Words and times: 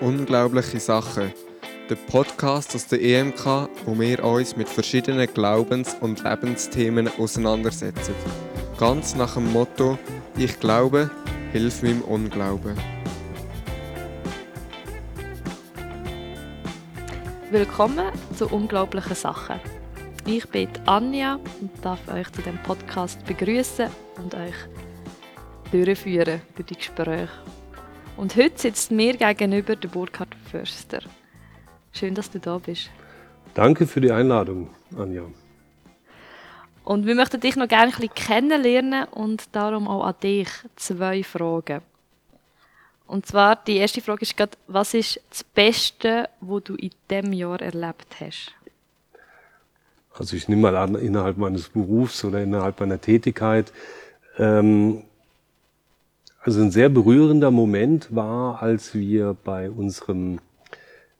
Unglaubliche 0.00 0.80
Sachen. 0.80 1.30
Der 1.90 1.94
Podcast 1.94 2.74
aus 2.74 2.86
der 2.86 3.02
EMK, 3.02 3.68
wo 3.84 3.98
wir 4.00 4.24
uns 4.24 4.56
mit 4.56 4.66
verschiedenen 4.66 5.28
Glaubens- 5.34 5.94
und 6.00 6.24
Lebensthemen 6.24 7.10
auseinandersetzen. 7.18 8.14
Ganz 8.78 9.14
nach 9.14 9.34
dem 9.34 9.52
Motto: 9.52 9.98
Ich 10.38 10.58
glaube, 10.58 11.10
hilf 11.52 11.82
meinem 11.82 12.00
Unglauben. 12.00 12.78
Willkommen 17.50 18.06
zu 18.38 18.46
Unglaublichen 18.46 19.14
Sachen. 19.14 19.60
Ich 20.24 20.48
bin 20.48 20.70
Anja 20.86 21.38
und 21.60 21.70
darf 21.82 22.00
euch 22.08 22.32
zu 22.32 22.40
dem 22.40 22.56
Podcast 22.62 23.22
begrüßen 23.26 23.90
und 24.16 24.34
euch 24.34 24.54
durchführen 25.70 26.40
durch 26.56 26.66
die 26.68 26.76
Gespräche. 26.76 27.28
Und 28.20 28.36
heute 28.36 28.60
sitzt 28.60 28.90
mir 28.90 29.16
gegenüber 29.16 29.76
der 29.76 29.88
Burkhard 29.88 30.34
Förster. 30.50 31.00
Schön, 31.90 32.14
dass 32.14 32.30
du 32.30 32.38
da 32.38 32.58
bist. 32.58 32.90
Danke 33.54 33.86
für 33.86 34.02
die 34.02 34.12
Einladung, 34.12 34.68
Anja. 34.94 35.22
Und 36.84 37.06
wir 37.06 37.14
möchten 37.14 37.40
dich 37.40 37.56
noch 37.56 37.66
gerne 37.66 37.84
ein 37.84 37.90
bisschen 37.92 38.14
kennenlernen 38.14 39.04
und 39.04 39.44
darum 39.52 39.88
auch 39.88 40.04
an 40.04 40.16
dich 40.22 40.50
zwei 40.76 41.22
Fragen. 41.22 41.80
Und 43.06 43.24
zwar, 43.24 43.56
die 43.56 43.78
erste 43.78 44.02
Frage 44.02 44.20
ist 44.20 44.36
gerade, 44.36 44.52
was 44.66 44.92
ist 44.92 45.18
das 45.30 45.42
Beste, 45.42 46.28
was 46.42 46.64
du 46.64 46.74
in 46.74 46.90
diesem 47.10 47.32
Jahr 47.32 47.62
erlebt 47.62 48.16
hast? 48.20 48.52
Also 50.12 50.36
ich 50.36 50.46
nehme 50.46 50.60
mal 50.60 50.76
an, 50.76 50.94
innerhalb 50.94 51.38
meines 51.38 51.70
Berufs 51.70 52.22
oder 52.22 52.42
innerhalb 52.42 52.80
meiner 52.80 53.00
Tätigkeit 53.00 53.72
ähm, 54.36 55.04
also 56.40 56.62
ein 56.62 56.70
sehr 56.70 56.88
berührender 56.88 57.50
Moment 57.50 58.14
war, 58.14 58.62
als 58.62 58.94
wir 58.94 59.36
bei 59.44 59.70
unserem 59.70 60.40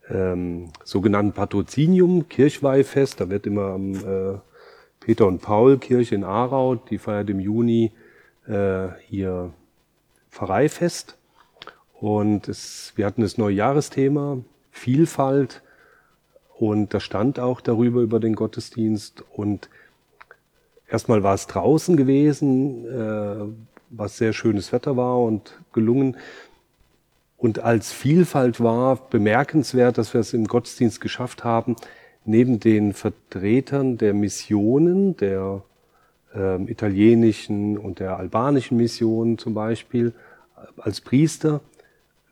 ähm, 0.08 0.70
sogenannten 0.84 1.32
Patrozinium, 1.32 2.28
Kirchweihfest, 2.28 3.20
da 3.20 3.28
wird 3.28 3.46
immer 3.46 3.66
am 3.74 3.94
äh, 3.94 4.38
Peter 5.00 5.26
und 5.26 5.40
Paul 5.40 5.78
Kirche 5.78 6.14
in 6.14 6.24
Aarau, 6.24 6.74
die 6.74 6.98
feiert 6.98 7.30
im 7.30 7.40
Juni 7.40 7.92
äh, 8.46 8.88
hier 9.08 9.52
Pfarreifest. 10.30 11.16
Und 11.94 12.48
es, 12.48 12.92
wir 12.96 13.04
hatten 13.04 13.22
das 13.22 13.36
neue 13.36 13.54
Jahresthema, 13.54 14.38
Vielfalt. 14.70 15.62
Und 16.56 16.94
da 16.94 17.00
stand 17.00 17.38
auch 17.38 17.60
darüber 17.60 18.00
über 18.00 18.20
den 18.20 18.34
Gottesdienst. 18.34 19.22
Und 19.32 19.68
erstmal 20.88 21.22
war 21.22 21.34
es 21.34 21.46
draußen 21.46 21.96
gewesen, 21.96 22.86
äh, 22.86 23.69
was 23.90 24.16
sehr 24.16 24.32
schönes 24.32 24.72
Wetter 24.72 24.96
war 24.96 25.20
und 25.20 25.60
gelungen. 25.72 26.16
Und 27.36 27.58
als 27.58 27.92
Vielfalt 27.92 28.60
war 28.60 28.96
bemerkenswert, 28.96 29.98
dass 29.98 30.14
wir 30.14 30.20
es 30.20 30.32
im 30.32 30.46
Gottesdienst 30.46 31.00
geschafft 31.00 31.44
haben, 31.44 31.76
neben 32.24 32.60
den 32.60 32.92
Vertretern 32.92 33.98
der 33.98 34.14
Missionen, 34.14 35.16
der 35.16 35.62
äh, 36.34 36.62
italienischen 36.64 37.78
und 37.78 37.98
der 37.98 38.18
albanischen 38.18 38.76
Missionen 38.76 39.38
zum 39.38 39.54
Beispiel, 39.54 40.12
als 40.76 41.00
Priester, 41.00 41.60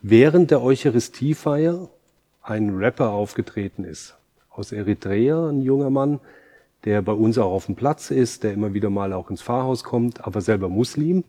während 0.02 0.50
der 0.50 0.62
Eucharistiefeier 0.62 1.88
ein 2.42 2.76
Rapper 2.76 3.10
aufgetreten 3.10 3.84
ist. 3.84 4.16
Aus 4.50 4.72
Eritrea, 4.72 5.48
ein 5.48 5.62
junger 5.62 5.90
Mann, 5.90 6.20
der 6.84 7.02
bei 7.02 7.12
uns 7.12 7.38
auch 7.38 7.50
auf 7.50 7.66
dem 7.66 7.74
Platz 7.74 8.10
ist, 8.10 8.44
der 8.44 8.52
immer 8.52 8.74
wieder 8.74 8.90
mal 8.90 9.12
auch 9.12 9.30
ins 9.30 9.42
Pfarrhaus 9.42 9.84
kommt, 9.84 10.26
aber 10.26 10.40
selber 10.40 10.68
Muslim 10.68 11.24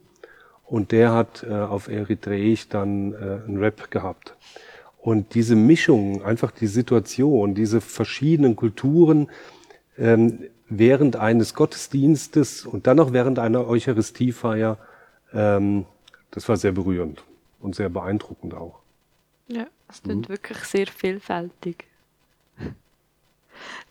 und 0.70 0.92
der 0.92 1.14
hat 1.14 1.44
äh, 1.44 1.52
auf 1.52 1.88
Eritreisch 1.88 2.70
dann 2.70 3.14
äh, 3.14 3.18
einen 3.48 3.58
Rap 3.58 3.90
gehabt. 3.90 4.36
Und 5.02 5.34
diese 5.34 5.56
Mischung, 5.56 6.24
einfach 6.24 6.52
die 6.52 6.68
Situation, 6.68 7.56
diese 7.56 7.82
verschiedenen 7.82 8.56
Kulturen 8.56 9.30
ähm, 9.98 10.44
während 10.68 11.16
eines 11.16 11.56
Gottesdienstes 11.56 12.66
und 12.66 12.86
dann 12.86 12.98
noch 12.98 13.14
während 13.14 13.40
einer 13.40 13.68
Eucharistiefeier, 13.68 14.78
ähm, 15.34 15.86
das 16.32 16.48
war 16.48 16.58
sehr 16.58 16.74
berührend 16.74 17.24
und 17.60 17.76
sehr 17.76 17.90
beeindruckend 17.90 18.54
auch. 18.54 18.80
Ja, 19.48 19.66
es 19.88 20.04
klingt 20.04 20.30
mhm. 20.30 20.34
wirklich 20.34 20.60
sehr 20.60 20.86
vielfältig. 20.86 21.86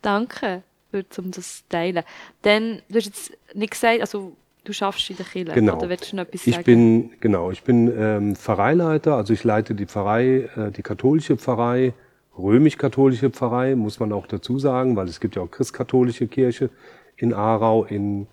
Danke 0.00 0.62
für 0.92 1.04
um 1.18 1.32
das 1.32 1.64
teilen. 1.68 2.04
Denn 2.44 2.82
du 2.88 2.98
hast 2.98 3.06
jetzt 3.06 3.32
nicht 3.54 3.72
gesagt, 3.72 4.00
also 4.00 4.36
Du 4.68 4.74
schaffst 4.74 5.08
in 5.08 5.16
der 5.16 5.24
Kirche, 5.24 5.52
genau. 5.54 5.78
oder 5.78 5.88
willst 5.88 6.12
du 6.12 6.16
noch 6.16 6.24
etwas 6.24 6.46
ich 6.46 6.62
Bin, 6.62 7.12
genau, 7.20 7.50
ich 7.50 7.62
bin 7.62 7.90
ähm, 7.98 8.36
Pfarreileiter, 8.36 9.14
also 9.14 9.32
ich 9.32 9.42
leite 9.42 9.74
die 9.74 9.86
Pfarrei, 9.86 10.50
äh, 10.56 10.70
die 10.70 10.82
katholische 10.82 11.38
Pfarrei, 11.38 11.94
römisch-katholische 12.36 13.30
Pfarrei, 13.30 13.76
muss 13.76 13.98
man 13.98 14.12
auch 14.12 14.26
dazu 14.26 14.58
sagen, 14.58 14.94
weil 14.94 15.08
es 15.08 15.20
gibt 15.20 15.36
ja 15.36 15.42
auch 15.42 15.50
christkatholische 15.50 16.26
Kirche 16.26 16.68
in 17.16 17.32
Aarau, 17.32 17.84
in, 17.84 18.26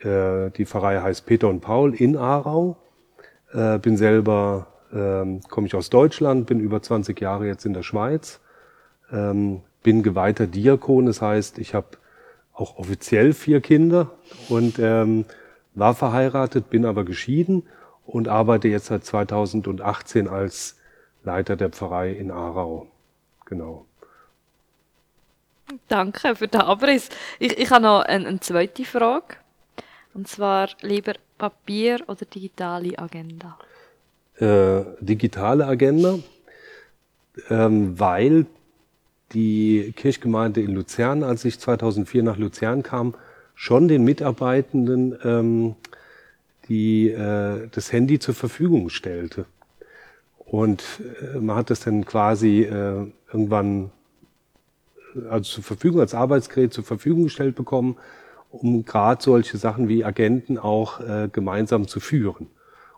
äh, 0.00 0.50
die 0.56 0.66
Pfarrei 0.66 0.98
heißt 0.98 1.24
Peter 1.24 1.48
und 1.48 1.60
Paul 1.60 1.94
in 1.94 2.16
Aarau. 2.16 2.76
Äh, 3.52 3.78
bin 3.78 3.96
selber, 3.96 4.66
ähm, 4.92 5.40
komme 5.48 5.68
ich 5.68 5.76
aus 5.76 5.88
Deutschland, 5.88 6.46
bin 6.46 6.58
über 6.58 6.82
20 6.82 7.20
Jahre 7.20 7.46
jetzt 7.46 7.64
in 7.64 7.74
der 7.74 7.84
Schweiz, 7.84 8.40
ähm, 9.12 9.60
bin 9.84 10.02
geweihter 10.02 10.48
Diakon, 10.48 11.06
das 11.06 11.22
heißt, 11.22 11.60
ich 11.60 11.74
habe 11.74 11.86
auch 12.52 12.76
offiziell 12.76 13.32
vier 13.32 13.60
Kinder 13.60 14.10
und 14.48 14.80
ähm, 14.80 15.26
war 15.76 15.94
verheiratet, 15.94 16.70
bin 16.70 16.84
aber 16.84 17.04
geschieden 17.04 17.62
und 18.06 18.28
arbeite 18.28 18.68
jetzt 18.68 18.86
seit 18.86 19.04
2018 19.04 20.26
als 20.26 20.76
Leiter 21.22 21.54
der 21.56 21.70
Pfarrei 21.70 22.12
in 22.12 22.30
Aarau. 22.30 22.88
Genau. 23.44 23.86
Danke 25.88 26.34
für 26.34 26.48
den 26.48 26.60
Abriss. 26.60 27.08
Ich, 27.38 27.58
ich 27.58 27.70
habe 27.70 27.82
noch 27.82 28.00
eine, 28.00 28.26
eine 28.26 28.40
zweite 28.40 28.84
Frage. 28.84 29.36
Und 30.14 30.28
zwar 30.28 30.70
lieber 30.80 31.14
Papier 31.36 32.00
oder 32.06 32.24
digitale 32.24 32.98
Agenda? 32.98 33.58
Äh, 34.38 34.82
digitale 35.00 35.66
Agenda, 35.66 36.18
ähm, 37.50 37.98
weil 37.98 38.46
die 39.32 39.92
Kirchgemeinde 39.96 40.60
in 40.62 40.74
Luzern, 40.74 41.22
als 41.22 41.44
ich 41.44 41.58
2004 41.58 42.22
nach 42.22 42.36
Luzern 42.36 42.82
kam, 42.82 43.14
schon 43.56 43.88
den 43.88 44.04
Mitarbeitenden 44.04 45.18
ähm, 45.24 45.74
die 46.68 47.10
äh, 47.10 47.68
das 47.72 47.92
Handy 47.92 48.18
zur 48.18 48.34
Verfügung 48.34 48.90
stellte. 48.90 49.46
Und 50.38 50.84
äh, 51.34 51.38
man 51.38 51.56
hat 51.56 51.70
das 51.70 51.80
dann 51.80 52.04
quasi 52.04 52.62
äh, 52.62 53.06
irgendwann 53.32 53.90
äh, 55.14 55.28
also 55.28 55.54
zur 55.54 55.64
Verfügung 55.64 56.00
als 56.00 56.14
Arbeitsgerät 56.14 56.72
zur 56.72 56.84
Verfügung 56.84 57.24
gestellt 57.24 57.56
bekommen, 57.56 57.96
um 58.50 58.84
gerade 58.84 59.22
solche 59.22 59.58
Sachen 59.58 59.88
wie 59.88 60.04
Agenten 60.04 60.58
auch 60.58 61.00
äh, 61.00 61.28
gemeinsam 61.32 61.88
zu 61.88 61.98
führen. 61.98 62.48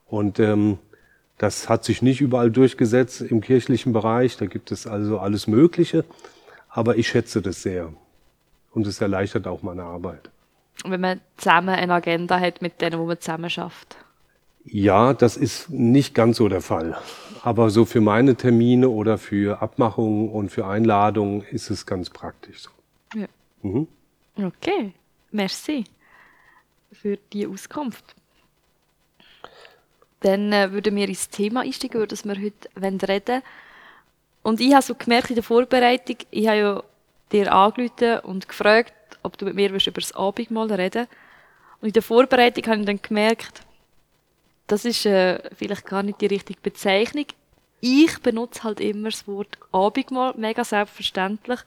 Und 0.06 0.40
ähm, 0.40 0.78
das 1.38 1.68
hat 1.68 1.84
sich 1.84 2.02
nicht 2.02 2.20
überall 2.20 2.50
durchgesetzt 2.50 3.20
im 3.20 3.40
kirchlichen 3.40 3.92
Bereich. 3.92 4.36
Da 4.36 4.46
gibt 4.46 4.72
es 4.72 4.86
also 4.86 5.18
alles 5.18 5.46
Mögliche. 5.46 6.04
Aber 6.68 6.96
ich 6.96 7.08
schätze 7.08 7.40
das 7.42 7.62
sehr. 7.62 7.92
Und 8.72 8.86
es 8.86 9.00
erleichtert 9.00 9.46
auch 9.46 9.62
meine 9.62 9.84
Arbeit 9.84 10.30
wenn 10.84 11.00
man 11.00 11.20
zusammen 11.36 11.70
eine 11.70 11.92
Agenda 11.94 12.38
hat 12.38 12.62
mit 12.62 12.80
denen, 12.80 12.98
wo 12.98 13.06
man 13.06 13.20
zusammen 13.20 13.50
schafft. 13.50 13.96
Ja, 14.64 15.14
das 15.14 15.36
ist 15.36 15.70
nicht 15.70 16.14
ganz 16.14 16.36
so 16.36 16.48
der 16.48 16.60
Fall. 16.60 16.98
Aber 17.42 17.70
so 17.70 17.84
für 17.84 18.00
meine 18.00 18.36
Termine 18.36 18.88
oder 18.88 19.16
für 19.16 19.62
Abmachungen 19.62 20.30
und 20.30 20.50
für 20.50 20.66
Einladungen 20.66 21.42
ist 21.50 21.70
es 21.70 21.86
ganz 21.86 22.10
praktisch 22.10 22.62
so. 22.62 22.70
Ja. 23.18 23.26
Mhm. 23.62 23.88
Okay, 24.36 24.92
merci 25.30 25.84
für 26.92 27.18
die 27.32 27.46
Auskunft. 27.46 28.14
Dann 30.20 30.52
äh, 30.52 30.72
würden 30.72 30.96
wir 30.96 31.08
ins 31.08 31.28
Thema 31.28 31.60
einsteigen, 31.60 31.98
über 31.98 32.06
das 32.06 32.24
wir 32.24 32.34
heute 32.34 32.68
reden 32.80 33.00
wollen. 33.02 33.42
Und 34.42 34.60
ich 34.60 34.72
habe 34.72 34.82
so 34.82 34.94
gemerkt 34.94 35.30
in 35.30 35.36
der 35.36 35.44
Vorbereitung, 35.44 36.16
ich 36.30 36.48
habe 36.48 36.58
ja 36.58 36.82
dir 37.32 37.52
angerufen 37.52 38.20
und 38.20 38.48
gefragt, 38.48 38.94
ob 39.28 39.38
du 39.38 39.44
mit 39.44 39.54
mir 39.54 39.70
über 39.70 39.78
das 39.78 40.12
Abendmahl 40.12 40.72
reden 40.72 41.06
Und 41.80 41.88
in 41.88 41.92
der 41.92 42.02
Vorbereitung 42.02 42.66
habe 42.66 42.80
ich 42.80 42.86
dann 42.86 43.02
gemerkt, 43.02 43.62
das 44.66 44.84
ist 44.84 45.06
äh, 45.06 45.40
vielleicht 45.54 45.86
gar 45.86 46.02
nicht 46.02 46.20
die 46.20 46.26
richtige 46.26 46.60
Bezeichnung. 46.60 47.26
Ich 47.80 48.18
benutze 48.20 48.64
halt 48.64 48.80
immer 48.80 49.10
das 49.10 49.26
Wort 49.28 49.58
Abendmahl, 49.72 50.34
mega 50.36 50.64
selbstverständlich. 50.64 51.60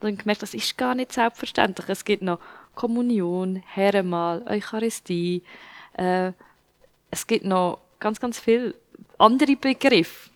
Und 0.00 0.08
dann 0.08 0.18
gemerkt, 0.18 0.42
das 0.42 0.54
ist 0.54 0.76
gar 0.76 0.94
nicht 0.94 1.12
selbstverständlich. 1.12 1.88
Es 1.88 2.04
gibt 2.04 2.22
noch 2.22 2.40
Kommunion, 2.74 3.62
Herrenmahl, 3.66 4.42
Eucharistie. 4.48 5.42
Äh, 5.94 6.32
es 7.10 7.26
gibt 7.26 7.44
noch 7.44 7.78
ganz, 8.00 8.18
ganz 8.18 8.40
viele 8.40 8.74
andere 9.18 9.56
Begriffe. 9.56 10.31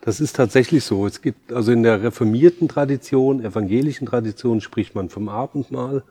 Das 0.00 0.20
ist 0.20 0.36
tatsächlich 0.36 0.84
so. 0.84 1.06
Es 1.06 1.20
gibt 1.20 1.52
also 1.52 1.72
in 1.72 1.82
der 1.82 2.02
reformierten 2.02 2.68
Tradition, 2.68 3.44
evangelischen 3.44 4.06
Tradition 4.06 4.60
spricht 4.60 4.94
man 4.94 5.08
vom 5.08 5.28
Abendmahl. 5.28 6.04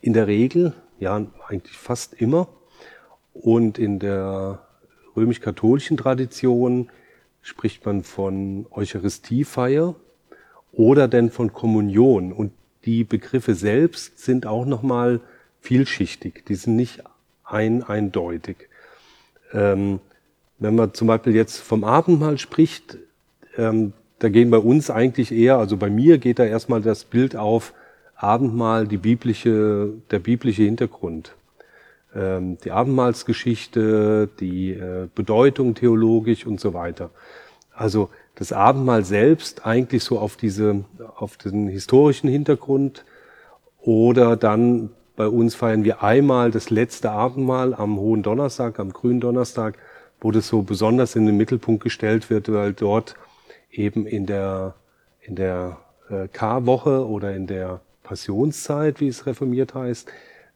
In 0.00 0.12
der 0.12 0.26
Regel, 0.26 0.72
ja, 0.98 1.24
eigentlich 1.48 1.76
fast 1.76 2.14
immer. 2.14 2.48
Und 3.32 3.78
in 3.78 3.98
der 3.98 4.66
römisch-katholischen 5.16 5.96
Tradition 5.96 6.90
spricht 7.42 7.86
man 7.86 8.02
von 8.02 8.66
Eucharistiefeier 8.70 9.94
oder 10.72 11.08
denn 11.08 11.30
von 11.30 11.52
Kommunion. 11.52 12.32
Und 12.32 12.52
die 12.84 13.04
Begriffe 13.04 13.54
selbst 13.54 14.18
sind 14.18 14.46
auch 14.46 14.66
nochmal 14.66 15.20
vielschichtig. 15.60 16.44
Die 16.46 16.54
sind 16.54 16.76
nicht 16.76 17.02
ein, 17.44 17.82
eindeutig. 17.82 18.68
Ähm, 19.52 20.00
wenn 20.58 20.74
man 20.74 20.94
zum 20.94 21.08
Beispiel 21.08 21.34
jetzt 21.34 21.58
vom 21.58 21.84
Abendmahl 21.84 22.38
spricht, 22.38 22.98
ähm, 23.56 23.92
da 24.18 24.28
gehen 24.28 24.50
bei 24.50 24.58
uns 24.58 24.90
eigentlich 24.90 25.32
eher, 25.32 25.58
also 25.58 25.76
bei 25.76 25.90
mir 25.90 26.18
geht 26.18 26.38
da 26.38 26.44
erstmal 26.44 26.80
das 26.80 27.04
Bild 27.04 27.36
auf 27.36 27.74
Abendmahl, 28.14 28.86
die 28.86 28.96
biblische, 28.96 29.92
der 30.10 30.18
biblische 30.20 30.62
Hintergrund. 30.62 31.34
Ähm, 32.14 32.56
die 32.64 32.70
Abendmahlsgeschichte, 32.70 34.30
die 34.40 34.72
äh, 34.72 35.08
Bedeutung 35.14 35.74
theologisch 35.74 36.46
und 36.46 36.60
so 36.60 36.72
weiter. 36.72 37.10
Also 37.74 38.08
das 38.36 38.52
Abendmahl 38.52 39.04
selbst 39.04 39.66
eigentlich 39.66 40.02
so 40.02 40.18
auf 40.18 40.36
diese, 40.36 40.84
auf 41.16 41.36
den 41.36 41.68
historischen 41.68 42.28
Hintergrund 42.30 43.04
oder 43.80 44.36
dann 44.36 44.90
bei 45.14 45.28
uns 45.28 45.54
feiern 45.54 45.84
wir 45.84 46.02
einmal 46.02 46.50
das 46.50 46.70
letzte 46.70 47.10
Abendmahl 47.10 47.74
am 47.74 47.98
Hohen 47.98 48.22
Donnerstag, 48.22 48.78
am 48.78 48.92
Grünen 48.92 49.20
Donnerstag, 49.20 49.78
wo 50.20 50.30
das 50.30 50.48
so 50.48 50.62
besonders 50.62 51.16
in 51.16 51.26
den 51.26 51.36
Mittelpunkt 51.36 51.82
gestellt 51.82 52.30
wird, 52.30 52.52
weil 52.52 52.72
dort 52.72 53.14
eben 53.70 54.06
in 54.06 54.26
der, 54.26 54.74
in 55.20 55.36
der 55.36 55.78
äh, 56.08 56.28
Karwoche 56.28 57.06
oder 57.06 57.34
in 57.34 57.46
der 57.46 57.80
Passionszeit, 58.02 59.00
wie 59.00 59.08
es 59.08 59.26
reformiert 59.26 59.74
heißt, 59.74 60.08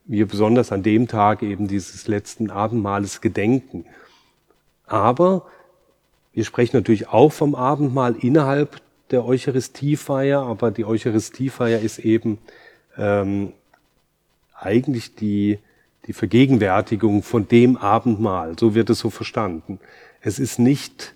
wir 0.06 0.26
besonders 0.26 0.72
an 0.72 0.82
dem 0.82 1.08
Tag 1.08 1.42
eben 1.42 1.68
dieses 1.68 2.08
letzten 2.08 2.50
Abendmahles 2.50 3.20
gedenken. 3.20 3.84
Aber 4.86 5.46
wir 6.32 6.44
sprechen 6.44 6.76
natürlich 6.76 7.08
auch 7.08 7.32
vom 7.32 7.54
Abendmahl 7.54 8.16
innerhalb 8.16 8.80
der 9.10 9.24
Eucharistiefeier, 9.24 10.42
aber 10.42 10.70
die 10.70 10.84
Eucharistiefeier 10.84 11.80
ist 11.80 11.98
eben 11.98 12.38
ähm, 12.96 13.52
eigentlich 14.54 15.14
die, 15.16 15.58
die 16.06 16.12
Vergegenwärtigung 16.12 17.22
von 17.22 17.46
dem 17.48 17.76
Abendmahl. 17.76 18.58
So 18.58 18.74
wird 18.74 18.90
es 18.90 18.98
so 19.00 19.10
verstanden. 19.10 19.78
Es 20.20 20.38
ist 20.38 20.58
nicht 20.58 21.14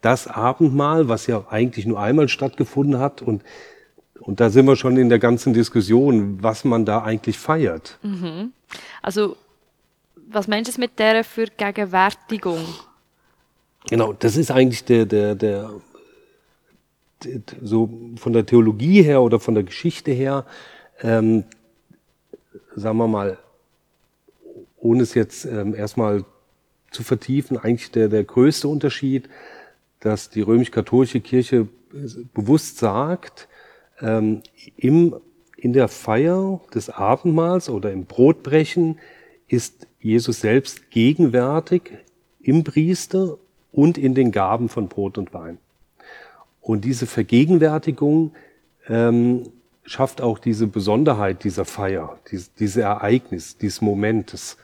das 0.00 0.26
Abendmahl, 0.26 1.08
was 1.08 1.26
ja 1.26 1.46
eigentlich 1.50 1.86
nur 1.86 2.00
einmal 2.00 2.28
stattgefunden 2.28 2.98
hat 2.98 3.22
und 3.22 3.42
und 4.22 4.38
da 4.38 4.50
sind 4.50 4.66
wir 4.66 4.76
schon 4.76 4.96
in 4.96 5.08
der 5.08 5.18
ganzen 5.18 5.52
Diskussion, 5.52 6.40
was 6.42 6.64
man 6.64 6.84
da 6.84 7.02
eigentlich 7.02 7.38
feiert. 7.38 7.98
Mhm. 8.02 8.52
Also, 9.02 9.36
was 10.30 10.46
meinst 10.46 10.76
du 10.76 10.80
mit 10.80 10.98
der 10.98 11.24
Vergegenwärtigung? 11.24 12.60
Genau, 13.88 14.12
das 14.12 14.36
ist 14.36 14.50
eigentlich 14.52 14.84
der, 14.84 15.06
der, 15.06 15.34
der, 15.34 15.70
der, 17.24 17.40
so 17.62 17.90
von 18.16 18.32
der 18.32 18.46
Theologie 18.46 19.02
her 19.02 19.22
oder 19.22 19.40
von 19.40 19.54
der 19.54 19.64
Geschichte 19.64 20.12
her, 20.12 20.46
ähm, 21.00 21.44
sagen 22.76 22.98
wir 22.98 23.08
mal, 23.08 23.38
ohne 24.82 25.02
es 25.04 25.14
jetzt 25.14 25.44
ähm, 25.44 25.74
erstmal 25.74 26.24
zu 26.90 27.02
vertiefen, 27.02 27.56
eigentlich 27.56 27.90
der, 27.92 28.08
der 28.08 28.24
größte 28.24 28.68
Unterschied, 28.68 29.28
dass 30.00 30.28
die 30.28 30.42
römisch-katholische 30.42 31.20
Kirche 31.20 31.68
bewusst 32.34 32.78
sagt, 32.78 33.48
ähm, 34.00 34.42
im, 34.76 35.14
in 35.56 35.72
der 35.72 35.88
Feier 35.88 36.60
des 36.74 36.90
Abendmahls 36.90 37.70
oder 37.70 37.92
im 37.92 38.06
Brotbrechen 38.06 38.98
ist 39.46 39.86
Jesus 40.00 40.40
selbst 40.40 40.90
gegenwärtig 40.90 41.92
im 42.40 42.64
Priester 42.64 43.38
und 43.70 43.96
in 43.96 44.14
den 44.14 44.32
Gaben 44.32 44.68
von 44.68 44.88
Brot 44.88 45.16
und 45.16 45.32
Wein. 45.32 45.58
Und 46.60 46.84
diese 46.84 47.06
Vergegenwärtigung 47.06 48.32
ähm, 48.88 49.44
schafft 49.84 50.20
auch 50.20 50.38
diese 50.38 50.66
Besonderheit 50.66 51.44
dieser 51.44 51.64
Feier, 51.64 52.18
dieses, 52.30 52.52
diese 52.54 52.82
Ereignis, 52.82 53.56
dieses 53.56 53.80
Momentes. 53.80 54.56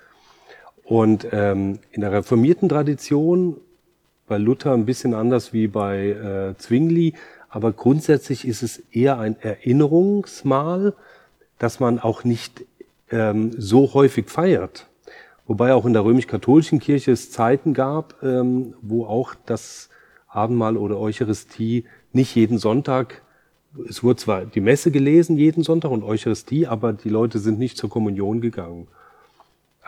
Und 0.89 1.29
ähm, 1.33 1.81
in 1.93 2.01
der 2.01 2.13
reformierten 2.13 2.71
Tradition, 2.71 3.59
bei 4.27 4.39
Luther 4.39 4.73
ein 4.73 4.87
bisschen 4.87 5.13
anders 5.13 5.53
wie 5.53 5.69
bei 5.69 6.09
äh, 6.09 6.57
Zwingli, 6.57 7.13
aber 7.51 7.73
grundsätzlich 7.73 8.49
ist 8.49 8.63
es 8.63 8.79
eher 8.91 9.19
ein 9.19 9.37
Erinnerungsmal, 9.41 10.95
dass 11.59 11.79
man 11.79 11.99
auch 11.99 12.25
nicht 12.25 12.65
ähm, 13.11 13.53
so 13.59 13.93
häufig 13.93 14.31
feiert. 14.31 14.87
Wobei 15.47 15.75
auch 15.75 15.85
in 15.85 15.93
der 15.93 16.05
römisch-katholischen 16.05 16.79
Kirche 16.79 17.13
es 17.13 17.31
Zeiten 17.31 17.75
gab, 17.75 18.23
ähm, 18.23 18.73
wo 18.81 19.05
auch 19.05 19.35
das 19.45 19.91
Abendmahl 20.27 20.79
oder 20.79 20.99
Eucharistie 20.99 21.85
nicht 22.15 22.35
jeden 22.35 22.57
Sonntag, 22.57 23.21
es 23.87 24.03
wurde 24.03 24.17
zwar 24.17 24.47
die 24.47 24.63
Messe 24.63 24.91
gelesen 24.91 25.37
jeden 25.37 25.65
Sonntag 25.65 25.91
und 25.91 26.03
Eucharistie, 26.03 26.67
aber 26.67 26.95
die 26.95 27.11
Leute 27.11 27.39
sind 27.41 27.59
nicht 27.59 27.77
zur 27.77 27.91
Kommunion 27.91 28.41
gegangen. 28.41 28.89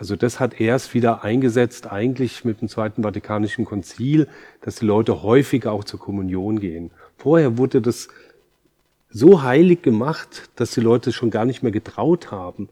Also 0.01 0.17
das 0.17 0.41
hat 0.41 0.59
erst 0.59 0.95
wieder 0.95 1.25
eingesetzt 1.25 1.93
eigentlich 1.93 2.43
mit 2.43 2.63
dem 2.63 2.69
Zweiten 2.69 3.03
Vatikanischen 3.03 3.67
Konzil, 3.67 4.29
dass 4.63 4.77
die 4.77 4.87
Leute 4.87 5.23
häufiger 5.23 5.73
auch 5.73 5.85
zur 5.85 6.01
Kommunion 6.01 6.59
gehen. 6.59 6.91
Vorher 7.19 7.59
wurde 7.59 7.83
das 7.83 8.09
so 9.11 9.43
heilig 9.43 9.83
gemacht, 9.83 10.49
dass 10.57 10.71
die 10.71 10.81
Leute 10.81 11.13
schon 11.13 11.31
gar 11.31 11.45
nicht 11.45 11.63
mehr 11.63 11.71
getraut 11.71 12.31
haben, 12.31 12.71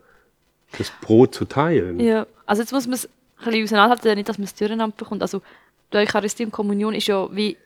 das 0.79 0.91
Brot 1.03 1.35
zu 1.35 1.45
teilen. 1.45 2.01
Ja, 2.01 2.27
also 2.47 2.63
jetzt 2.63 2.73
muss 2.73 2.87
man 2.87 2.95
es 2.95 3.05
ein 3.05 3.45
bisschen 3.45 3.65
auseinanderhalten, 3.65 4.15
nicht, 4.15 4.29
dass 4.31 4.39
man 4.39 4.47
es 4.47 4.55
durcheinander 4.55 4.97
bekommt. 4.97 5.21
Also 5.21 5.43
die 5.93 5.99
Eucharistie 5.99 6.47
und 6.47 6.51
Kommunion 6.51 6.95
ist 6.95 7.09
ja 7.09 7.29
wie, 7.31 7.59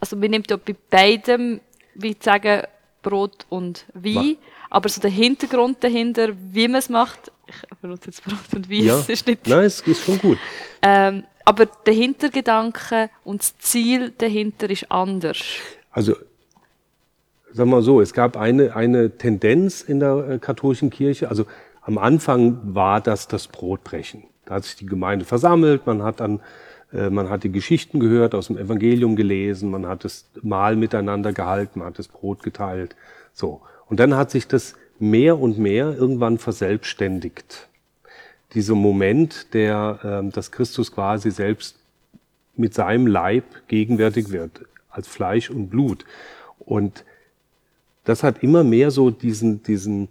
also 0.00 0.16
man 0.16 0.30
nimmt 0.30 0.50
ja 0.50 0.56
bei 0.56 0.74
beidem, 0.88 1.60
wie 1.94 2.18
zu 2.18 2.24
sagen, 2.24 2.62
Brot 3.02 3.44
und 3.50 3.84
Wein, 3.92 4.38
aber 4.70 4.88
so 4.88 5.02
der 5.02 5.10
Hintergrund 5.10 5.84
dahinter, 5.84 6.30
wie 6.50 6.66
man 6.66 6.78
es 6.78 6.88
macht, 6.88 7.30
ich 7.46 7.78
benutze 7.80 8.06
jetzt 8.06 8.24
Brot 8.24 8.38
und 8.54 8.70
Wein, 8.70 8.84
ja. 8.84 8.98
ist 9.06 9.26
nicht... 9.26 9.46
Nein, 9.46 9.64
es 9.64 9.80
ist 9.80 10.04
schon 10.04 10.18
gut. 10.18 10.38
Ähm, 10.82 11.24
aber 11.44 11.66
der 11.66 11.94
Hintergedanke 11.94 13.10
und 13.24 13.40
das 13.40 13.58
Ziel 13.58 14.12
dahinter 14.16 14.70
ist 14.70 14.90
anders. 14.90 15.38
Also, 15.90 16.12
sagen 17.52 17.70
wir 17.70 17.76
mal 17.76 17.82
so, 17.82 18.00
es 18.00 18.12
gab 18.12 18.36
eine, 18.36 18.74
eine 18.74 19.16
Tendenz 19.16 19.82
in 19.82 20.00
der 20.00 20.28
äh, 20.28 20.38
katholischen 20.38 20.90
Kirche, 20.90 21.28
also 21.28 21.46
am 21.82 21.98
Anfang 21.98 22.74
war 22.74 23.00
das 23.00 23.28
das 23.28 23.46
Brotbrechen. 23.46 24.24
Da 24.46 24.54
hat 24.54 24.64
sich 24.64 24.76
die 24.76 24.86
Gemeinde 24.86 25.24
versammelt, 25.24 25.86
man 25.86 26.02
hat 26.02 26.20
dann 26.20 26.40
äh, 26.94 27.10
man 27.10 27.28
hat 27.28 27.44
die 27.44 27.52
Geschichten 27.52 28.00
gehört, 28.00 28.34
aus 28.34 28.46
dem 28.46 28.56
Evangelium 28.56 29.16
gelesen, 29.16 29.70
man 29.70 29.86
hat 29.86 30.04
das 30.04 30.26
Mahl 30.42 30.76
miteinander 30.76 31.32
gehalten, 31.32 31.80
man 31.80 31.88
hat 31.88 31.98
das 31.98 32.08
Brot 32.08 32.42
geteilt. 32.42 32.96
So. 33.32 33.60
Und 33.86 34.00
dann 34.00 34.16
hat 34.16 34.30
sich 34.30 34.46
das 34.46 34.76
mehr 34.98 35.38
und 35.38 35.58
mehr 35.58 35.94
irgendwann 35.96 36.38
verselbstständigt. 36.38 37.68
Dieser 38.54 38.74
Moment, 38.74 39.52
der, 39.54 40.22
äh, 40.24 40.30
dass 40.30 40.52
Christus 40.52 40.92
quasi 40.92 41.30
selbst 41.30 41.76
mit 42.56 42.74
seinem 42.74 43.06
Leib 43.06 43.44
gegenwärtig 43.68 44.30
wird, 44.30 44.66
als 44.90 45.08
Fleisch 45.08 45.50
und 45.50 45.68
Blut. 45.70 46.04
Und 46.60 47.04
das 48.04 48.22
hat 48.22 48.42
immer 48.42 48.62
mehr 48.62 48.90
so 48.90 49.10
diesen, 49.10 49.62
diesen, 49.62 50.08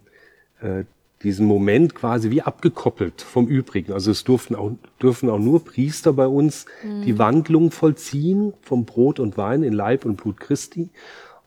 äh, 0.60 0.84
diesen 1.22 1.46
Moment 1.46 1.94
quasi 1.94 2.30
wie 2.30 2.42
abgekoppelt 2.42 3.22
vom 3.22 3.46
Übrigen. 3.48 3.92
Also 3.92 4.10
es 4.10 4.24
durften 4.24 4.54
auch, 4.54 4.72
dürfen 5.00 5.30
auch 5.30 5.38
nur 5.38 5.64
Priester 5.64 6.12
bei 6.12 6.26
uns 6.26 6.66
mhm. 6.82 7.02
die 7.02 7.18
Wandlung 7.18 7.70
vollziehen 7.70 8.52
vom 8.60 8.84
Brot 8.84 9.18
und 9.20 9.38
Wein 9.38 9.62
in 9.62 9.72
Leib 9.72 10.04
und 10.04 10.16
Blut 10.16 10.38
Christi. 10.38 10.90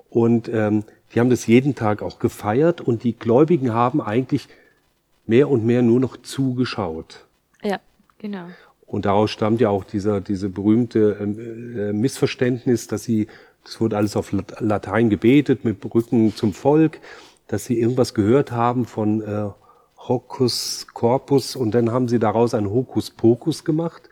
Und 0.10 0.50
ähm, 0.52 0.84
die 1.14 1.20
haben 1.20 1.30
das 1.30 1.48
jeden 1.48 1.76
Tag 1.76 2.02
auch 2.02 2.20
gefeiert 2.20 2.82
und 2.82 3.04
die 3.04 3.14
Gläubigen 3.14 3.74
haben 3.74 4.02
eigentlich 4.02 4.48
mehr 5.26 5.50
und 5.50 5.66
mehr 5.66 5.82
nur 5.82 6.00
noch 6.00 6.18
zugeschaut. 6.18 7.26
Ja, 7.64 7.80
genau. 8.18 8.48
Und 8.86 9.06
daraus 9.06 9.32
stammt 9.32 9.60
ja 9.60 9.70
auch 9.70 9.84
dieser, 9.84 10.22
diese 10.22 10.50
berühmte 10.50 11.18
ähm, 11.20 11.78
äh, 11.78 11.94
Missverständnis, 11.94 12.88
dass 12.88 13.04
sie, 13.04 13.28
das 13.64 13.82
wurde 13.82 13.98
alles 13.98 14.16
auf 14.16 14.32
Latein 14.32 15.10
gebetet, 15.10 15.66
mit 15.66 15.82
Brücken 15.82 16.34
zum 16.36 16.54
Volk, 16.54 17.00
dass 17.48 17.66
sie 17.66 17.80
irgendwas 17.80 18.14
gehört 18.14 18.52
haben 18.52 18.86
von 18.86 19.22
äh, 19.22 19.50
Hokus 19.98 20.88
Corpus 20.94 21.58
und 21.58 21.72
dann 21.72 21.92
haben 21.92 22.08
sie 22.08 22.20
daraus 22.20 22.54
ein 22.54 22.70
Hokus 22.70 23.10
Pocus 23.10 23.66
gemacht, 23.66 24.10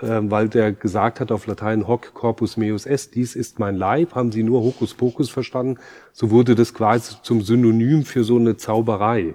weil 0.00 0.48
der 0.48 0.72
gesagt 0.72 1.20
hat 1.20 1.32
auf 1.32 1.46
Latein 1.46 1.88
Hoc 1.88 2.14
Corpus 2.14 2.56
meus 2.56 2.86
est, 2.86 3.14
dies 3.14 3.34
ist 3.34 3.58
mein 3.58 3.76
Leib, 3.76 4.14
haben 4.14 4.32
sie 4.32 4.42
nur 4.42 4.62
Hokus 4.62 4.94
Pocus 4.94 5.30
verstanden, 5.30 5.78
so 6.12 6.30
wurde 6.30 6.54
das 6.54 6.74
quasi 6.74 7.16
zum 7.22 7.42
Synonym 7.42 8.04
für 8.04 8.24
so 8.24 8.36
eine 8.36 8.56
Zauberei. 8.56 9.34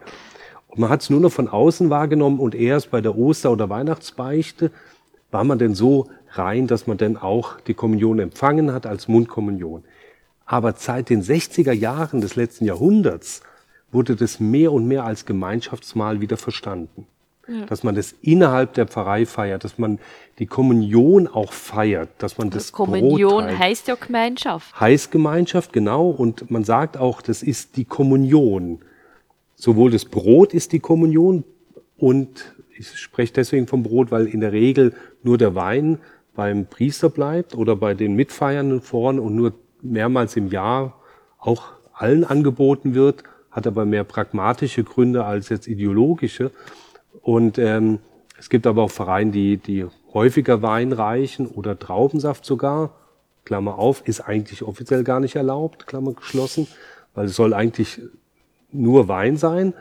Und 0.68 0.80
man 0.80 0.90
hat 0.90 1.02
es 1.02 1.10
nur 1.10 1.20
noch 1.20 1.32
von 1.32 1.48
außen 1.48 1.90
wahrgenommen 1.90 2.40
und 2.40 2.56
erst 2.56 2.92
bei 2.92 3.02
der 3.02 3.18
Oster- 3.18 3.52
oder 3.52 3.70
Weihnachtsbeichte 3.70 4.72
war 5.32 5.44
man 5.44 5.60
denn 5.60 5.76
so 5.76 6.10
rein, 6.32 6.68
dass 6.68 6.88
man 6.88 6.98
denn 6.98 7.18
auch 7.18 7.60
die 7.62 7.74
Kommunion 7.74 8.20
empfangen 8.20 8.72
hat 8.72 8.86
als 8.86 9.08
Mundkommunion. 9.08 9.84
Aber 10.46 10.74
seit 10.78 11.10
den 11.10 11.24
60er 11.24 11.74
Jahren 11.74 12.22
des 12.22 12.36
letzten 12.36 12.66
Jahrhunderts 12.66 13.42
wurde 13.92 14.16
das 14.16 14.40
mehr 14.40 14.72
und 14.72 14.88
mehr 14.88 15.04
als 15.04 15.26
Gemeinschaftsmahl 15.26 16.22
wieder 16.22 16.38
verstanden. 16.38 17.08
Dass 17.68 17.84
man 17.84 17.96
das 17.96 18.14
innerhalb 18.22 18.74
der 18.74 18.88
Pfarrei 18.88 19.26
feiert, 19.26 19.64
dass 19.64 19.78
man 19.78 20.00
die 20.40 20.48
Kommunion 20.48 21.28
auch 21.28 21.54
feiert, 21.54 22.10
dass 22.18 22.38
man 22.38 22.50
das 22.50 22.72
Kommunion 22.72 23.46
Brot 23.46 23.60
heißt 23.60 23.88
ja 23.88 23.96
Gemeinschaft. 23.96 24.80
heißt 24.80 25.12
Gemeinschaft, 25.12 25.72
genau. 25.72 26.10
Und 26.10 26.52
man 26.52 26.64
sagt 26.64 26.98
auch, 26.98 27.22
das 27.22 27.44
ist 27.44 27.78
die 27.78 27.86
Kommunion. 27.86 28.80
Sowohl 29.56 29.92
das 29.92 30.06
Brot 30.06 30.54
ist 30.54 30.74
die 30.74 30.80
Kommunion 30.80 31.44
und 31.98 32.54
ich 32.78 32.98
spreche 33.00 33.34
deswegen 33.34 33.68
vom 33.68 33.82
Brot, 33.82 34.12
weil 34.12 34.28
in 34.28 34.42
der 34.42 34.52
Regel 34.52 34.94
nur 35.24 35.38
der 35.38 35.56
Wein 35.56 36.00
beim 36.36 36.68
Priester 36.68 37.10
bleibt 37.10 37.56
oder 37.56 37.76
bei 37.76 37.94
den 37.94 38.16
Mitfeiernden 38.16 38.82
vorn 38.82 39.20
und 39.20 39.36
nur 39.36 39.54
mehrmals 39.82 40.36
im 40.36 40.50
Jahr 40.50 41.02
auch 41.40 41.64
allen 41.94 42.24
angeboten 42.24 42.94
wird, 42.94 43.24
hat 43.50 43.66
aber 43.66 43.86
mehr 43.86 44.04
pragmatische 44.04 44.84
Gründe 44.84 45.26
als 45.26 45.50
jetzt 45.50 45.68
ideologische. 45.68 46.52
Und 47.22 47.58
ähm, 47.58 48.00
es 48.38 48.50
gibt 48.50 48.68
aber 48.68 48.84
auch 48.84 48.92
Vereine, 48.92 49.32
die, 49.32 49.58
die 49.58 49.86
häufiger 50.14 50.62
Wein 50.62 50.94
reichen 50.94 51.48
oder 51.48 51.78
Traubensaft 51.78 52.46
sogar. 52.46 52.92
Klammer 53.46 53.80
auf, 53.80 54.08
ist 54.08 54.22
eigentlich 54.22 54.64
offiziell 54.64 55.04
gar 55.04 55.20
nicht 55.20 55.36
erlaubt, 55.36 55.88
Klammer 55.88 56.14
geschlossen, 56.14 56.68
weil 57.16 57.28
es 57.28 57.36
soll 57.36 57.54
eigentlich 57.54 58.02
nur 58.72 59.08
Wein 59.08 59.38
sein. 59.38 59.74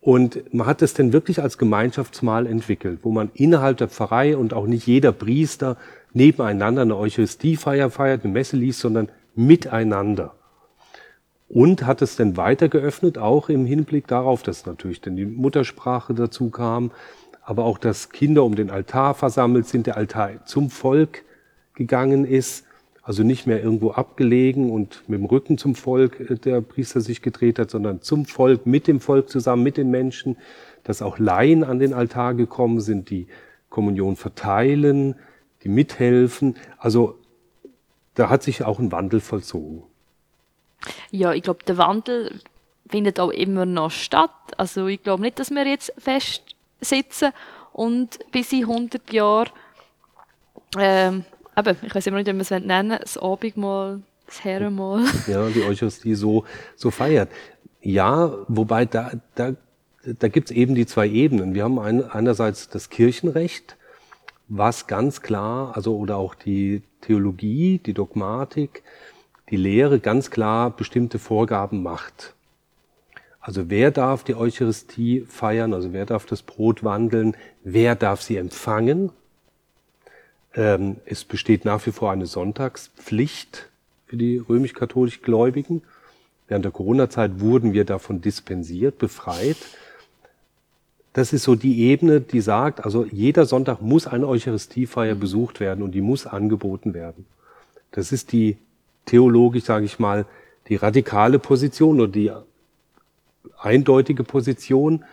Und 0.00 0.52
man 0.54 0.66
hat 0.66 0.82
es 0.82 0.94
denn 0.94 1.12
wirklich 1.12 1.42
als 1.42 1.58
Gemeinschaftsmahl 1.58 2.46
entwickelt, 2.46 3.00
wo 3.02 3.10
man 3.10 3.30
innerhalb 3.34 3.78
der 3.78 3.88
Pfarrei 3.88 4.36
und 4.36 4.54
auch 4.54 4.66
nicht 4.66 4.86
jeder 4.86 5.12
Priester 5.12 5.76
nebeneinander 6.12 6.82
eine 6.82 6.96
Eucharistiefeier 6.96 7.90
feiert, 7.90 8.24
eine 8.24 8.32
Messe 8.32 8.56
liest, 8.56 8.80
sondern 8.80 9.08
miteinander. 9.34 10.34
Und 11.48 11.86
hat 11.86 12.02
es 12.02 12.16
denn 12.16 12.36
weiter 12.36 12.68
geöffnet, 12.68 13.18
auch 13.18 13.48
im 13.48 13.66
Hinblick 13.66 14.06
darauf, 14.06 14.42
dass 14.42 14.66
natürlich 14.66 15.00
dann 15.00 15.16
die 15.16 15.26
Muttersprache 15.26 16.14
dazu 16.14 16.50
kam, 16.50 16.90
aber 17.42 17.64
auch, 17.64 17.78
dass 17.78 18.10
Kinder 18.10 18.44
um 18.44 18.54
den 18.54 18.70
Altar 18.70 19.14
versammelt 19.14 19.66
sind, 19.66 19.86
der 19.86 19.96
Altar 19.96 20.46
zum 20.46 20.70
Volk 20.70 21.22
gegangen 21.74 22.24
ist, 22.24 22.64
also 23.02 23.22
nicht 23.22 23.46
mehr 23.46 23.62
irgendwo 23.62 23.90
abgelegen 23.90 24.70
und 24.70 25.06
mit 25.08 25.18
dem 25.18 25.26
Rücken 25.26 25.58
zum 25.58 25.74
Volk 25.74 26.18
äh, 26.20 26.36
der 26.36 26.62
Priester 26.62 27.00
sich 27.00 27.20
gedreht 27.20 27.58
hat, 27.58 27.70
sondern 27.70 28.00
zum 28.00 28.24
Volk, 28.24 28.64
mit 28.66 28.86
dem 28.86 29.00
Volk 29.00 29.28
zusammen, 29.28 29.62
mit 29.62 29.76
den 29.76 29.90
Menschen, 29.90 30.38
dass 30.84 31.02
auch 31.02 31.18
Laien 31.18 31.64
an 31.64 31.78
den 31.78 31.92
Altar 31.92 32.34
gekommen 32.34 32.80
sind, 32.80 33.10
die 33.10 33.26
Kommunion 33.68 34.16
verteilen, 34.16 35.16
die 35.62 35.68
mithelfen. 35.68 36.56
Also 36.78 37.18
da 38.14 38.30
hat 38.30 38.42
sich 38.42 38.64
auch 38.64 38.78
ein 38.78 38.90
Wandel 38.90 39.20
vollzogen. 39.20 39.82
Ja, 41.10 41.32
ich 41.32 41.42
glaube, 41.42 41.64
der 41.64 41.78
Wandel 41.78 42.40
findet 42.88 43.18
auch 43.20 43.30
immer 43.30 43.66
noch 43.66 43.90
statt. 43.90 44.30
Also 44.56 44.86
ich 44.86 45.02
glaube 45.02 45.22
nicht, 45.22 45.38
dass 45.38 45.50
wir 45.50 45.66
jetzt 45.66 45.92
festsitzen 45.98 47.32
und 47.72 48.18
bis 48.30 48.52
in 48.52 48.62
100 48.62 49.12
Jahren, 49.12 49.50
ähm, 50.78 51.24
eben, 51.56 51.76
ich 51.82 51.94
weiß 51.94 52.06
immer 52.06 52.18
nicht, 52.18 52.26
wie 52.26 52.32
man 52.32 52.40
es 52.40 52.50
nennen 52.50 52.98
das 53.00 53.18
Abendmahl, 53.18 54.02
das 54.26 54.44
Herrenmahl. 54.44 55.04
Ja, 55.26 55.48
die 55.48 55.62
Eucharistie 55.64 56.14
so, 56.14 56.44
so 56.76 56.90
feiert. 56.90 57.30
Ja, 57.80 58.32
wobei 58.48 58.86
da, 58.86 59.12
da, 59.34 59.54
da 60.04 60.28
gibt's 60.28 60.50
eben 60.50 60.74
die 60.74 60.86
zwei 60.86 61.08
Ebenen. 61.08 61.54
Wir 61.54 61.64
haben 61.64 61.78
ein, 61.78 62.08
einerseits 62.08 62.68
das 62.68 62.90
Kirchenrecht, 62.90 63.76
was 64.48 64.86
ganz 64.86 65.22
klar, 65.22 65.76
also 65.76 65.96
oder 65.96 66.16
auch 66.16 66.34
die 66.34 66.82
Theologie, 67.00 67.78
die 67.84 67.94
Dogmatik, 67.94 68.82
die 69.50 69.56
Lehre 69.56 70.00
ganz 70.00 70.30
klar 70.30 70.70
bestimmte 70.70 71.18
Vorgaben 71.18 71.82
macht. 71.82 72.34
Also 73.40 73.68
wer 73.68 73.90
darf 73.90 74.24
die 74.24 74.34
Eucharistie 74.34 75.26
feiern, 75.28 75.74
also 75.74 75.92
wer 75.92 76.06
darf 76.06 76.24
das 76.24 76.42
Brot 76.42 76.82
wandeln, 76.82 77.36
wer 77.62 77.94
darf 77.94 78.22
sie 78.22 78.38
empfangen. 78.38 79.10
Ähm, 80.54 80.96
es 81.04 81.24
besteht 81.24 81.66
nach 81.66 81.84
wie 81.84 81.92
vor 81.92 82.10
eine 82.10 82.26
Sonntagspflicht 82.26 83.68
für 84.06 84.16
die 84.16 84.38
römisch-katholisch 84.38 85.20
Gläubigen. 85.20 85.82
Während 86.48 86.64
der 86.64 86.72
Corona-Zeit 86.72 87.40
wurden 87.40 87.74
wir 87.74 87.84
davon 87.84 88.22
dispensiert, 88.22 88.96
befreit. 88.96 89.58
Das 91.12 91.32
ist 91.32 91.44
so 91.44 91.54
die 91.54 91.82
Ebene, 91.82 92.20
die 92.20 92.40
sagt, 92.40 92.84
also 92.84 93.04
jeder 93.04 93.44
Sonntag 93.44 93.82
muss 93.82 94.06
eine 94.06 94.26
Eucharistiefeier 94.26 95.14
besucht 95.14 95.60
werden 95.60 95.84
und 95.84 95.92
die 95.92 96.00
muss 96.00 96.26
angeboten 96.26 96.94
werden. 96.94 97.26
Das 97.92 98.10
ist 98.10 98.32
die 98.32 98.56
theologisch, 99.06 99.64
sage 99.64 99.84
ich 99.84 99.98
mal, 99.98 100.26
die 100.68 100.76
radikale 100.76 101.38
Position 101.38 102.00
oder 102.00 102.12
die 102.12 102.32
eindeutige 103.58 104.24
Position. 104.24 105.04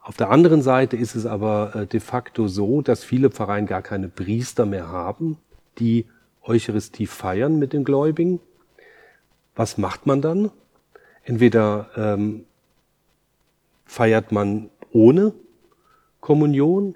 Auf 0.00 0.16
der 0.16 0.30
anderen 0.30 0.62
Seite 0.62 0.96
ist 0.96 1.14
es 1.14 1.26
aber 1.26 1.74
äh, 1.74 1.86
de 1.86 2.00
facto 2.00 2.48
so, 2.48 2.82
dass 2.82 3.04
viele 3.04 3.30
Pfarreien 3.30 3.66
gar 3.66 3.82
keine 3.82 4.08
Priester 4.08 4.66
mehr 4.66 4.88
haben, 4.88 5.38
die 5.78 6.06
Eucharistie 6.42 7.06
feiern 7.06 7.58
mit 7.58 7.72
den 7.72 7.84
Gläubigen. 7.84 8.40
Was 9.54 9.78
macht 9.78 10.06
man 10.06 10.20
dann? 10.20 10.50
Entweder 11.22 11.88
ähm, 11.96 12.44
feiert 13.86 14.30
man 14.30 14.68
ohne 14.92 15.32
Kommunion, 16.20 16.94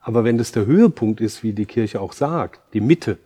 aber 0.00 0.24
wenn 0.24 0.38
das 0.38 0.52
der 0.52 0.66
Höhepunkt 0.66 1.20
ist, 1.20 1.42
wie 1.42 1.52
die 1.52 1.66
Kirche 1.66 2.00
auch 2.00 2.12
sagt, 2.12 2.60
die 2.72 2.80
Mitte, 2.80 3.18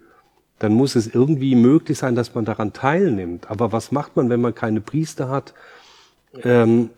dann 0.59 0.73
muss 0.73 0.97
es 0.97 1.07
irgendwie 1.07 1.55
möglich 1.55 1.99
sein, 1.99 2.15
dass 2.15 2.35
man 2.35 2.45
daran 2.45 2.73
teilnimmt. 2.73 3.51
Aber 3.51 3.73
was 3.73 3.93
macht 3.93 4.17
man, 4.17 4.31
wenn 4.31 4.41
man 4.41 4.55
keine 4.55 4.81
Priester 4.81 5.29
hat? 5.29 5.55
Ähm, 6.43 6.91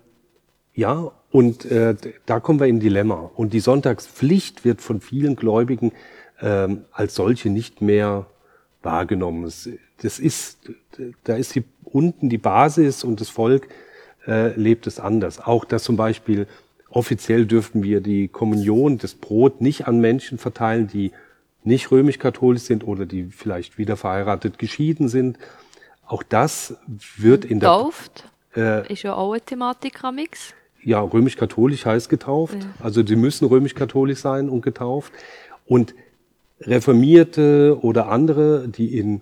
ja, 0.75 1.11
und 1.31 1.65
äh, 1.65 1.97
da 2.27 2.41
kommen 2.41 2.61
wir 2.61 2.67
in 2.69 2.81
Dilemma. 2.81 3.31
Und 3.35 3.53
die 3.53 3.61
Sonntagspflicht 3.61 4.65
wird 4.65 4.81
von 4.81 5.01
vielen 5.01 5.35
Gläubigen 5.37 5.93
ähm, 6.41 6.85
als 6.93 7.15
solche 7.15 7.51
nicht 7.51 7.83
mehr 7.83 8.27
wahrgenommen. 8.83 9.45
Das, 9.45 9.69
das 10.03 10.19
ist, 10.19 10.59
da 11.25 11.35
ist 11.35 11.55
die, 11.55 11.65
unten 11.85 12.29
die 12.29 12.39
Basis 12.39 13.03
und 13.03 13.21
das 13.21 13.29
Volk 13.29 13.69
äh, 14.27 14.55
lebt 14.55 14.87
es 14.87 15.01
anders. 15.01 15.41
Auch 15.41 15.65
dass 15.65 15.83
zum 15.83 15.97
Beispiel 15.97 16.47
offiziell 16.91 17.47
dürften 17.47 17.83
wir 17.83 18.01
die 18.01 18.29
Kommunion, 18.29 18.99
das 18.99 19.15
Brot 19.15 19.61
nicht 19.61 19.89
an 19.89 20.01
Menschen 20.01 20.39
verteilen, 20.39 20.87
die 20.87 21.13
nicht 21.65 21.91
römisch-katholisch 21.91 22.63
sind 22.63 22.87
oder 22.87 23.07
die 23.07 23.25
vielleicht 23.25 23.79
wieder 23.79 23.97
verheiratet 23.97 24.59
geschieden 24.59 25.09
sind. 25.09 25.39
Auch 26.07 26.23
das 26.23 26.77
wird 27.17 27.45
in 27.45 27.61
der... 27.61 27.69
Tauft 27.69 28.25
äh, 28.57 28.91
ist 28.93 29.03
ja 29.03 29.15
auch 29.15 29.33
eine 29.33 29.41
Thematik 29.41 30.03
am 30.05 30.17
Mix. 30.17 30.55
Ja, 30.83 31.01
römisch-katholisch 31.01 31.85
heißt 31.85 32.09
getauft. 32.09 32.55
Ja. 32.55 32.85
Also 32.85 33.03
die 33.03 33.17
müssen 33.17 33.47
römisch-katholisch 33.47 34.21
sein 34.21 34.49
und 34.49 34.63
getauft. 34.63 35.13
Und 35.67 35.95
Reformierte 36.61 37.79
oder 37.83 38.09
andere, 38.09 38.69
die 38.69 38.99
in, 38.99 39.21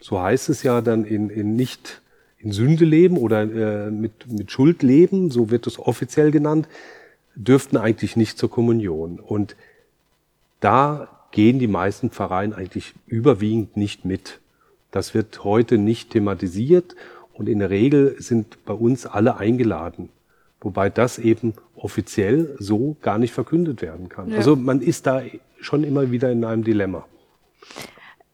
so 0.00 0.20
heißt 0.20 0.48
es 0.48 0.62
ja, 0.62 0.80
dann 0.80 1.04
in, 1.04 1.30
in 1.30 1.56
nicht 1.56 2.02
in 2.38 2.52
Sünde 2.52 2.84
leben 2.84 3.16
oder 3.16 3.42
äh, 3.42 3.90
mit, 3.90 4.30
mit 4.30 4.50
Schuld 4.50 4.82
leben, 4.82 5.30
so 5.30 5.50
wird 5.50 5.66
es 5.66 5.78
offiziell 5.78 6.30
genannt, 6.30 6.68
dürften 7.34 7.76
eigentlich 7.76 8.16
nicht 8.16 8.38
zur 8.38 8.50
Kommunion. 8.50 9.18
Und 9.18 9.56
da 10.60 11.08
gehen 11.30 11.58
die 11.58 11.68
meisten 11.68 12.10
Pfarreien 12.10 12.52
eigentlich 12.52 12.94
überwiegend 13.06 13.76
nicht 13.76 14.04
mit. 14.04 14.40
Das 14.90 15.14
wird 15.14 15.44
heute 15.44 15.78
nicht 15.78 16.10
thematisiert 16.10 16.96
und 17.34 17.48
in 17.48 17.58
der 17.58 17.70
Regel 17.70 18.16
sind 18.18 18.64
bei 18.64 18.74
uns 18.74 19.06
alle 19.06 19.36
eingeladen. 19.36 20.08
Wobei 20.60 20.90
das 20.90 21.18
eben 21.18 21.54
offiziell 21.76 22.56
so 22.58 22.96
gar 23.00 23.18
nicht 23.18 23.32
verkündet 23.32 23.80
werden 23.82 24.08
kann. 24.08 24.30
Ja. 24.30 24.38
Also 24.38 24.56
man 24.56 24.80
ist 24.80 25.06
da 25.06 25.22
schon 25.60 25.84
immer 25.84 26.10
wieder 26.10 26.32
in 26.32 26.44
einem 26.44 26.64
Dilemma. 26.64 27.06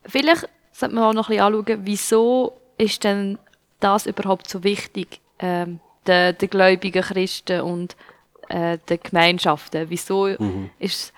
Vielleicht 0.06 0.48
sollte 0.72 0.94
man 0.94 1.04
auch 1.04 1.12
noch 1.12 1.28
ein 1.28 1.36
bisschen 1.36 1.54
anschauen, 1.54 1.80
wieso 1.84 2.52
ist 2.78 3.04
denn 3.04 3.38
das 3.80 4.06
überhaupt 4.06 4.48
so 4.48 4.64
wichtig, 4.64 5.20
ähm, 5.38 5.80
den, 6.06 6.36
den 6.38 6.50
gläubigen 6.50 7.02
Christen 7.02 7.60
und 7.60 7.96
äh, 8.48 8.78
den 8.88 9.00
Gemeinschaften? 9.02 9.86
Wieso 9.90 10.26
mhm. 10.26 10.70
ist 10.78 11.12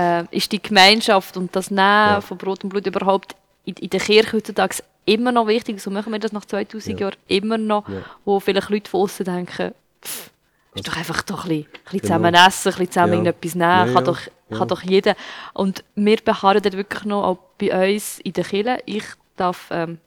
äh, 0.00 0.24
ist 0.30 0.50
die 0.52 0.62
Gemeinschaft 0.62 1.36
und 1.36 1.54
das 1.54 1.70
Nehmen 1.70 1.80
ja. 1.80 2.20
von 2.20 2.38
Brot 2.38 2.64
und 2.64 2.70
Blut 2.70 2.86
überhaupt 2.86 3.34
in, 3.64 3.74
in 3.74 3.90
der 3.90 4.00
Kirche 4.00 4.36
heutzutage 4.36 4.76
immer 5.04 5.32
noch 5.32 5.46
wichtig. 5.46 5.80
So 5.80 5.90
machen 5.90 6.12
wir 6.12 6.18
das 6.18 6.32
nach 6.32 6.44
2000 6.44 6.98
ja. 6.98 7.06
Jahren 7.06 7.18
immer 7.28 7.58
noch, 7.58 7.88
ja. 7.88 8.02
wo 8.24 8.40
vielleicht 8.40 8.70
Leute 8.70 8.90
von 8.90 9.02
außen 9.02 9.24
denken, 9.24 9.74
pff, 10.02 10.30
ist 10.74 10.86
doch 10.86 10.96
einfach 10.96 11.22
doch 11.22 11.44
ein 11.44 11.48
bisschen, 11.48 11.66
ein 11.66 11.72
bisschen 11.84 12.00
genau. 12.00 12.02
zusammen 12.02 12.34
essen, 12.34 12.68
ein 12.68 12.78
bisschen 12.78 12.90
zusammen 12.90 13.24
ja. 13.24 13.30
etwas 13.30 13.54
nehmen, 13.54 13.86
ja, 13.88 13.92
kann, 13.92 14.04
Doch, 14.04 14.20
kann 14.50 14.68
doch 14.68 14.82
jeder. 14.82 15.16
Und 15.52 15.84
wir 15.96 16.16
beharren 16.18 16.62
dort 16.62 16.76
wirklich 16.76 17.04
noch 17.04 17.24
auch 17.24 17.38
bei 17.58 17.94
uns 17.94 18.20
in 18.20 18.32
der 18.32 18.44
Kirche. 18.44 18.78
Ich 18.86 19.04
darf 19.36 19.68
ähm, 19.70 19.98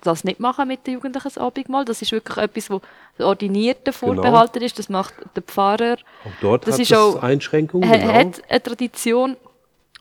das 0.00 0.24
nicht 0.24 0.40
machen 0.40 0.68
mit 0.68 0.86
den 0.86 0.94
Jugendlichen 0.94 1.24
das 1.24 1.38
Abendmahl. 1.38 1.84
Das 1.84 2.02
ist 2.02 2.12
wirklich 2.12 2.36
etwas, 2.36 2.70
wo 2.70 2.80
der 3.18 3.26
Ordinierten 3.26 3.84
genau. 3.84 3.96
vorbehalten 3.96 4.54
genau. 4.54 4.66
ist. 4.66 4.78
Das 4.78 4.88
macht 4.88 5.14
der 5.34 5.42
Pfarrer. 5.42 5.96
Auch 6.24 6.30
dort 6.40 6.66
das 6.66 6.74
hat 6.74 6.80
ist 6.80 6.94
auch, 6.94 7.22
Einschränkungen. 7.22 7.90
Genau. 7.90 8.12
hat 8.12 8.42
eine 8.48 8.62
Tradition, 8.62 9.36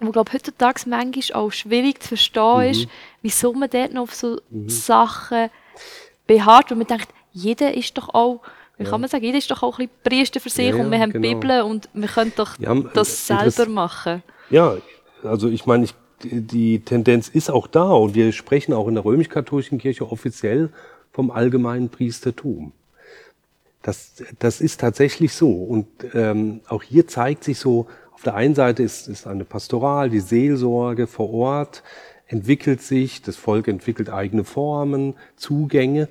die, 0.01 0.12
glaube 0.12 0.32
heutzutage 0.34 0.82
manchmal 0.88 1.41
auch 1.41 1.51
schwierig 1.51 2.01
zu 2.01 2.10
verstehen 2.10 2.58
mhm. 2.58 2.72
ist, 2.72 2.88
wieso 3.22 3.53
man 3.53 3.70
dort 3.70 3.94
noch 3.94 4.03
auf 4.03 4.15
so 4.15 4.39
mhm. 4.50 4.70
Sachen 4.70 5.50
beharrt. 6.27 6.72
Und 6.72 6.77
man 6.79 6.88
denkt, 6.88 7.10
jeder 7.32 7.74
ist 7.74 7.98
doch 7.98 8.10
auch 8.13 8.41
Wie 8.77 8.84
Ja. 8.84 8.91
kann 8.91 9.01
man 9.01 9.10
sagen, 9.10 9.25
jeder 9.25 9.38
ist 9.38 9.51
doch 9.51 9.62
auch 9.62 9.77
ein 9.77 9.89
bisschen 9.89 10.03
Priester 10.03 10.39
für 10.39 10.50
sich 10.50 10.70
Ja, 10.70 10.75
und 10.75 10.89
wir 10.89 11.00
haben 11.00 11.12
genau. 11.12 11.27
Bibel 11.27 11.62
und 11.62 11.89
wir 11.94 12.08
können 12.08 12.32
doch 12.36 12.58
Ja, 12.60 12.74
äh, 12.74 12.84
das 12.94 13.27
selber 13.27 13.70
machen. 13.70 14.24
Ja, 14.50 14.77
also 15.24 15.50
ich 15.50 15.65
meine, 15.65 15.84
ich, 15.84 15.94
die 16.24 16.80
Tendenz 16.80 17.30
ist 17.30 17.50
auch 17.50 17.68
da 17.68 17.92
und 17.92 18.16
wir 18.16 18.32
sprechen 18.32 18.74
auch 18.74 18.88
in 18.88 18.96
der 18.96 19.06
römisch-katholischen 19.06 19.78
Kirche 19.78 20.12
offiziell 20.12 20.70
vom 21.12 21.32
allgemeinen 21.32 21.90
Priestertum. 21.90 22.72
Das, 23.82 24.24
das 24.40 24.62
ist 24.62 24.82
tatsächlich 24.82 25.34
so. 25.34 25.52
Und 25.52 25.88
ähm, 26.14 26.62
auch 26.68 26.84
hier 26.84 27.08
zeigt 27.08 27.44
sich 27.44 27.60
so, 27.60 27.88
auf 28.12 28.24
der 28.24 28.36
einen 28.36 28.56
Seite 28.56 28.84
ist, 28.84 29.08
ist 29.08 29.28
eine 29.28 29.46
Pastoral, 29.46 30.10
die 30.10 30.20
Seelsorge 30.20 31.08
vor 31.08 31.34
Ort 31.34 31.84
entwickelt 32.28 32.82
sich, 32.82 33.22
das 33.22 33.38
Volk 33.38 33.68
entwickelt 33.68 34.10
eigene 34.10 34.44
Formen, 34.44 35.16
Zugänge. 35.36 36.08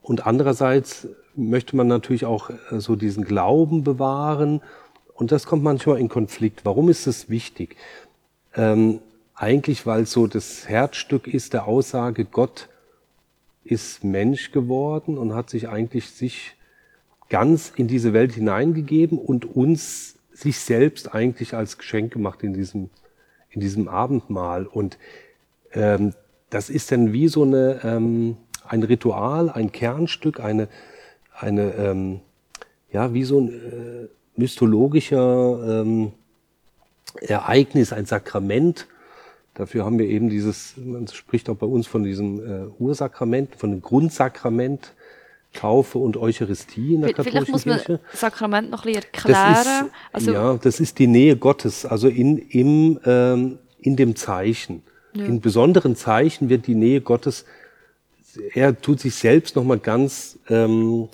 Und 0.00 0.26
andererseits 0.26 1.06
möchte 1.36 1.76
man 1.76 1.86
natürlich 1.86 2.24
auch 2.24 2.50
äh, 2.50 2.80
so 2.80 2.96
diesen 2.96 3.24
Glauben 3.24 3.84
bewahren. 3.84 4.60
Und 5.14 5.30
das 5.30 5.46
kommt 5.46 5.62
manchmal 5.62 5.98
in 5.98 6.08
Konflikt. 6.08 6.64
Warum 6.64 6.88
ist 6.88 7.06
das 7.06 7.28
wichtig? 7.28 7.76
Ähm, 8.56 9.00
eigentlich, 9.42 9.86
weil 9.86 10.06
so 10.06 10.28
das 10.28 10.68
Herzstück 10.68 11.26
ist 11.26 11.52
der 11.52 11.66
Aussage, 11.66 12.24
Gott 12.24 12.68
ist 13.64 14.04
Mensch 14.04 14.52
geworden 14.52 15.18
und 15.18 15.34
hat 15.34 15.50
sich 15.50 15.68
eigentlich 15.68 16.10
sich 16.10 16.54
ganz 17.28 17.72
in 17.74 17.88
diese 17.88 18.12
Welt 18.12 18.32
hineingegeben 18.32 19.18
und 19.18 19.44
uns 19.44 20.14
sich 20.32 20.60
selbst 20.60 21.12
eigentlich 21.12 21.54
als 21.54 21.76
Geschenk 21.76 22.12
gemacht 22.12 22.44
in 22.44 22.54
diesem, 22.54 22.88
in 23.50 23.60
diesem 23.60 23.88
Abendmahl. 23.88 24.64
Und 24.66 24.96
ähm, 25.72 26.14
das 26.50 26.70
ist 26.70 26.92
dann 26.92 27.12
wie 27.12 27.26
so 27.26 27.42
eine, 27.42 27.80
ähm, 27.82 28.36
ein 28.68 28.84
Ritual, 28.84 29.50
ein 29.50 29.72
Kernstück, 29.72 30.38
eine, 30.38 30.68
eine 31.34 31.74
ähm, 31.74 32.20
ja, 32.92 33.12
wie 33.12 33.24
so 33.24 33.40
ein 33.40 33.48
äh, 33.48 34.08
mythologischer 34.36 35.82
ähm, 35.82 36.12
Ereignis, 37.20 37.92
ein 37.92 38.06
Sakrament. 38.06 38.86
Dafür 39.54 39.84
haben 39.84 39.98
wir 39.98 40.06
eben 40.06 40.30
dieses, 40.30 40.74
man 40.76 41.06
spricht 41.08 41.50
auch 41.50 41.56
bei 41.56 41.66
uns 41.66 41.86
von 41.86 42.04
diesem 42.04 42.40
äh, 42.40 42.66
Ursakrament, 42.78 43.54
von 43.56 43.70
dem 43.70 43.82
Grundsakrament, 43.82 44.94
Taufe 45.52 45.98
und 45.98 46.16
Eucharistie 46.16 46.94
in 46.94 47.02
der 47.02 47.10
Vielleicht 47.10 47.26
katholischen 47.26 47.52
muss 47.52 47.66
man 47.66 47.76
Kirche. 47.76 48.00
das 48.10 48.20
Sakrament 48.20 48.70
noch 48.70 48.86
ein 48.86 48.92
bisschen 48.94 49.10
Das 49.24 49.32
erklären. 49.34 49.86
ist, 49.86 49.92
also, 50.12 50.32
ja, 50.32 50.54
das 50.54 50.80
ist 50.80 50.98
die 50.98 51.06
Nähe 51.06 51.36
Gottes, 51.36 51.84
also 51.84 52.08
in, 52.08 52.38
im, 52.38 52.98
ähm, 53.04 53.58
in 53.78 53.96
dem 53.96 54.16
Zeichen. 54.16 54.82
In 55.14 55.42
besonderen 55.42 55.94
Zeichen 55.94 56.48
wird 56.48 56.66
die 56.66 56.74
Nähe 56.74 57.02
Gottes, 57.02 57.44
er 58.54 58.80
tut 58.80 58.98
sich 58.98 59.14
selbst 59.14 59.56
nochmal 59.56 59.78
ganz, 59.78 60.38
ähm, 60.48 61.10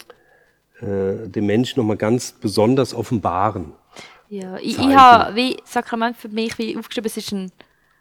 äh, 0.80 1.26
dem 1.28 1.46
Menschen 1.46 1.80
nochmal 1.80 1.96
ganz 1.96 2.30
besonders 2.30 2.94
offenbaren. 2.94 3.72
Ja, 4.28 4.56
ich, 4.58 4.78
ich 4.78 4.94
habe 4.94 5.34
wie 5.34 5.56
Sakrament 5.64 6.16
für 6.16 6.28
mich 6.28 6.56
wie 6.58 6.76
aufgeschrieben, 6.76 7.06
es 7.06 7.16
ist 7.16 7.32
ein, 7.32 7.50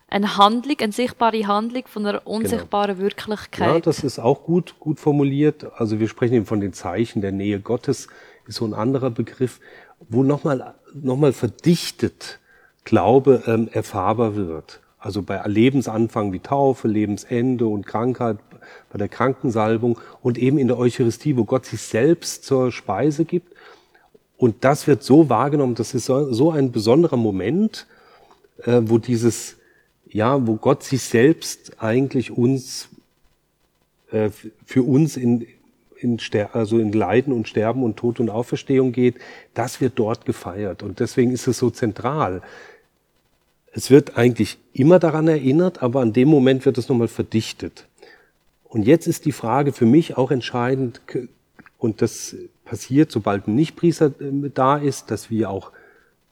eine 0.08 0.38
Handlung, 0.38 0.78
eine 0.80 0.94
sichtbare 0.94 1.48
Handlung 1.48 1.84
von 1.88 2.06
einer 2.06 2.26
unsichtbaren 2.26 2.98
Ja, 2.98 3.02
Wirklichkeit. 3.02 3.86
das 3.86 4.04
ist 4.04 4.20
auch 4.20 4.44
gut, 4.44 4.80
gut 4.80 5.00
formuliert. 5.00 5.68
Also 5.78 6.00
wir 6.00 6.08
sprechen 6.08 6.36
eben 6.36 6.46
von 6.46 6.62
den 6.62 6.74
Zeichen 6.74 7.22
der 7.22 7.34
Nähe 7.34 7.60
Gottes, 7.60 8.08
ist 8.48 8.56
so 8.56 8.66
ein 8.66 8.74
anderer 8.74 9.10
Begriff, 9.10 9.60
wo 10.10 10.24
nochmal 10.24 10.76
noch 10.94 11.18
mal 11.18 11.34
verdichtet 11.34 12.40
Glaube 12.86 13.44
ähm, 13.48 13.68
erfahrbar 13.72 14.38
wird. 14.38 14.80
Also 14.98 15.22
bei 15.22 15.42
Lebensanfang 15.46 16.32
wie 16.32 16.40
Taufe, 16.40 16.88
Lebensende 16.88 17.68
und 17.68 17.86
Krankheit, 17.86 18.38
bei 18.90 18.98
der 18.98 19.10
Krankensalbung 19.10 20.00
und 20.22 20.38
eben 20.38 20.58
in 20.58 20.68
der 20.68 20.78
Eucharistie, 20.78 21.36
wo 21.36 21.44
Gott 21.44 21.66
sich 21.66 21.82
selbst 21.82 22.46
zur 22.46 22.72
Speise 22.72 23.26
gibt. 23.26 23.54
Und 24.38 24.64
das 24.64 24.88
wird 24.88 25.04
so 25.04 25.30
wahrgenommen, 25.30 25.76
das 25.76 25.94
ist 25.94 26.06
so, 26.06 26.32
so 26.32 26.52
ein 26.52 26.72
besonderer 26.72 27.18
Moment, 27.18 27.88
äh, 28.64 28.82
wo 28.84 28.98
dieses, 28.98 29.57
ja, 30.18 30.48
wo 30.48 30.56
Gott 30.56 30.82
sich 30.82 31.04
selbst 31.04 31.74
eigentlich 31.80 32.32
uns 32.32 32.90
äh, 34.12 34.32
für 34.66 34.82
uns 34.82 35.16
in, 35.16 35.46
in, 36.00 36.20
also 36.54 36.80
in 36.80 36.92
Leiden 36.92 37.32
und 37.32 37.48
Sterben 37.48 37.84
und 37.84 37.98
Tod 37.98 38.20
und 38.20 38.32
Auferstehung 38.32 38.94
geht, 38.94 39.18
das 39.54 39.80
wird 39.80 39.94
dort 40.00 40.26
gefeiert. 40.26 40.82
Und 40.82 41.02
deswegen 41.02 41.30
ist 41.30 41.46
es 41.46 41.60
so 41.60 41.70
zentral. 41.70 42.42
Es 43.74 43.92
wird 43.92 44.18
eigentlich 44.18 44.58
immer 44.74 44.98
daran 44.98 45.28
erinnert, 45.28 45.84
aber 45.84 46.02
an 46.02 46.14
dem 46.14 46.30
Moment 46.30 46.66
wird 46.66 46.80
es 46.80 46.90
nochmal 46.90 47.10
verdichtet. 47.10 47.86
Und 48.64 48.88
jetzt 48.88 49.06
ist 49.06 49.26
die 49.26 49.32
Frage 49.32 49.72
für 49.72 49.86
mich 49.86 50.18
auch 50.18 50.32
entscheidend, 50.32 51.00
und 51.78 52.02
das 52.02 52.36
passiert, 52.66 53.12
sobald 53.12 53.48
ein 53.48 53.54
Nichtpriester 53.54 54.08
äh, 54.20 54.50
da 54.52 54.78
ist, 54.78 55.12
dass 55.12 55.30
wir 55.30 55.52
auch 55.52 55.72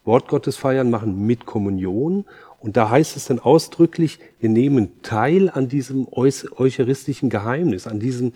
Wortgottesfeiern 0.05 0.89
machen 0.89 1.25
mit 1.25 1.45
Kommunion. 1.45 2.25
Und 2.65 2.78
da 2.78 2.89
heißt 2.89 3.15
es 3.15 3.25
dann 3.25 3.38
ausdrücklich, 3.38 4.17
wir 4.39 4.49
nehmen 4.49 5.04
teil 5.04 5.51
an 5.51 5.67
diesem 5.67 6.08
eucharistischen 6.12 7.30
Geheimnis, 7.30 7.86
an 7.86 7.99
diesem, 7.99 8.34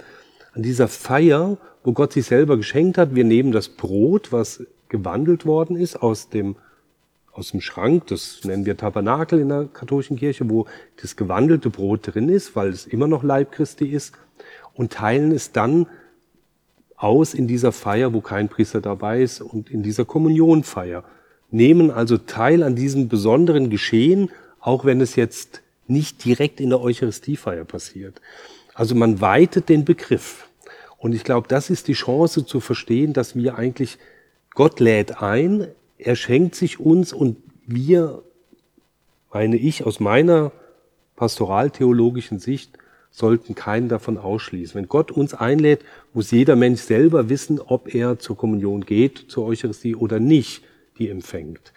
an 0.53 0.61
dieser 0.61 0.87
Feier, 0.87 1.57
wo 1.83 1.93
Gott 1.93 2.13
sich 2.13 2.27
selber 2.27 2.55
geschenkt 2.55 2.99
hat. 2.99 3.15
Wir 3.15 3.23
nehmen 3.23 3.51
das 3.51 3.69
Brot, 3.69 4.31
was 4.31 4.63
gewandelt 4.87 5.47
worden 5.47 5.75
ist 5.75 5.95
aus 6.03 6.29
dem, 6.29 6.57
aus 7.31 7.49
dem 7.49 7.59
Schrank, 7.59 8.05
das 8.05 8.41
nennen 8.43 8.67
wir 8.67 8.77
Tabernakel 8.77 9.39
in 9.39 9.49
der 9.49 9.65
katholischen 9.65 10.15
Kirche, 10.15 10.47
wo 10.47 10.67
das 11.01 11.15
gewandelte 11.15 11.71
Brot 11.71 12.13
drin 12.13 12.29
ist, 12.29 12.55
weil 12.55 12.69
es 12.69 12.85
immer 12.85 13.07
noch 13.07 13.23
Leib 13.23 13.51
Christi 13.51 13.87
ist, 13.87 14.13
und 14.75 14.93
teilen 14.93 15.31
es 15.31 15.53
dann 15.53 15.87
aus 16.97 17.33
in 17.33 17.47
dieser 17.47 17.71
Feier, 17.71 18.13
wo 18.13 18.21
kein 18.21 18.47
Priester 18.47 18.79
dabei 18.79 19.23
ist 19.23 19.41
und 19.41 19.71
in 19.71 19.81
dieser 19.81 20.05
Kommunionfeier. 20.05 21.03
Nehmen 21.51 21.91
also 21.91 22.17
teil 22.17 22.63
an 22.63 22.75
diesem 22.75 23.07
besonderen 23.07 23.69
Geschehen, 23.69 24.29
auch 24.59 24.85
wenn 24.85 25.01
es 25.01 25.15
jetzt 25.15 25.61
nicht 25.87 26.23
direkt 26.23 26.59
in 26.59 26.69
der 26.69 26.81
Eucharistiefeier 26.81 27.65
passiert. 27.65 28.21
Also 28.75 28.95
man 28.95 29.19
weitet 29.21 29.69
den 29.69 29.85
Begriff. 29.85 30.47
Und 30.97 31.13
ich 31.13 31.23
glaube, 31.23 31.47
das 31.47 31.69
ist 31.69 31.87
die 31.87 31.93
Chance 31.93 32.45
zu 32.45 32.59
verstehen, 32.59 33.13
dass 33.13 33.35
wir 33.35 33.57
eigentlich, 33.57 33.97
Gott 34.53 34.79
lädt 34.79 35.21
ein, 35.21 35.67
er 35.97 36.15
schenkt 36.15 36.55
sich 36.55 36.79
uns 36.79 37.13
und 37.13 37.37
wir, 37.65 38.21
meine 39.31 39.57
ich, 39.57 39.85
aus 39.85 39.99
meiner 39.99 40.51
pastoraltheologischen 41.15 42.39
Sicht, 42.39 42.77
sollten 43.11 43.55
keinen 43.55 43.89
davon 43.89 44.17
ausschließen. 44.17 44.75
Wenn 44.75 44.87
Gott 44.87 45.11
uns 45.11 45.33
einlädt, 45.33 45.81
muss 46.13 46.31
jeder 46.31 46.55
Mensch 46.55 46.81
selber 46.81 47.27
wissen, 47.29 47.59
ob 47.59 47.93
er 47.93 48.19
zur 48.19 48.37
Kommunion 48.37 48.85
geht, 48.85 49.25
zur 49.29 49.45
Eucharistie 49.45 49.95
oder 49.95 50.19
nicht 50.19 50.63
die 50.99 51.09
empfängt. 51.09 51.73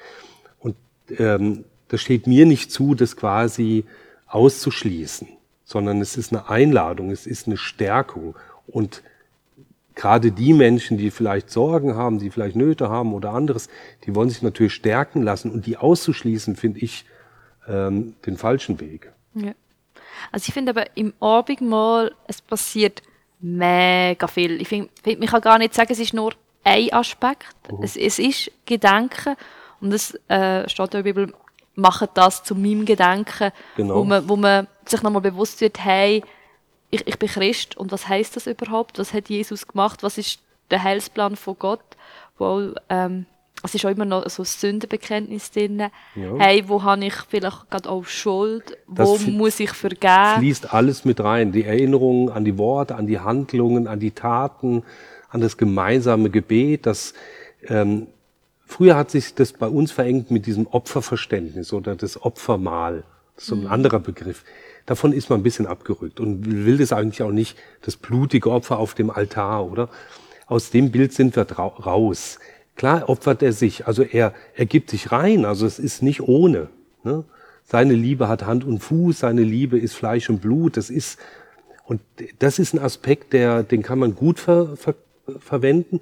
Und 0.59 0.77
ähm, 1.19 1.65
das 1.89 2.01
steht 2.01 2.27
mir 2.27 2.47
nicht 2.47 2.71
zu, 2.71 2.95
das 2.95 3.17
quasi 3.17 3.85
auszuschließen, 4.27 5.29
sondern 5.65 6.01
es 6.01 6.17
ist 6.17 6.33
eine 6.33 6.49
Einladung, 6.49 7.11
es 7.11 7.27
ist 7.27 7.47
eine 7.47 7.57
Stärkung. 7.57 8.35
Und 8.67 9.03
gerade 9.95 10.33
die 10.33 10.53
Menschen, 10.53 10.99
die 10.99 11.11
vielleicht 11.11 11.51
Sorgen 11.51 11.95
haben, 11.95 12.19
die 12.19 12.31
vielleicht 12.31 12.57
Nöte 12.57 12.89
haben 12.89 13.13
oder 13.15 13.33
anderes, 13.33 13.69
die 14.07 14.15
wollen 14.15 14.31
sich 14.31 14.43
natürlich 14.43 14.75
stärken 14.75 15.23
lassen. 15.23 15.51
Und 15.51 15.67
die 15.67 15.77
auszuschließen, 15.77 16.57
finde 16.57 16.81
ich 16.81 17.05
ähm, 17.69 18.15
den 18.27 18.37
falschen 18.37 18.81
Weg. 18.81 19.13
Ja. 19.35 19.53
Also 20.31 20.47
ich 20.49 20.55
finde 20.55 20.71
aber 20.71 20.97
im 20.97 21.13
Abendmahl, 21.21 22.15
es 22.27 22.41
passiert 22.41 23.03
mega 23.41 24.27
viel. 24.27 24.61
Ich 24.61 24.69
finde, 24.69 24.89
find, 25.03 25.19
man 25.19 25.29
kann 25.29 25.41
gar 25.41 25.59
nicht 25.59 25.75
sagen, 25.75 25.93
es 25.93 25.99
ist 25.99 26.15
nur 26.15 26.33
ein 26.65 26.93
Aspekt. 26.93 27.55
Es, 27.83 27.97
es 27.97 28.19
ist 28.19 28.51
Gedenken 28.67 29.37
und 29.81 29.93
es 29.93 30.15
äh, 30.29 30.69
steht 30.69 30.95
in 30.95 31.03
der 31.05 31.13
Bibel, 31.13 31.33
macht 31.75 32.11
das 32.15 32.43
zu 32.45 32.55
meinem 32.55 32.85
Gedenken, 32.85 33.51
Genau. 33.77 33.97
wo, 33.97 34.05
man, 34.05 34.29
wo 34.29 34.37
man 34.37 34.67
sich 34.87 35.03
nochmal 35.03 35.23
bewusst 35.23 35.61
wird, 35.61 35.83
hey, 35.85 36.23
ich, 36.91 37.07
ich 37.07 37.19
bin 37.19 37.29
Christ 37.29 37.77
und 37.77 37.91
was 37.93 38.07
heißt 38.09 38.37
das 38.37 38.47
überhaupt? 38.47 38.99
Was 38.99 39.15
hat 39.15 39.29
Jesus 39.31 39.67
gemacht? 39.67 40.03
Was 40.03 40.19
ist 40.19 40.41
der 40.71 40.83
Heilsplan 40.83 41.37
von 41.37 41.57
Gott? 41.59 41.81
Wo, 42.39 42.73
ähm, 42.91 43.25
es 43.65 43.75
ist 43.75 43.87
auch 43.87 43.91
immer 43.91 44.05
noch 44.05 44.29
so 44.29 44.43
ein 44.43 44.47
Sündenbekenntnis 44.47 45.51
drin. 45.53 45.79
Ja. 45.79 45.91
Hey, 46.39 46.69
wo 46.69 46.83
habe 46.83 47.05
ich 47.07 47.15
vielleicht 47.29 47.71
gerade 47.71 47.89
auch 47.89 48.05
Schuld? 48.05 48.77
Das 48.89 49.09
Wo 49.09 49.15
fl- 49.17 49.31
muss 49.31 49.61
ich 49.61 49.71
vergeben? 49.71 50.39
Fließt 50.39 50.75
alles 50.75 51.05
mit 51.05 51.21
rein. 51.21 51.53
Die 51.53 51.65
Erinnerungen 51.65 52.29
an 52.31 52.45
die 52.45 52.59
Worte, 52.59 52.97
an 52.97 53.07
die 53.07 53.21
Handlungen, 53.21 53.87
an 53.87 54.01
die 54.01 54.11
Taten, 54.11 54.83
an 55.33 55.41
das 55.41 55.57
gemeinsame 55.57 56.31
Gebet. 56.31 56.87
Das, 56.87 57.15
ähm, 57.67 58.07
früher 58.67 58.97
hat 58.97 59.11
sich 59.11 59.35
das 59.35 59.53
bei 59.53 59.67
uns 59.67 59.91
verengt 59.91 60.31
mit 60.31 60.47
diesem 60.47 60.67
Opferverständnis 60.67 61.73
oder 61.73 61.97
das 61.97 62.23
Opfermahl. 62.23 63.03
Das 63.35 63.45
ist 63.45 63.49
so 63.49 63.57
ein 63.57 63.67
anderer 63.67 63.99
Begriff. 63.99 64.45
Davon 64.87 65.13
ist 65.13 65.31
man 65.31 65.41
ein 65.41 65.43
bisschen 65.43 65.67
abgerückt 65.67 66.21
und 66.21 66.45
will 66.67 66.77
das 66.77 66.93
eigentlich 66.93 67.23
auch 67.23 67.31
nicht, 67.31 67.57
das 67.83 67.97
blutige 67.97 68.51
Opfer 68.51 68.79
auf 68.79 68.95
dem 68.95 69.11
Altar, 69.11 69.65
oder? 69.71 69.89
Aus 70.47 70.71
dem 70.71 70.91
Bild 70.91 71.13
sind 71.13 71.35
wir 71.35 71.51
raus. 71.51 72.39
Klar 72.77 73.09
opfert 73.09 73.43
er 73.43 73.53
sich, 73.53 73.87
also 73.87 74.03
er, 74.03 74.35
er 74.55 74.67
gibt 74.67 74.91
sich 74.91 75.13
rein, 75.13 75.45
also 75.45 75.67
es 75.67 75.79
ist 75.79 76.03
nicht 76.03 76.23
ohne. 76.23 76.69
Ne? 77.05 77.25
Seine 77.65 77.95
Liebe 77.95 78.29
hat 78.29 78.45
Hand 78.45 78.65
und 78.65 78.81
Fuß, 78.81 79.21
seine 79.21 79.43
Liebe 79.43 79.79
ist 79.79 79.95
Fleisch 79.95 80.29
und 80.29 80.41
Blut, 80.41 80.77
das 80.77 80.91
ist, 80.91 81.19
und 81.85 82.01
das 82.39 82.59
ist 82.59 82.75
ein 82.75 82.81
Aspekt, 82.81 83.33
der, 83.33 83.63
den 83.63 83.83
kann 83.83 83.99
man 83.99 84.15
gut 84.15 84.41
ver, 84.41 84.77
ver, 84.77 84.95
verwenden. 85.39 86.01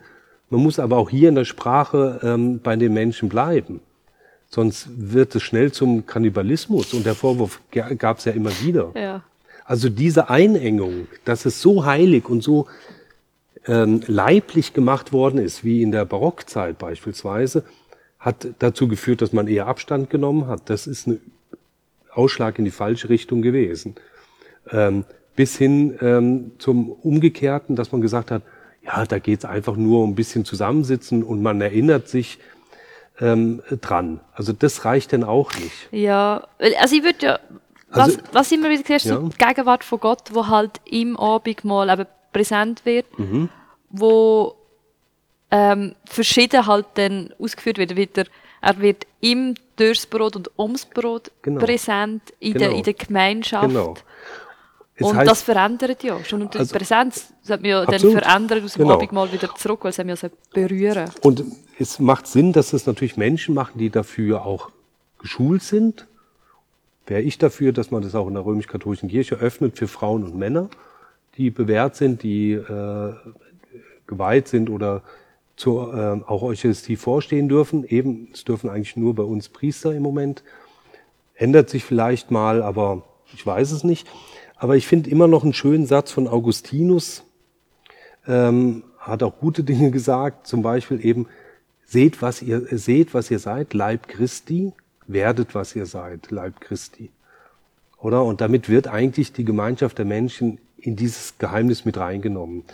Man 0.49 0.63
muss 0.63 0.79
aber 0.79 0.97
auch 0.97 1.11
hier 1.11 1.29
in 1.29 1.35
der 1.35 1.45
Sprache 1.45 2.21
ähm, 2.23 2.61
bei 2.61 2.77
den 2.77 2.93
Menschen 2.93 3.29
bleiben. 3.29 3.81
Sonst 4.49 4.89
wird 4.97 5.35
es 5.37 5.43
schnell 5.43 5.71
zum 5.71 6.07
Kannibalismus 6.07 6.93
und 6.93 7.07
der 7.07 7.15
Vorwurf 7.15 7.61
gab 7.71 8.19
es 8.19 8.25
ja 8.25 8.33
immer 8.33 8.51
wieder. 8.61 8.91
Ja. 8.97 9.23
Also 9.65 9.89
diese 9.89 10.29
Einengung, 10.29 11.07
dass 11.25 11.47
es 11.47 11.63
so 11.63 11.85
heilig 11.85 12.29
und 12.29 12.43
so 12.43 12.67
ähm, 13.67 14.01
leiblich 14.09 14.75
gemacht 14.75 15.13
worden 15.13 15.39
ist, 15.39 15.63
wie 15.63 15.83
in 15.83 15.93
der 15.93 16.05
Barockzeit 16.05 16.79
beispielsweise, 16.79 17.65
hat 18.19 18.49
dazu 18.59 18.89
geführt, 18.89 19.23
dass 19.23 19.33
man 19.33 19.47
eher 19.47 19.69
Abstand 19.69 20.11
genommen 20.11 20.49
hat. 20.49 20.69
Das 20.69 20.89
ist 20.89 21.07
ein 21.07 21.21
Ausschlag 22.13 22.59
in 22.59 22.65
die 22.65 22.73
falsche 22.73 23.09
Richtung 23.09 23.43
gewesen. 23.43 23.95
Ähm, 24.71 25.05
bis 25.37 25.57
hin 25.57 25.97
ähm, 26.03 26.53
zum 26.59 26.91
Umgekehrten, 26.91 27.77
dass 27.77 27.93
man 27.93 28.01
gesagt 28.01 28.33
hat, 28.33 28.43
ja, 28.83 29.05
da 29.05 29.19
geht 29.19 29.40
es 29.40 29.45
einfach 29.45 29.77
nur 29.77 30.03
um 30.03 30.11
ein 30.11 30.14
bisschen 30.14 30.45
zusammensitzen 30.45 31.23
und 31.23 31.43
man 31.43 31.61
erinnert 31.61 32.09
sich 32.09 32.38
ähm, 33.21 33.62
dran. 33.81 34.21
Also 34.33 34.53
das 34.53 34.85
reicht 34.85 35.12
dann 35.12 35.25
auch 35.25 35.53
nicht. 35.55 35.88
Ja, 35.90 36.47
also 36.59 36.97
ich 36.97 37.03
würde 37.03 37.27
ja, 37.27 37.38
was, 37.90 38.16
also, 38.16 38.19
was 38.33 38.53
immer 38.53 38.71
wieder 38.71 38.83
gesagt, 38.83 39.05
ja. 39.05 39.16
so 39.16 39.29
die 39.29 39.37
Gegenwart 39.37 39.85
von 39.85 40.01
Gott, 40.01 40.23
wo 40.33 40.47
halt 40.47 40.81
im 40.85 41.16
Abendmahl 41.16 41.90
eben 41.90 42.07
präsent 42.33 42.85
wird, 42.85 43.19
mhm. 43.19 43.49
wo 43.90 44.55
ähm, 45.51 45.95
verschieden 46.05 46.66
halt 46.66 46.87
dann 46.95 47.35
ausgeführt 47.38 47.79
wird. 47.79 47.97
Wieder, 47.97 48.25
er 48.62 48.79
wird 48.79 49.07
im 49.21 49.55
durchs 49.77 50.07
Brot 50.07 50.37
und 50.37 50.51
ums 50.59 50.87
Brot 50.87 51.31
genau. 51.43 51.64
präsent 51.64 52.23
in, 52.38 52.53
genau. 52.53 52.66
der, 52.66 52.77
in 52.77 52.83
der 52.85 52.95
Gemeinschaft. 52.95 53.69
Genau. 53.69 53.95
Es 55.01 55.07
und 55.07 55.17
heißt, 55.17 55.31
das 55.31 55.43
verändert 55.43 56.03
ja. 56.05 56.23
Schon 56.25 56.43
und 56.43 56.53
die 56.53 56.59
also, 56.59 56.77
Präsenz 56.77 57.33
sollte 57.43 57.63
man 57.63 57.71
ja 57.71 57.83
absolut, 57.83 58.15
dann 58.17 58.23
verändern 58.23 58.65
aus 58.65 58.75
dem 58.75 58.83
genau. 58.83 58.95
Abendmahl 58.95 59.33
wieder 59.33 59.55
zurück, 59.55 59.81
weil 59.83 59.91
es 59.91 59.99
einem 59.99 60.15
ja 60.15 60.29
berühren 60.53 61.11
Und 61.23 61.45
es 61.79 61.99
macht 61.99 62.27
Sinn, 62.27 62.53
dass 62.53 62.75
es 62.75 62.87
natürlich 62.87 63.17
Menschen 63.17 63.55
machen, 63.55 63.79
die 63.79 63.89
dafür 63.89 64.45
auch 64.45 64.71
geschult 65.19 65.63
sind. 65.63 66.07
Wäre 67.07 67.23
ich 67.23 67.39
dafür, 67.39 67.73
dass 67.73 67.91
man 67.91 68.03
das 68.03 68.15
auch 68.15 68.29
in 68.29 68.35
der 68.35 68.45
römisch-katholischen 68.45 69.09
Kirche 69.09 69.37
öffnet 69.37 69.79
für 69.79 69.89
Frauen 69.89 70.23
und 70.23 70.37
Männer, 70.37 70.69
die 71.39 71.51
bewährt 71.51 71.97
sind, 71.97 72.23
die 72.23 72.53
äh, 72.53 73.15
geweiht 74.07 74.49
sind 74.49 74.69
oder 74.69 75.03
zur 75.57 75.95
äh, 75.95 76.31
auch 76.31 76.43
Eucharistie 76.43 76.97
vorstehen 76.97 77.49
dürfen. 77.49 77.85
Eben, 77.85 78.29
es 78.35 78.45
dürfen 78.45 78.69
eigentlich 78.69 78.97
nur 78.97 79.15
bei 79.15 79.23
uns 79.23 79.49
Priester 79.49 79.95
im 79.95 80.03
Moment. 80.03 80.43
Ändert 81.35 81.71
sich 81.71 81.85
vielleicht 81.85 82.31
mal, 82.31 82.63
aber 82.63 83.03
ich 83.33 83.47
weiß 83.47 83.71
es 83.73 83.83
nicht. 83.83 84.07
Aber 84.61 84.77
ich 84.77 84.87
finde 84.87 85.09
immer 85.09 85.27
noch 85.27 85.42
einen 85.42 85.55
schönen 85.55 85.87
Satz 85.87 86.12
von 86.12 86.29
Augustinus, 86.29 87.25
ähm, 88.29 88.85
hat 88.99 89.23
auch 89.23 89.38
gute 89.40 89.64
Dinge 89.64 89.90
gesagt, 89.90 90.46
zum 90.46 90.61
Beispiel 90.61 91.03
eben, 91.03 91.27
seht, 91.87 92.20
was 92.20 92.42
ihr, 92.42 92.66
seht, 92.79 93.14
was 93.14 93.31
ihr 93.31 93.38
seid, 93.38 93.73
Leib 93.73 94.07
Christi, 94.07 94.73
werdet, 95.07 95.55
was 95.55 95.75
ihr 95.75 95.87
seid, 95.87 96.31
Leib 96.31 96.61
Christi. 96.61 97.09
Oder? 98.03 98.23
Und 98.23 98.42
damit 98.42 98.68
wird 98.68 98.87
eigentlich 98.87 99.33
die 99.33 99.46
Gemeinschaft 99.46 99.96
der 99.96 100.05
Menschen 100.05 100.59
in 100.77 100.94
dieses 100.94 101.38
Geheimnis 101.38 101.87
mit 101.87 101.96
reingenommen. 101.96 102.64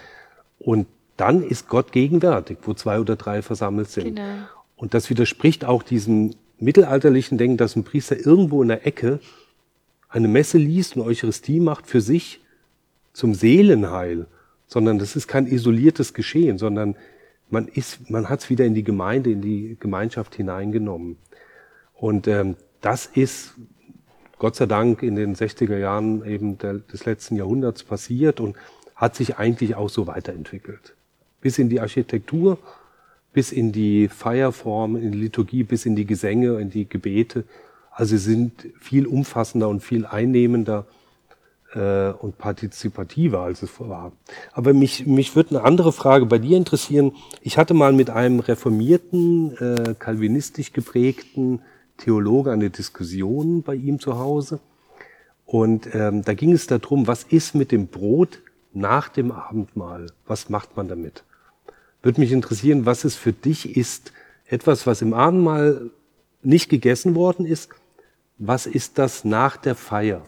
Und 0.58 0.88
dann 1.16 1.44
ist 1.44 1.68
Gott 1.68 1.92
gegenwärtig, 1.92 2.58
wo 2.62 2.74
zwei 2.74 2.98
oder 2.98 3.14
drei 3.14 3.42
versammelt 3.42 3.90
sind. 3.90 4.16
Genau. 4.16 4.48
Und 4.74 4.92
das 4.92 5.08
widerspricht 5.08 5.64
auch 5.64 5.84
diesem 5.84 6.32
mittelalterlichen 6.58 7.38
Denken, 7.38 7.58
dass 7.58 7.76
ein 7.76 7.84
Priester 7.84 8.18
irgendwo 8.18 8.60
in 8.60 8.68
der 8.68 8.88
Ecke 8.88 9.20
eine 10.16 10.28
Messe 10.28 10.56
liest 10.56 10.96
und 10.96 11.02
Eucharistie 11.02 11.60
macht 11.60 11.86
für 11.86 12.00
sich 12.00 12.40
zum 13.12 13.34
Seelenheil, 13.34 14.26
sondern 14.66 14.98
das 14.98 15.14
ist 15.14 15.28
kein 15.28 15.46
isoliertes 15.46 16.14
Geschehen, 16.14 16.56
sondern 16.56 16.96
man 17.50 17.68
ist, 17.68 18.08
man 18.10 18.30
hat 18.30 18.40
es 18.40 18.50
wieder 18.50 18.64
in 18.64 18.74
die 18.74 18.82
Gemeinde, 18.82 19.30
in 19.30 19.42
die 19.42 19.76
Gemeinschaft 19.78 20.34
hineingenommen. 20.34 21.18
Und 21.94 22.28
ähm, 22.28 22.56
das 22.80 23.06
ist 23.06 23.54
Gott 24.38 24.56
sei 24.56 24.64
Dank 24.64 25.02
in 25.02 25.16
den 25.16 25.36
60er 25.36 25.76
Jahren 25.76 26.24
eben 26.24 26.56
der, 26.58 26.74
des 26.74 27.04
letzten 27.04 27.36
Jahrhunderts 27.36 27.84
passiert 27.84 28.40
und 28.40 28.56
hat 28.94 29.14
sich 29.14 29.36
eigentlich 29.36 29.74
auch 29.74 29.90
so 29.90 30.06
weiterentwickelt. 30.06 30.94
Bis 31.42 31.58
in 31.58 31.68
die 31.68 31.80
Architektur, 31.80 32.58
bis 33.34 33.52
in 33.52 33.70
die 33.70 34.08
Feierform, 34.08 34.96
in 34.96 35.12
die 35.12 35.18
Liturgie, 35.18 35.62
bis 35.62 35.84
in 35.84 35.94
die 35.94 36.06
Gesänge, 36.06 36.58
in 36.58 36.70
die 36.70 36.88
Gebete. 36.88 37.44
Also 37.96 38.18
sie 38.18 38.34
sind 38.34 38.68
viel 38.78 39.06
umfassender 39.06 39.70
und 39.70 39.80
viel 39.80 40.04
einnehmender 40.04 40.84
äh, 41.72 42.10
und 42.10 42.36
partizipativer, 42.36 43.40
als 43.40 43.62
es 43.62 43.80
war. 43.80 44.12
Aber 44.52 44.74
mich, 44.74 45.06
mich 45.06 45.34
würde 45.34 45.56
eine 45.56 45.64
andere 45.64 45.92
Frage 45.92 46.26
bei 46.26 46.38
dir 46.38 46.58
interessieren. 46.58 47.12
Ich 47.40 47.56
hatte 47.56 47.72
mal 47.72 47.94
mit 47.94 48.10
einem 48.10 48.40
reformierten, 48.40 49.56
äh, 49.56 49.94
kalvinistisch 49.98 50.74
geprägten 50.74 51.62
Theologe 51.96 52.52
eine 52.52 52.68
Diskussion 52.68 53.62
bei 53.62 53.74
ihm 53.74 53.98
zu 53.98 54.18
Hause. 54.18 54.60
Und 55.46 55.88
ähm, 55.94 56.20
da 56.20 56.34
ging 56.34 56.52
es 56.52 56.66
darum, 56.66 57.06
was 57.06 57.24
ist 57.24 57.54
mit 57.54 57.72
dem 57.72 57.86
Brot 57.86 58.42
nach 58.74 59.08
dem 59.08 59.32
Abendmahl? 59.32 60.08
Was 60.26 60.50
macht 60.50 60.76
man 60.76 60.88
damit? 60.88 61.24
Würde 62.02 62.20
mich 62.20 62.32
interessieren, 62.32 62.84
was 62.84 63.04
es 63.04 63.16
für 63.16 63.32
dich 63.32 63.74
ist, 63.74 64.12
etwas, 64.44 64.86
was 64.86 65.00
im 65.00 65.14
Abendmahl 65.14 65.90
nicht 66.42 66.68
gegessen 66.68 67.14
worden 67.14 67.46
ist, 67.46 67.70
was 68.38 68.66
ist 68.66 68.98
das 68.98 69.24
nach 69.24 69.56
der 69.56 69.74
Feier? 69.74 70.22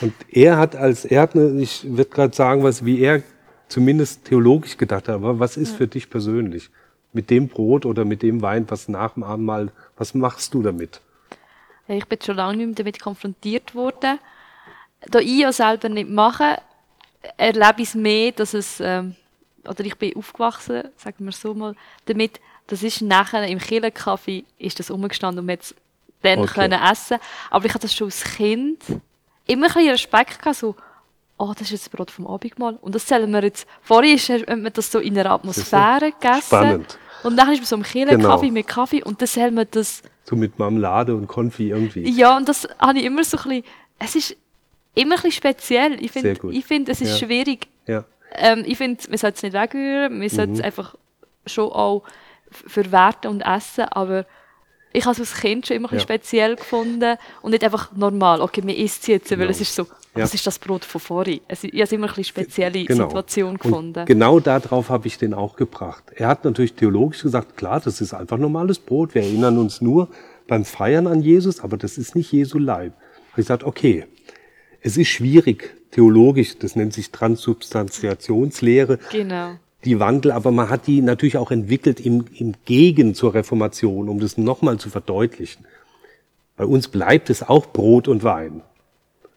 Und 0.00 0.14
er 0.30 0.56
hat 0.56 0.76
als, 0.76 1.04
er 1.04 1.22
hat 1.22 1.34
eine, 1.34 1.60
ich 1.60 1.84
würde 1.84 2.10
gerade 2.10 2.34
sagen, 2.34 2.62
was, 2.62 2.84
wie 2.84 3.00
er 3.00 3.22
zumindest 3.68 4.24
theologisch 4.24 4.76
gedacht 4.76 5.08
hat, 5.08 5.14
aber 5.14 5.38
was 5.38 5.56
ist 5.56 5.72
ja. 5.72 5.76
für 5.78 5.86
dich 5.86 6.10
persönlich? 6.10 6.70
Mit 7.12 7.30
dem 7.30 7.48
Brot 7.48 7.86
oder 7.86 8.04
mit 8.04 8.22
dem 8.22 8.42
Wein, 8.42 8.66
was 8.68 8.88
nach 8.88 9.14
dem 9.14 9.22
Abendmahl, 9.22 9.70
was 9.96 10.14
machst 10.14 10.52
du 10.52 10.62
damit? 10.62 11.00
Ich 11.86 12.06
bin 12.06 12.18
schon 12.20 12.36
lange 12.36 12.56
nicht 12.56 12.66
mehr 12.66 12.74
damit 12.74 13.00
konfrontiert 13.00 13.74
worden. 13.74 14.18
Da 15.10 15.18
ich 15.18 15.38
ja 15.38 15.52
selber 15.52 15.88
nicht 15.88 16.08
mache, 16.08 16.58
erlebe 17.36 17.82
ich 17.82 17.88
es 17.88 17.94
mehr, 17.94 18.32
dass 18.32 18.54
es, 18.54 18.80
ähm, 18.80 19.14
oder 19.68 19.84
ich 19.84 19.96
bin 19.96 20.16
aufgewachsen, 20.16 20.84
sagen 20.96 21.24
wir 21.24 21.32
so 21.32 21.54
mal, 21.54 21.74
damit, 22.06 22.40
das 22.66 22.82
ist 22.82 23.02
nachher 23.02 23.46
im 23.46 23.58
Kirchenkaffee 23.58 24.44
ist 24.58 24.78
das 24.78 24.90
umgestanden 24.90 25.40
und 25.40 25.46
man 25.46 25.58
hat 25.58 25.74
dann 26.24 26.40
okay. 26.40 26.54
können 26.54 26.80
essen. 26.82 27.18
Aber 27.50 27.66
ich 27.66 27.74
hatte 27.74 27.86
das 27.86 27.94
schon 27.94 28.08
als 28.08 28.24
Kind 28.24 28.82
immer 29.46 29.66
ein 29.66 29.72
bisschen 29.72 29.90
Respekt 29.90 30.38
gehabt, 30.38 30.56
so, 30.56 30.74
oh, 31.38 31.52
das 31.52 31.62
ist 31.62 31.70
jetzt 31.70 31.86
das 31.86 31.88
Brot 31.90 32.10
vom 32.10 32.26
Abendmahl. 32.26 32.78
Und 32.80 32.94
das 32.94 33.06
zählen 33.06 33.30
wir 33.30 33.42
jetzt, 33.42 33.66
vorher 33.82 34.14
ist, 34.14 34.28
hat 34.28 34.48
man 34.48 34.72
das 34.72 34.90
so 34.90 34.98
in 34.98 35.18
einer 35.18 35.30
Atmosphäre 35.30 36.12
gegessen. 36.12 36.42
Spannend. 36.46 36.98
Und 37.22 37.36
dann 37.36 37.50
ist 37.52 37.58
man 37.58 37.66
so 37.66 37.76
im 37.76 37.82
Kirche 37.82 38.16
genau. 38.16 38.28
Kaffee 38.30 38.50
mit 38.50 38.66
Kaffee 38.66 39.02
und 39.02 39.20
dann 39.20 39.28
zählen 39.28 39.54
wir 39.54 39.64
das. 39.64 40.02
So 40.24 40.36
mit 40.36 40.58
Marmelade 40.58 41.14
und 41.14 41.26
Konfi 41.26 41.70
irgendwie. 41.70 42.08
Ja, 42.10 42.36
und 42.36 42.48
das 42.48 42.68
habe 42.78 42.98
ich 42.98 43.04
immer 43.04 43.24
so 43.24 43.38
ein 43.38 43.42
bisschen, 43.42 43.64
es 43.98 44.14
ist 44.14 44.36
immer 44.94 45.16
ein 45.16 45.22
bisschen 45.22 45.32
speziell. 45.32 46.02
Ich 46.02 46.12
finde, 46.12 46.38
ich 46.50 46.64
finde, 46.64 46.92
es 46.92 47.00
ist 47.00 47.20
ja. 47.20 47.26
schwierig. 47.26 47.68
Ja. 47.86 48.04
Ähm, 48.36 48.64
ich 48.66 48.76
finde, 48.76 49.02
man 49.08 49.18
sollte 49.18 49.36
es 49.36 49.42
nicht 49.42 49.54
wegrühren, 49.54 50.18
man 50.18 50.28
sollte 50.28 50.52
es 50.52 50.58
mhm. 50.58 50.64
einfach 50.64 50.94
schon 51.46 51.70
auch 51.70 52.02
verwerten 52.50 53.30
und 53.30 53.40
essen, 53.40 53.84
aber 53.84 54.26
ich 54.94 55.04
habe 55.04 55.12
es 55.12 55.20
als 55.20 55.34
Kind 55.40 55.66
schon 55.66 55.76
immer 55.76 55.92
ja. 55.92 55.98
speziell 55.98 56.54
gefunden 56.54 57.16
und 57.42 57.50
nicht 57.50 57.64
einfach 57.64 57.90
normal. 57.96 58.40
Okay, 58.40 58.62
man 58.62 58.76
isst 58.76 59.02
es 59.02 59.08
jetzt, 59.08 59.30
weil 59.32 59.38
genau. 59.38 59.50
es 59.50 59.60
ist 59.60 59.74
so, 59.74 59.82
ja. 59.82 60.22
was 60.22 60.32
ist 60.32 60.46
das 60.46 60.58
Brot 60.58 60.84
von 60.84 61.00
vorhin? 61.00 61.40
ich 61.48 61.72
habe 61.72 61.82
es 61.82 61.92
immer 61.92 62.14
eine 62.14 62.24
spezielle 62.24 62.84
genau. 62.84 63.08
Situation 63.08 63.58
gefunden. 63.58 64.00
Und 64.00 64.06
genau 64.06 64.38
darauf 64.38 64.90
habe 64.90 65.08
ich 65.08 65.18
den 65.18 65.34
auch 65.34 65.56
gebracht. 65.56 66.04
Er 66.14 66.28
hat 66.28 66.44
natürlich 66.44 66.74
theologisch 66.74 67.22
gesagt, 67.22 67.56
klar, 67.56 67.80
das 67.80 68.00
ist 68.00 68.14
einfach 68.14 68.38
normales 68.38 68.78
Brot. 68.78 69.16
Wir 69.16 69.22
erinnern 69.22 69.58
uns 69.58 69.80
nur 69.80 70.08
beim 70.46 70.64
Feiern 70.64 71.08
an 71.08 71.20
Jesus, 71.22 71.58
aber 71.58 71.76
das 71.76 71.98
ist 71.98 72.14
nicht 72.14 72.30
Jesu 72.30 72.58
Leib. 72.58 72.92
Ich 73.30 73.34
gesagt, 73.34 73.64
okay, 73.64 74.06
es 74.80 74.96
ist 74.96 75.08
schwierig 75.08 75.74
theologisch, 75.90 76.56
das 76.56 76.76
nennt 76.76 76.92
sich 76.92 77.10
Transubstantiationslehre. 77.10 79.00
Genau 79.10 79.56
die 79.84 80.00
Wandel, 80.00 80.32
aber 80.32 80.50
man 80.50 80.70
hat 80.70 80.86
die 80.86 81.00
natürlich 81.00 81.36
auch 81.36 81.50
entwickelt 81.50 82.00
im, 82.00 82.24
im 82.34 82.54
Gegen 82.64 83.14
zur 83.14 83.34
Reformation, 83.34 84.08
um 84.08 84.18
das 84.20 84.38
nochmal 84.38 84.78
zu 84.78 84.90
verdeutlichen. 84.90 85.64
Bei 86.56 86.64
uns 86.64 86.88
bleibt 86.88 87.30
es 87.30 87.42
auch 87.42 87.66
Brot 87.66 88.08
und 88.08 88.22
Wein. 88.22 88.62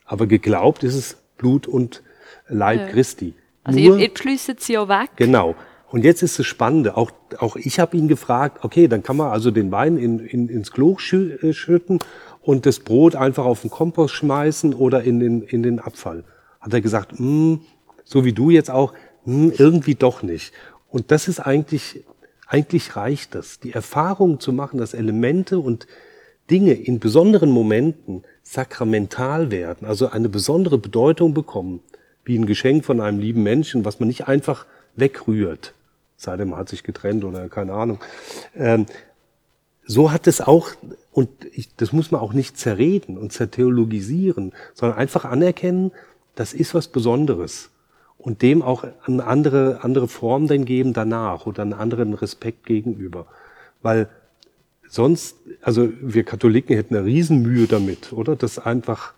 Aber 0.05 0.27
geglaubt 0.27 0.83
ist 0.83 0.95
es 0.95 1.17
Blut 1.37 1.67
und 1.67 2.03
Leib 2.47 2.79
ja. 2.79 2.87
Christi. 2.87 3.33
Also 3.63 3.79
Nur, 3.79 3.97
ihr, 3.97 4.09
ihr 4.09 4.55
sie 4.57 4.73
ja 4.73 4.87
weg. 4.87 5.09
Genau. 5.17 5.55
Und 5.89 6.03
jetzt 6.03 6.21
ist 6.21 6.37
das 6.39 6.45
Spannende. 6.45 6.97
Auch, 6.97 7.11
auch 7.39 7.55
ich 7.55 7.79
habe 7.79 7.97
ihn 7.97 8.07
gefragt, 8.07 8.63
okay, 8.63 8.87
dann 8.87 9.03
kann 9.03 9.17
man 9.17 9.31
also 9.31 9.51
den 9.51 9.71
Wein 9.71 9.97
in, 9.97 10.19
in, 10.19 10.49
ins 10.49 10.71
Klo 10.71 10.97
äh, 11.11 11.53
schütten 11.53 11.99
und 12.41 12.65
das 12.65 12.79
Brot 12.79 13.15
einfach 13.15 13.45
auf 13.45 13.61
den 13.61 13.69
Kompost 13.69 14.13
schmeißen 14.15 14.73
oder 14.73 15.03
in 15.03 15.19
den, 15.19 15.41
in 15.41 15.63
den 15.63 15.79
Abfall. 15.79 16.23
Hat 16.59 16.73
er 16.73 16.81
gesagt, 16.81 17.17
hm, 17.17 17.61
so 18.03 18.25
wie 18.25 18.33
du 18.33 18.49
jetzt 18.49 18.71
auch, 18.71 18.93
hm, 19.27 19.51
irgendwie 19.55 19.95
doch 19.95 20.23
nicht. 20.23 20.53
Und 20.89 21.11
das 21.11 21.27
ist 21.27 21.39
eigentlich, 21.39 22.03
eigentlich 22.47 22.95
reicht 22.95 23.35
das. 23.35 23.59
Die 23.59 23.73
Erfahrung 23.73 24.39
zu 24.39 24.53
machen, 24.53 24.79
dass 24.79 24.93
Elemente 24.93 25.59
und 25.59 25.85
Dinge 26.49 26.73
in 26.73 26.99
besonderen 26.99 27.51
Momenten 27.51 28.23
sakramental 28.41 29.51
werden, 29.51 29.85
also 29.85 30.09
eine 30.09 30.29
besondere 30.29 30.77
Bedeutung 30.77 31.33
bekommen, 31.33 31.81
wie 32.23 32.37
ein 32.37 32.45
Geschenk 32.45 32.85
von 32.85 33.01
einem 33.01 33.19
lieben 33.19 33.43
Menschen, 33.43 33.83
was 33.83 33.99
man 33.99 34.07
nicht 34.07 34.27
einfach 34.27 34.65
wegrührt, 34.95 35.73
Sei 36.19 36.35
denn, 36.35 36.49
man 36.49 36.59
hat 36.59 36.69
sich 36.69 36.81
getrennt 36.81 37.23
oder 37.23 37.47
keine 37.47 37.73
Ahnung. 37.73 37.99
Ähm, 38.55 38.87
so 39.85 40.11
hat 40.11 40.25
es 40.25 40.41
auch, 40.41 40.71
und 41.11 41.29
ich, 41.53 41.75
das 41.75 41.93
muss 41.93 42.09
man 42.09 42.21
auch 42.21 42.33
nicht 42.33 42.57
zerreden 42.57 43.19
und 43.19 43.31
zertheologisieren, 43.31 44.53
sondern 44.73 44.97
einfach 44.97 45.25
anerkennen, 45.25 45.91
das 46.33 46.53
ist 46.53 46.73
was 46.73 46.87
Besonderes. 46.87 47.69
Und 48.17 48.41
dem 48.41 48.61
auch 48.61 48.83
eine 49.05 49.25
andere, 49.25 49.79
andere 49.83 50.07
Form 50.07 50.47
dann 50.47 50.65
geben 50.65 50.93
danach 50.93 51.45
oder 51.45 51.61
einen 51.61 51.73
anderen 51.73 52.13
Respekt 52.13 52.65
gegenüber. 52.65 53.27
Weil 53.81 54.09
sonst, 54.89 55.37
also 55.61 55.89
wir 56.01 56.23
Katholiken 56.23 56.75
hätten 56.75 56.95
eine 56.95 57.05
Riesenmühe 57.05 57.67
damit, 57.67 58.11
oder? 58.13 58.35
Das 58.35 58.59
einfach 58.59 59.13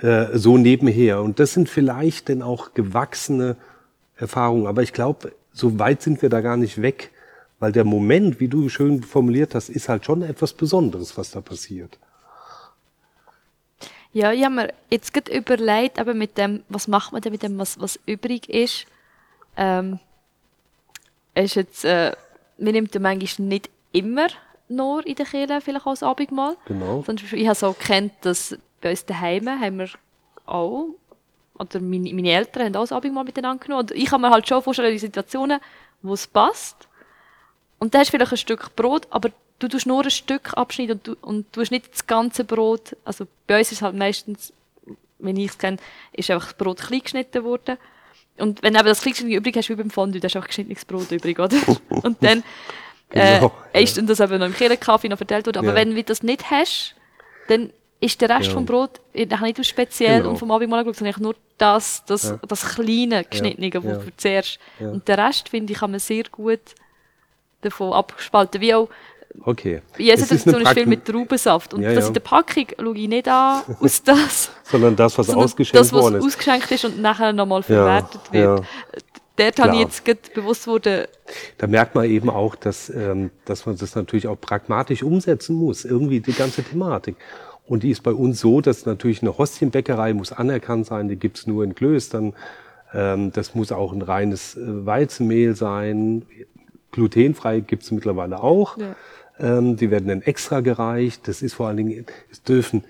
äh, 0.00 0.36
so 0.36 0.58
nebenher. 0.58 1.22
Und 1.22 1.38
das 1.38 1.52
sind 1.52 1.68
vielleicht 1.68 2.28
dann 2.28 2.42
auch 2.42 2.74
gewachsene 2.74 3.56
Erfahrungen. 4.16 4.66
Aber 4.66 4.82
ich 4.82 4.92
glaube, 4.92 5.32
so 5.52 5.78
weit 5.78 6.02
sind 6.02 6.22
wir 6.22 6.28
da 6.28 6.40
gar 6.40 6.56
nicht 6.56 6.82
weg, 6.82 7.10
weil 7.58 7.72
der 7.72 7.84
Moment, 7.84 8.40
wie 8.40 8.48
du 8.48 8.68
schön 8.68 9.02
formuliert 9.02 9.54
hast, 9.54 9.70
ist 9.70 9.88
halt 9.88 10.04
schon 10.04 10.22
etwas 10.22 10.52
Besonderes, 10.52 11.16
was 11.16 11.30
da 11.30 11.40
passiert. 11.40 11.98
Ja, 14.12 14.32
ich 14.32 14.44
habe 14.44 14.54
mir 14.54 14.74
jetzt 14.90 15.12
gerade 15.12 15.32
überlegt, 15.32 15.98
aber 15.98 16.14
mit 16.14 16.38
dem, 16.38 16.62
was 16.68 16.88
macht 16.88 17.12
man 17.12 17.20
denn 17.20 17.32
mit 17.32 17.42
dem, 17.42 17.58
was, 17.58 17.78
was 17.80 17.98
übrig 18.06 18.48
ist? 18.48 18.86
Ähm, 19.56 19.98
ist 21.34 21.54
jetzt, 21.54 21.84
äh, 21.84 22.12
man 22.58 22.72
nimmt 22.72 22.94
ja 22.94 23.00
manchmal 23.00 23.48
nicht 23.48 23.70
immer 23.92 24.28
nur 24.68 25.06
in 25.06 25.14
der 25.14 25.26
Kirche 25.26 25.60
vielleicht 25.60 25.86
als 25.86 26.02
Abendmahl. 26.02 26.56
Genau. 26.66 27.02
Sondern 27.02 27.26
ich 27.32 27.46
habe 27.46 27.54
so 27.54 27.72
gekannt, 27.72 28.12
dass 28.22 28.56
bei 28.80 28.90
uns 28.90 29.04
daheim 29.04 29.48
haben 29.48 29.78
wir 29.78 29.88
auch, 30.46 30.88
oder 31.58 31.80
meine, 31.80 32.12
meine 32.12 32.30
Eltern 32.30 32.64
haben 32.64 32.76
auch 32.76 32.82
das 32.82 32.92
Abendmahl 32.92 33.24
miteinander 33.24 33.64
genommen. 33.64 33.82
Und 33.82 33.90
ich 33.92 34.06
kann 34.06 34.20
mir 34.20 34.30
halt 34.30 34.48
schon 34.48 34.62
vorstellen, 34.62 34.92
in 34.92 34.98
Situationen, 34.98 35.60
wo 36.02 36.14
es 36.14 36.26
passt. 36.26 36.88
Und 37.78 37.94
da 37.94 37.98
hast 37.98 38.08
du 38.08 38.16
vielleicht 38.16 38.32
ein 38.32 38.38
Stück 38.38 38.74
Brot, 38.76 39.06
aber 39.10 39.30
du 39.58 39.68
tust 39.68 39.86
nur 39.86 40.02
ein 40.04 40.10
Stück 40.10 40.54
abschneiden 40.56 40.96
und 40.98 41.06
du, 41.06 41.16
und 41.20 41.46
du 41.52 41.60
hast 41.60 41.70
nicht 41.70 41.92
das 41.92 42.06
ganze 42.06 42.44
Brot. 42.44 42.96
Also 43.04 43.26
bei 43.46 43.58
uns 43.58 43.72
ist 43.72 43.82
halt 43.82 43.94
meistens, 43.96 44.52
wenn 45.18 45.36
ich 45.36 45.50
es 45.50 45.58
kenne, 45.58 45.78
ist 46.12 46.30
einfach 46.30 46.48
das 46.48 46.58
Brot 46.58 46.78
klein 46.80 47.00
geschnitten 47.00 47.44
worden. 47.44 47.78
Und 48.38 48.62
wenn 48.62 48.74
du 48.74 48.80
eben 48.80 48.88
das 48.88 49.00
klein 49.00 49.30
übrig 49.30 49.56
hast, 49.56 49.68
wie 49.70 49.74
beim 49.74 49.90
Fondue, 49.90 50.20
dann 50.20 50.26
hast 50.28 50.34
du 50.34 50.38
einfach 50.38 50.48
geschnittenes 50.48 50.84
Brot 50.84 51.10
übrig, 51.10 51.38
oder? 51.38 51.56
und 51.88 52.22
dann, 52.22 52.42
äh, 53.10 53.38
Genau, 53.38 53.52
ist 53.72 53.96
dann 53.96 54.06
das 54.06 54.20
eben 54.20 54.38
noch 54.38 54.46
im 54.46 54.54
Kirchenkaffee 54.54 55.08
noch 55.08 55.16
verteilt 55.16 55.46
worden. 55.46 55.58
Aber 55.58 55.68
Ja. 55.68 55.74
wenn 55.74 55.94
du 55.94 56.02
das 56.04 56.22
nicht 56.22 56.50
hast, 56.50 56.94
dann 57.48 57.72
ist 57.98 58.20
der 58.20 58.28
Rest 58.28 58.48
Ja. 58.48 58.52
vom 58.52 58.66
Brot 58.66 59.00
nicht 59.14 59.56
so 59.56 59.62
speziell 59.62 60.18
Genau. 60.18 60.30
und 60.30 60.36
vom 60.36 60.50
Abendmahl 60.50 60.84
geschaut, 60.84 60.96
sondern 60.98 61.22
nur 61.22 61.34
das, 61.56 62.04
das, 62.04 62.24
Ja. 62.24 62.38
das 62.46 62.74
kleine 62.74 63.24
geschnittene, 63.24 63.72
wo 63.82 63.88
Ja. 63.88 63.96
du 63.96 64.14
zuerst. 64.18 64.58
Und 64.80 65.08
den 65.08 65.18
Rest, 65.18 65.48
finde 65.48 65.72
ich, 65.72 65.78
kann 65.78 65.90
man 65.92 66.00
sehr 66.00 66.24
gut 66.24 66.60
davon 67.62 67.94
abspalten. 67.94 68.60
Wie 68.60 68.74
auch, 68.74 68.90
Okay. 69.44 69.82
Es 69.98 70.30
ist 70.30 70.46
eine 70.48 70.56
viel 70.58 70.64
Pragma- 70.66 70.86
mit 70.88 71.04
Traubensaft. 71.04 71.74
Und 71.74 71.82
Ja, 71.82 71.92
das 71.94 72.04
ja. 72.04 72.08
in 72.08 72.14
der 72.14 72.20
Packung 72.20 72.66
schaue 72.78 72.96
ich 72.96 73.08
nicht 73.08 73.28
an, 73.28 73.62
aus 73.80 74.02
das, 74.02 74.50
Sondern 74.64 74.96
das, 74.96 75.16
was 75.18 75.26
sondern 75.26 75.44
ausgeschenkt 75.44 75.78
das, 75.80 75.92
was 75.92 76.10
ist. 76.14 76.24
ausgeschenkt 76.24 76.70
ist 76.70 76.84
und 76.84 77.00
nachher 77.00 77.32
nochmal 77.32 77.62
verwertet 77.62 78.20
ja. 78.32 78.56
wird. 78.56 78.64
Dort 79.38 79.58
habe 79.60 79.76
ich 79.76 79.82
jetzt 80.06 80.32
bewusst 80.32 80.66
wurde, 80.66 81.08
Da 81.58 81.66
merkt 81.66 81.94
man 81.94 82.06
eben 82.06 82.30
auch, 82.30 82.54
dass, 82.54 82.88
ähm, 82.88 83.30
dass 83.44 83.66
man 83.66 83.76
das 83.76 83.94
natürlich 83.94 84.26
auch 84.28 84.40
pragmatisch 84.40 85.02
umsetzen 85.02 85.56
muss, 85.56 85.84
irgendwie 85.84 86.20
die 86.20 86.32
ganze 86.32 86.62
Thematik. 86.62 87.16
Und 87.66 87.82
die 87.82 87.90
ist 87.90 88.02
bei 88.02 88.12
uns 88.12 88.40
so, 88.40 88.60
dass 88.62 88.86
natürlich 88.86 89.20
eine 89.22 89.36
Hostienbäckerei 89.36 90.14
muss 90.14 90.32
anerkannt 90.32 90.86
sein, 90.86 91.08
die 91.08 91.16
gibt's 91.16 91.46
nur 91.46 91.64
in 91.64 91.74
Klöstern. 91.74 92.32
Ähm, 92.94 93.30
das 93.32 93.54
muss 93.54 93.72
auch 93.72 93.92
ein 93.92 94.00
reines 94.02 94.56
äh, 94.56 94.86
Weizenmehl 94.86 95.54
sein. 95.54 96.24
Glutenfrei 96.92 97.60
gibt's 97.60 97.90
mittlerweile 97.90 98.42
auch. 98.42 98.78
Ja. 98.78 98.94
Ähm, 99.38 99.76
die 99.76 99.90
werden 99.90 100.08
dann 100.08 100.22
extra 100.22 100.60
gereicht. 100.60 101.28
Das 101.28 101.42
ist 101.42 101.54
vor 101.54 101.68
allen 101.68 101.76
Dingen, 101.76 102.06
es 102.30 102.42
dürfen 102.42 102.84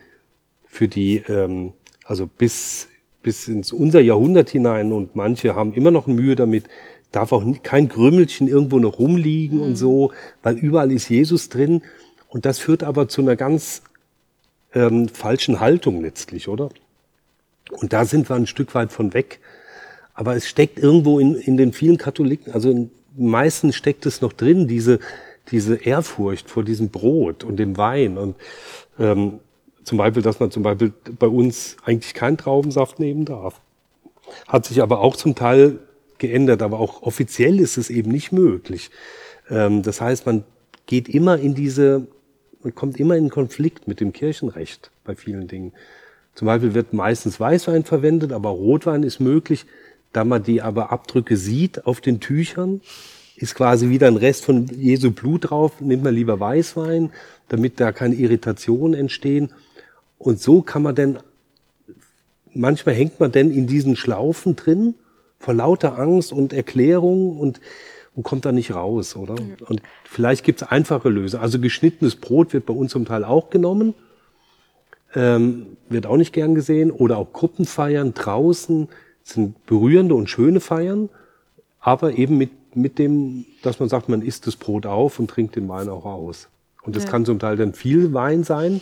für 0.66 0.88
die, 0.88 1.22
ähm, 1.28 1.72
also 2.04 2.26
bis, 2.26 2.88
bis 3.22 3.48
ins 3.48 3.72
unser 3.72 4.00
Jahrhundert 4.00 4.50
hinein 4.50 4.92
und 4.92 5.16
manche 5.16 5.54
haben 5.54 5.72
immer 5.74 5.90
noch 5.90 6.06
Mühe 6.06 6.36
damit, 6.36 6.66
darf 7.12 7.32
auch 7.32 7.42
nie- 7.44 7.58
kein 7.62 7.88
Krümelchen 7.88 8.46
irgendwo 8.46 8.78
noch 8.78 8.98
rumliegen 8.98 9.60
und 9.60 9.76
so, 9.76 10.12
weil 10.42 10.56
überall 10.56 10.92
ist 10.92 11.08
Jesus 11.08 11.48
drin. 11.48 11.82
Und 12.28 12.44
das 12.44 12.58
führt 12.58 12.82
aber 12.82 13.08
zu 13.08 13.22
einer 13.22 13.36
ganz 13.36 13.82
ähm, 14.74 15.08
falschen 15.08 15.60
Haltung 15.60 16.02
letztlich, 16.02 16.48
oder? 16.48 16.68
Und 17.70 17.92
da 17.92 18.04
sind 18.04 18.28
wir 18.28 18.36
ein 18.36 18.46
Stück 18.46 18.74
weit 18.74 18.92
von 18.92 19.14
weg. 19.14 19.40
Aber 20.14 20.36
es 20.36 20.48
steckt 20.48 20.78
irgendwo 20.78 21.18
in, 21.18 21.34
in 21.34 21.56
den 21.56 21.72
vielen 21.72 21.98
Katholiken, 21.98 22.52
also 22.52 22.70
in 22.70 22.90
den 23.16 23.28
meisten 23.28 23.72
steckt 23.72 24.06
es 24.06 24.20
noch 24.20 24.32
drin, 24.32 24.66
diese, 24.66 24.98
diese 25.50 25.76
Ehrfurcht 25.76 26.50
vor 26.50 26.64
diesem 26.64 26.90
Brot 26.90 27.44
und 27.44 27.56
dem 27.56 27.76
Wein. 27.76 28.18
Und 28.18 28.36
ähm, 28.98 29.40
zum 29.84 29.98
Beispiel, 29.98 30.22
dass 30.22 30.40
man 30.40 30.50
zum 30.50 30.62
Beispiel 30.62 30.92
bei 31.18 31.28
uns 31.28 31.76
eigentlich 31.84 32.14
keinen 32.14 32.36
Traubensaft 32.36 32.98
nehmen 32.98 33.24
darf. 33.24 33.60
Hat 34.48 34.66
sich 34.66 34.82
aber 34.82 35.00
auch 35.00 35.16
zum 35.16 35.34
Teil 35.34 35.78
geändert, 36.18 36.62
aber 36.62 36.80
auch 36.80 37.02
offiziell 37.02 37.60
ist 37.60 37.76
es 37.76 37.90
eben 37.90 38.10
nicht 38.10 38.32
möglich. 38.32 38.90
Ähm, 39.48 39.82
das 39.82 40.00
heißt, 40.00 40.26
man 40.26 40.44
geht 40.86 41.08
immer 41.08 41.38
in 41.38 41.54
diese, 41.54 42.06
man 42.62 42.74
kommt 42.74 42.98
immer 42.98 43.16
in 43.16 43.30
Konflikt 43.30 43.86
mit 43.86 44.00
dem 44.00 44.12
Kirchenrecht 44.12 44.90
bei 45.04 45.14
vielen 45.14 45.46
Dingen. 45.46 45.72
Zum 46.34 46.46
Beispiel 46.46 46.74
wird 46.74 46.92
meistens 46.92 47.40
Weißwein 47.40 47.84
verwendet, 47.84 48.32
aber 48.32 48.50
Rotwein 48.50 49.02
ist 49.02 49.20
möglich. 49.20 49.66
Da 50.12 50.24
man 50.24 50.42
die 50.42 50.62
aber 50.62 50.92
Abdrücke 50.92 51.36
sieht 51.36 51.86
auf 51.86 52.00
den 52.00 52.20
Tüchern, 52.20 52.80
ist 53.36 53.54
quasi 53.54 53.90
wieder 53.90 54.06
ein 54.06 54.16
Rest 54.16 54.44
von 54.44 54.66
Jesu 54.66 55.10
Blut 55.10 55.50
drauf, 55.50 55.80
nimmt 55.80 56.02
man 56.02 56.14
lieber 56.14 56.40
Weißwein, 56.40 57.10
damit 57.48 57.80
da 57.80 57.92
keine 57.92 58.14
Irritationen 58.14 58.94
entstehen. 58.94 59.50
Und 60.18 60.40
so 60.40 60.62
kann 60.62 60.82
man 60.82 60.94
denn, 60.94 61.18
manchmal 62.52 62.94
hängt 62.94 63.20
man 63.20 63.32
denn 63.32 63.50
in 63.50 63.66
diesen 63.66 63.96
Schlaufen 63.96 64.56
drin, 64.56 64.94
vor 65.38 65.54
lauter 65.54 65.98
Angst 65.98 66.32
und 66.32 66.52
Erklärung 66.52 67.38
und, 67.38 67.60
und 68.14 68.22
kommt 68.22 68.46
da 68.46 68.52
nicht 68.52 68.74
raus, 68.74 69.16
oder? 69.16 69.34
Und 69.68 69.82
vielleicht 70.04 70.42
gibt's 70.44 70.62
einfache 70.62 71.10
Lösungen. 71.10 71.42
Also 71.42 71.60
geschnittenes 71.60 72.16
Brot 72.16 72.54
wird 72.54 72.64
bei 72.64 72.74
uns 72.74 72.92
zum 72.92 73.04
Teil 73.04 73.22
auch 73.22 73.50
genommen, 73.50 73.94
ähm, 75.14 75.76
wird 75.88 76.06
auch 76.06 76.16
nicht 76.16 76.32
gern 76.32 76.54
gesehen. 76.54 76.90
Oder 76.90 77.18
auch 77.18 77.32
Gruppenfeiern 77.32 78.14
draußen 78.14 78.88
sind 79.22 79.66
berührende 79.66 80.14
und 80.14 80.30
schöne 80.30 80.60
Feiern, 80.60 81.10
aber 81.80 82.14
eben 82.14 82.38
mit, 82.38 82.50
mit 82.76 82.98
dem, 82.98 83.46
dass 83.62 83.80
man 83.80 83.88
sagt, 83.88 84.08
man 84.08 84.22
isst 84.22 84.46
das 84.46 84.56
Brot 84.56 84.86
auf 84.86 85.18
und 85.18 85.28
trinkt 85.30 85.56
den 85.56 85.68
Wein 85.68 85.88
auch 85.88 86.04
aus. 86.04 86.48
Und 86.82 86.94
das 86.96 87.04
Ja. 87.04 87.10
kann 87.10 87.24
zum 87.24 87.38
Teil 87.38 87.56
dann 87.56 87.72
viel 87.74 88.12
Wein 88.14 88.44
sein. 88.44 88.80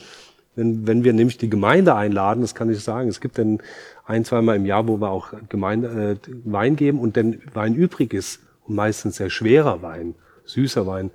Wenn, 0.56 0.86
wenn 0.86 1.02
wir 1.02 1.12
nämlich 1.12 1.38
die 1.38 1.50
Gemeinde 1.50 1.94
einladen, 1.94 2.40
das 2.42 2.54
kann 2.54 2.70
ich 2.70 2.78
sagen, 2.84 3.08
es 3.08 3.20
gibt 3.20 3.38
dann 3.38 3.60
ein, 4.06 4.24
zweimal 4.24 4.56
im 4.56 4.66
Jahr, 4.66 4.86
wo 4.86 5.00
wir 5.00 5.10
auch 5.10 5.32
Gemeinde, 5.48 6.18
äh, 6.24 6.30
Wein 6.44 6.76
geben 6.76 7.00
und 7.00 7.16
dann 7.16 7.40
Wein 7.54 7.74
übrig 7.74 8.12
ist, 8.12 8.40
und 8.66 8.76
meistens 8.76 9.16
sehr 9.16 9.30
schwerer 9.30 9.82
Wein, 9.82 10.14
süßer 10.44 10.86
Wein, 10.86 11.10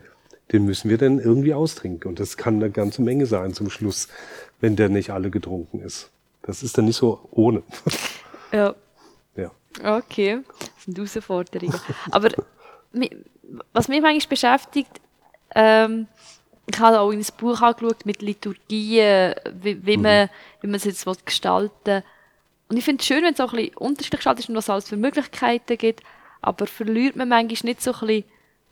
den 0.52 0.66
müssen 0.66 0.90
wir 0.90 0.98
dann 0.98 1.20
irgendwie 1.20 1.54
austrinken. 1.54 2.10
Und 2.10 2.20
das 2.20 2.38
kann 2.38 2.56
eine 2.56 2.70
ganze 2.70 3.02
Menge 3.02 3.26
sein 3.26 3.54
zum 3.54 3.70
Schluss, 3.70 4.08
wenn 4.60 4.76
der 4.76 4.90
nicht 4.90 5.12
alle 5.12 5.30
getrunken 5.30 5.80
ist. 5.80 6.10
Das 6.42 6.64
ist 6.64 6.78
dann 6.78 6.86
nicht 6.86 6.98
so 6.98 7.20
ohne. 7.32 7.64
ja, 8.52 8.76
ja. 9.36 9.52
Okay, 9.84 10.40
das 10.60 10.86
sind 10.86 10.98
Herausforderungen. 10.98 11.76
Aber 12.12 12.30
was 13.74 13.88
mich 13.88 14.02
manchmal 14.02 14.30
beschäftigt, 14.30 14.92
ähm, 15.56 16.08
ich 16.72 16.80
habe 16.80 17.00
auch 17.00 17.10
in 17.12 17.20
das 17.20 17.32
Buch 17.32 17.62
angeschaut 17.62 18.06
mit 18.06 18.22
Liturgien, 18.22 19.34
wie, 19.62 19.86
wie, 19.86 19.98
man, 19.98 20.30
wie 20.62 20.68
man 20.68 20.76
es 20.76 20.84
jetzt 20.84 21.06
will 21.08 21.16
gestalten 21.26 22.04
Und 22.68 22.78
ich 22.78 22.86
finde 22.86 23.02
es 23.02 23.08
schön, 23.08 23.24
wenn 23.24 23.34
es 23.34 23.40
auch 23.40 23.54
ein 23.54 23.58
bisschen 23.58 23.78
unterschiedlich 23.78 24.20
gestaltet 24.20 24.46
ist 24.46 24.50
und 24.50 24.56
was 24.56 24.66
es 24.66 24.70
alles 24.70 24.90
für 24.90 24.98
Möglichkeiten 24.98 25.78
gibt, 25.78 26.04
aber 26.42 26.68
verliert 26.68 27.16
man 27.16 27.30
manchmal 27.30 27.72
nicht 27.72 27.82
so 27.82 27.92
ein 27.92 28.00
bisschen 28.08 28.24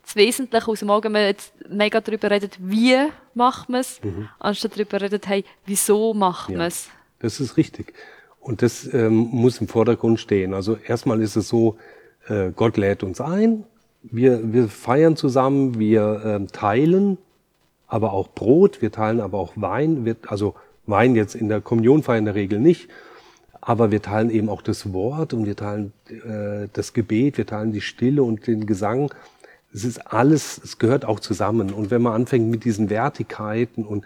das 0.03 0.15
Wesentliche 0.15 0.67
aus 0.67 0.79
dem 0.79 0.89
Auge, 0.89 1.05
wenn 1.05 1.11
man 1.13 1.21
jetzt 1.23 1.51
mega 1.69 1.99
darüber 1.99 2.29
redet, 2.31 2.57
wie 2.59 2.97
macht 3.33 3.67
man 3.67 3.81
es, 3.81 3.99
anstatt 4.39 4.73
darüber 4.75 5.01
redet, 5.01 5.27
hey, 5.27 5.43
wieso 5.65 6.13
macht 6.13 6.49
Ja. 6.51 6.57
man 6.59 6.67
es? 6.67 6.89
Das 7.19 7.39
ist 7.39 7.57
richtig. 7.57 7.93
Und 8.39 8.61
das 8.61 8.93
ähm, 8.93 9.15
muss 9.31 9.59
im 9.59 9.67
Vordergrund 9.67 10.19
stehen. 10.21 10.53
Also 10.53 10.77
erstmal 10.77 11.19
ist 11.21 11.35
es 11.35 11.49
so, 11.49 11.77
äh, 12.29 12.51
Gott 12.55 12.77
lädt 12.77 13.03
uns 13.03 13.19
ein, 13.19 13.65
wir, 14.11 14.53
wir 14.53 14.67
feiern 14.67 15.15
zusammen, 15.15 15.79
wir 15.79 16.21
ähm, 16.25 16.47
teilen 16.47 17.17
aber 17.87 18.11
auch 18.13 18.27
Brot, 18.29 18.81
wir 18.81 18.91
teilen 18.91 19.21
aber 19.21 19.37
auch 19.37 19.53
Wein, 19.55 20.05
wir, 20.05 20.17
also 20.27 20.55
Wein 20.85 21.15
jetzt 21.15 21.35
in 21.35 21.49
der 21.49 21.61
Kommunionfeier 21.61 22.17
in 22.17 22.25
der 22.25 22.35
Regel 22.35 22.59
nicht, 22.59 22.89
aber 23.61 23.91
wir 23.91 24.01
teilen 24.01 24.29
eben 24.29 24.49
auch 24.49 24.61
das 24.61 24.93
Wort 24.93 25.33
und 25.33 25.45
wir 25.45 25.55
teilen 25.55 25.93
äh, 26.09 26.67
das 26.73 26.93
Gebet, 26.93 27.37
wir 27.37 27.45
teilen 27.45 27.71
die 27.71 27.81
Stille 27.81 28.23
und 28.23 28.47
den 28.47 28.65
Gesang. 28.65 29.13
Es 29.73 29.83
ist 29.83 30.11
alles, 30.11 30.59
es 30.63 30.79
gehört 30.79 31.05
auch 31.05 31.19
zusammen. 31.19 31.73
Und 31.73 31.91
wenn 31.91 32.01
man 32.01 32.13
anfängt 32.13 32.49
mit 32.49 32.63
diesen 32.63 32.89
Wertigkeiten 32.89 33.85
und 33.85 34.05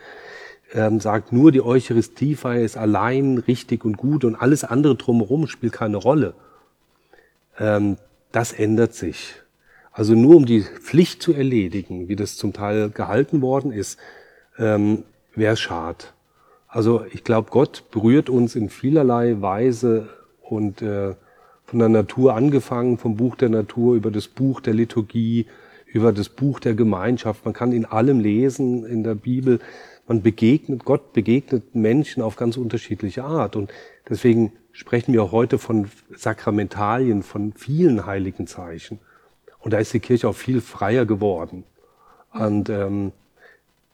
ähm, 0.74 1.00
sagt, 1.00 1.32
nur 1.32 1.52
die 1.52 1.62
Eucharistiefeier 1.62 2.62
ist 2.62 2.78
allein 2.78 3.38
richtig 3.38 3.86
und 3.86 3.98
gut 3.98 4.26
und 4.26 4.36
alles 4.36 4.64
andere 4.64 4.96
drumherum 4.96 5.48
spielt 5.48 5.74
keine 5.74 5.98
Rolle, 5.98 6.34
ähm, 7.60 7.98
das 8.32 8.54
ändert 8.54 8.94
sich. 8.94 9.41
Also 9.92 10.16
nur 10.16 10.38
um 10.38 10.46
die 10.46 10.62
Pflicht 10.62 11.22
zu 11.22 11.34
erledigen, 11.34 12.08
wie 12.08 12.16
das 12.16 12.38
zum 12.38 12.54
Teil 12.54 12.90
gehalten 12.90 13.42
worden 13.42 13.72
ist, 13.72 14.00
ähm, 14.58 15.04
wäre 15.36 15.58
schade. 15.58 16.06
Also 16.68 17.04
ich 17.12 17.24
glaube, 17.24 17.50
Gott 17.52 17.84
berührt 17.92 18.30
uns 18.30 18.56
in 18.56 18.70
vielerlei 18.70 19.42
Weise 19.42 20.08
und 20.42 20.82
äh, 20.82 21.16
von 21.66 21.80
der 21.80 21.90
Natur 21.90 22.36
angefangen, 22.36 22.98
vom 22.98 23.18
Buch 23.18 23.36
der 23.36 23.50
Natur 23.50 23.96
über 23.96 24.12
das 24.12 24.28
Buch 24.28 24.62
der 24.62 24.74
Liturgie, 24.74 25.48
über 25.86 26.14
das 26.14 26.30
Buch 26.30 26.62
der 26.62 26.74
Gemeinschaft. 26.74 27.44
Man 27.44 27.54
kann 27.54 27.74
in 27.74 27.86
allem 27.86 28.22
lesen 28.22 28.86
in 28.86 29.04
der 29.04 29.16
Bibel. 29.16 29.60
Man 30.08 30.22
begegnet, 30.22 30.86
Gott 30.86 31.12
begegnet 31.12 31.76
Menschen 31.76 32.24
auf 32.24 32.38
ganz 32.38 32.56
unterschiedliche 32.56 33.26
Art. 33.26 33.58
Und 33.58 33.72
deswegen 34.10 34.54
sprechen 34.72 35.14
wir 35.14 35.24
auch 35.24 35.32
heute 35.34 35.58
von 35.58 35.90
Sakramentalien, 36.16 37.24
von 37.24 37.54
vielen 37.54 38.06
heiligen 38.06 38.48
Zeichen. 38.48 39.00
Und 39.62 39.74
da 39.74 39.78
ist 39.78 39.94
die 39.94 40.00
Kirche 40.00 40.28
auch 40.28 40.36
viel 40.36 40.62
freier 40.62 41.06
geworden. 41.06 41.64
Und 42.34 42.70
ähm, 42.70 43.12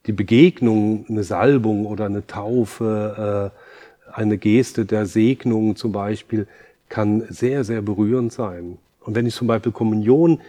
die 0.05 0.13
Begegnung, 0.13 1.05
eine 1.09 1.23
Salbung 1.23 1.85
oder 1.85 2.05
eine 2.05 2.25
Taufe, 2.25 3.51
äh, 3.53 4.11
eine 4.13 4.37
Geste 4.37 4.85
der 4.85 5.05
Segnung 5.05 5.75
zum 5.75 5.91
Beispiel, 5.91 6.47
kann 6.89 7.25
sehr, 7.29 7.63
sehr 7.63 7.81
berührend 7.81 8.31
sein. 8.31 8.77
Und 9.01 9.15
wenn 9.15 9.25
ich 9.25 9.35
zum 9.35 9.47
Beispiel 9.47 9.71
Kommunion 9.71 10.39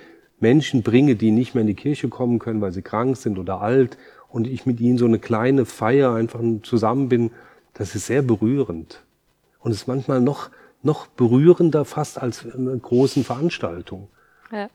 Menschen 0.40 0.82
bringe, 0.82 1.16
die 1.16 1.32
nicht 1.32 1.54
mehr 1.54 1.62
in 1.62 1.66
die 1.66 1.74
Kirche 1.74 2.08
kommen 2.08 2.38
können, 2.38 2.60
weil 2.60 2.72
sie 2.72 2.82
krank 2.82 3.16
sind 3.16 3.38
oder 3.38 3.60
alt, 3.60 3.98
und 4.30 4.46
ich 4.46 4.66
mit 4.66 4.78
ihnen 4.80 4.98
so 4.98 5.06
eine 5.06 5.18
kleine 5.18 5.64
Feier 5.64 6.14
einfach 6.14 6.40
zusammen 6.62 7.08
bin, 7.08 7.30
das 7.74 7.94
ist 7.94 8.06
sehr 8.06 8.22
berührend. 8.22 9.02
Und 9.60 9.72
es 9.72 9.78
ist 9.78 9.86
manchmal 9.88 10.20
noch, 10.20 10.50
noch 10.82 11.06
berührender 11.06 11.84
fast 11.84 12.20
als 12.20 12.44
eine 12.46 12.76
großen 12.76 13.24
Veranstaltung. 13.24 14.08
Ja. 14.52 14.68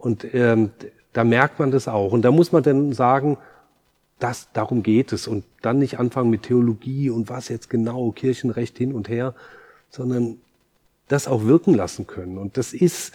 Und 0.00 0.26
ähm, 0.34 0.70
da 1.12 1.24
merkt 1.24 1.58
man 1.58 1.70
das 1.70 1.86
auch. 1.86 2.12
Und 2.12 2.22
da 2.22 2.30
muss 2.30 2.52
man 2.52 2.62
dann 2.62 2.92
sagen, 2.92 3.36
das, 4.18 4.48
darum 4.52 4.82
geht 4.82 5.12
es. 5.12 5.28
Und 5.28 5.44
dann 5.62 5.78
nicht 5.78 5.98
anfangen 5.98 6.30
mit 6.30 6.42
Theologie 6.42 7.10
und 7.10 7.28
was 7.28 7.48
jetzt 7.48 7.70
genau, 7.70 8.10
Kirchenrecht 8.10 8.78
hin 8.78 8.92
und 8.92 9.08
her, 9.08 9.34
sondern 9.90 10.38
das 11.08 11.28
auch 11.28 11.44
wirken 11.44 11.74
lassen 11.74 12.06
können. 12.06 12.38
Und 12.38 12.56
das 12.56 12.72
ist 12.72 13.12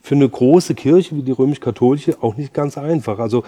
für 0.00 0.14
eine 0.14 0.28
große 0.28 0.74
Kirche 0.74 1.16
wie 1.16 1.22
die 1.22 1.32
römisch-katholische 1.32 2.22
auch 2.22 2.36
nicht 2.36 2.54
ganz 2.54 2.78
einfach. 2.78 3.18
Also 3.18 3.44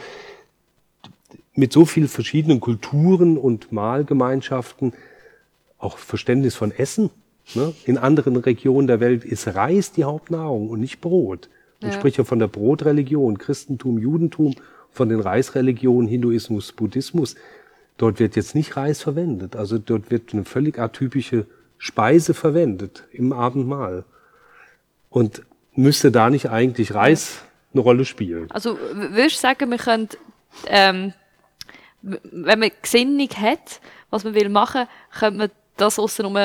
mit 1.55 1.73
so 1.73 1.87
vielen 1.87 2.09
verschiedenen 2.09 2.61
Kulturen 2.61 3.39
und 3.39 3.73
Mahlgemeinschaften, 3.73 4.93
auch 5.79 5.97
Verständnis 5.99 6.55
von 6.55 6.71
Essen. 6.71 7.11
Ne? 7.55 7.75
In 7.85 7.99
anderen 7.99 8.37
Regionen 8.37 8.87
der 8.87 9.01
Welt 9.01 9.25
ist 9.25 9.49
Reis 9.49 9.93
die 9.93 10.05
Hauptnahrung 10.05 10.69
und 10.69 10.81
nicht 10.81 11.01
Brot. 11.01 11.49
Man 11.83 11.93
ja. 11.93 11.99
spricht 11.99 12.17
ja 12.17 12.25
von 12.25 12.39
der 12.39 12.49
Brotreligion, 12.49 13.39
Christentum, 13.39 13.99
Judentum, 13.99 14.55
von 14.91 15.09
den 15.09 15.21
Reisreligionen, 15.21 16.09
Hinduismus, 16.09 16.73
Buddhismus. 16.73 17.35
Dort 17.97 18.19
wird 18.21 18.37
jetzt 18.37 18.55
nicht 18.55 18.77
Reis 18.77 19.03
verwendet. 19.03 19.57
Also 19.57 19.79
dort 19.79 20.11
wird 20.11 20.33
eine 20.33 20.45
völlig 20.45 20.79
atypische 20.79 21.47
Speise 21.79 22.35
verwendet 22.35 23.05
im 23.13 23.33
Abendmahl. 23.33 24.05
Und 25.11 25.43
müsste 25.75 26.11
da 26.11 26.31
nicht 26.31 26.51
eigentlich 26.51 26.95
Reis 26.95 27.43
eine 27.73 27.83
Rolle 27.83 28.05
spielen? 28.05 28.51
Also 28.51 28.79
würdest 28.93 29.37
du 29.37 29.41
sagen, 29.41 29.71
wir 29.71 29.79
können, 29.79 30.09
ähm, 30.67 31.13
wenn 32.03 32.59
man 32.59 32.71
Gesinnung 32.81 33.29
hat, 33.37 33.81
was 34.11 34.25
man 34.25 34.35
will 34.35 34.49
machen, 34.49 34.87
könnte 35.19 35.39
man 35.39 35.51
das 35.77 35.99
außenrum 35.99 36.37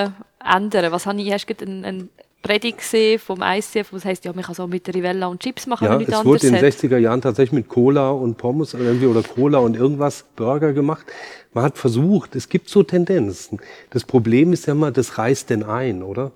ändern? 0.44 0.92
Was 0.92 1.06
habe 1.06 1.22
ich, 1.22 1.32
hast 1.32 1.48
du 1.48 1.66
einen, 1.66 1.86
einen 1.86 2.10
Predigt 2.42 2.78
gesehen 2.78 3.20
vom 3.20 3.42
ICF, 3.42 3.92
was 3.92 4.06
heißt, 4.06 4.24
ja, 4.26 4.32
man 4.32 4.44
kann 4.44 4.56
so 4.56 4.68
mit 4.68 4.88
Rivella 4.94 5.28
und 5.28 5.42
Chips 5.42 5.68
machen, 5.68 5.86
ja, 5.86 6.00
es 6.00 6.26
wurde 6.26 6.48
in 6.48 6.54
den 6.54 6.64
60er 6.64 6.98
Jahren 6.98 7.22
tatsächlich 7.22 7.52
mit 7.52 7.68
Cola 7.68 8.12
und 8.12 8.38
Pommes 8.38 8.74
irgendwie 8.74 9.08
oder 9.08 9.24
Cola 9.24 9.58
und 9.58 9.76
irgendwas 9.76 10.24
Burger 10.36 10.72
gemacht. 10.74 11.06
Man 11.54 11.64
hat 11.64 11.78
versucht, 11.78 12.36
es 12.36 12.48
gibt 12.48 12.70
so 12.70 12.84
Tendenzen. 12.84 13.60
Das 13.90 14.04
Problem 14.04 14.54
ist 14.54 14.68
ja 14.68 14.74
immer, 14.74 14.92
das 14.92 15.18
reißt 15.18 15.50
denn 15.50 15.64
ein, 15.64 16.04
oder? 16.04 16.32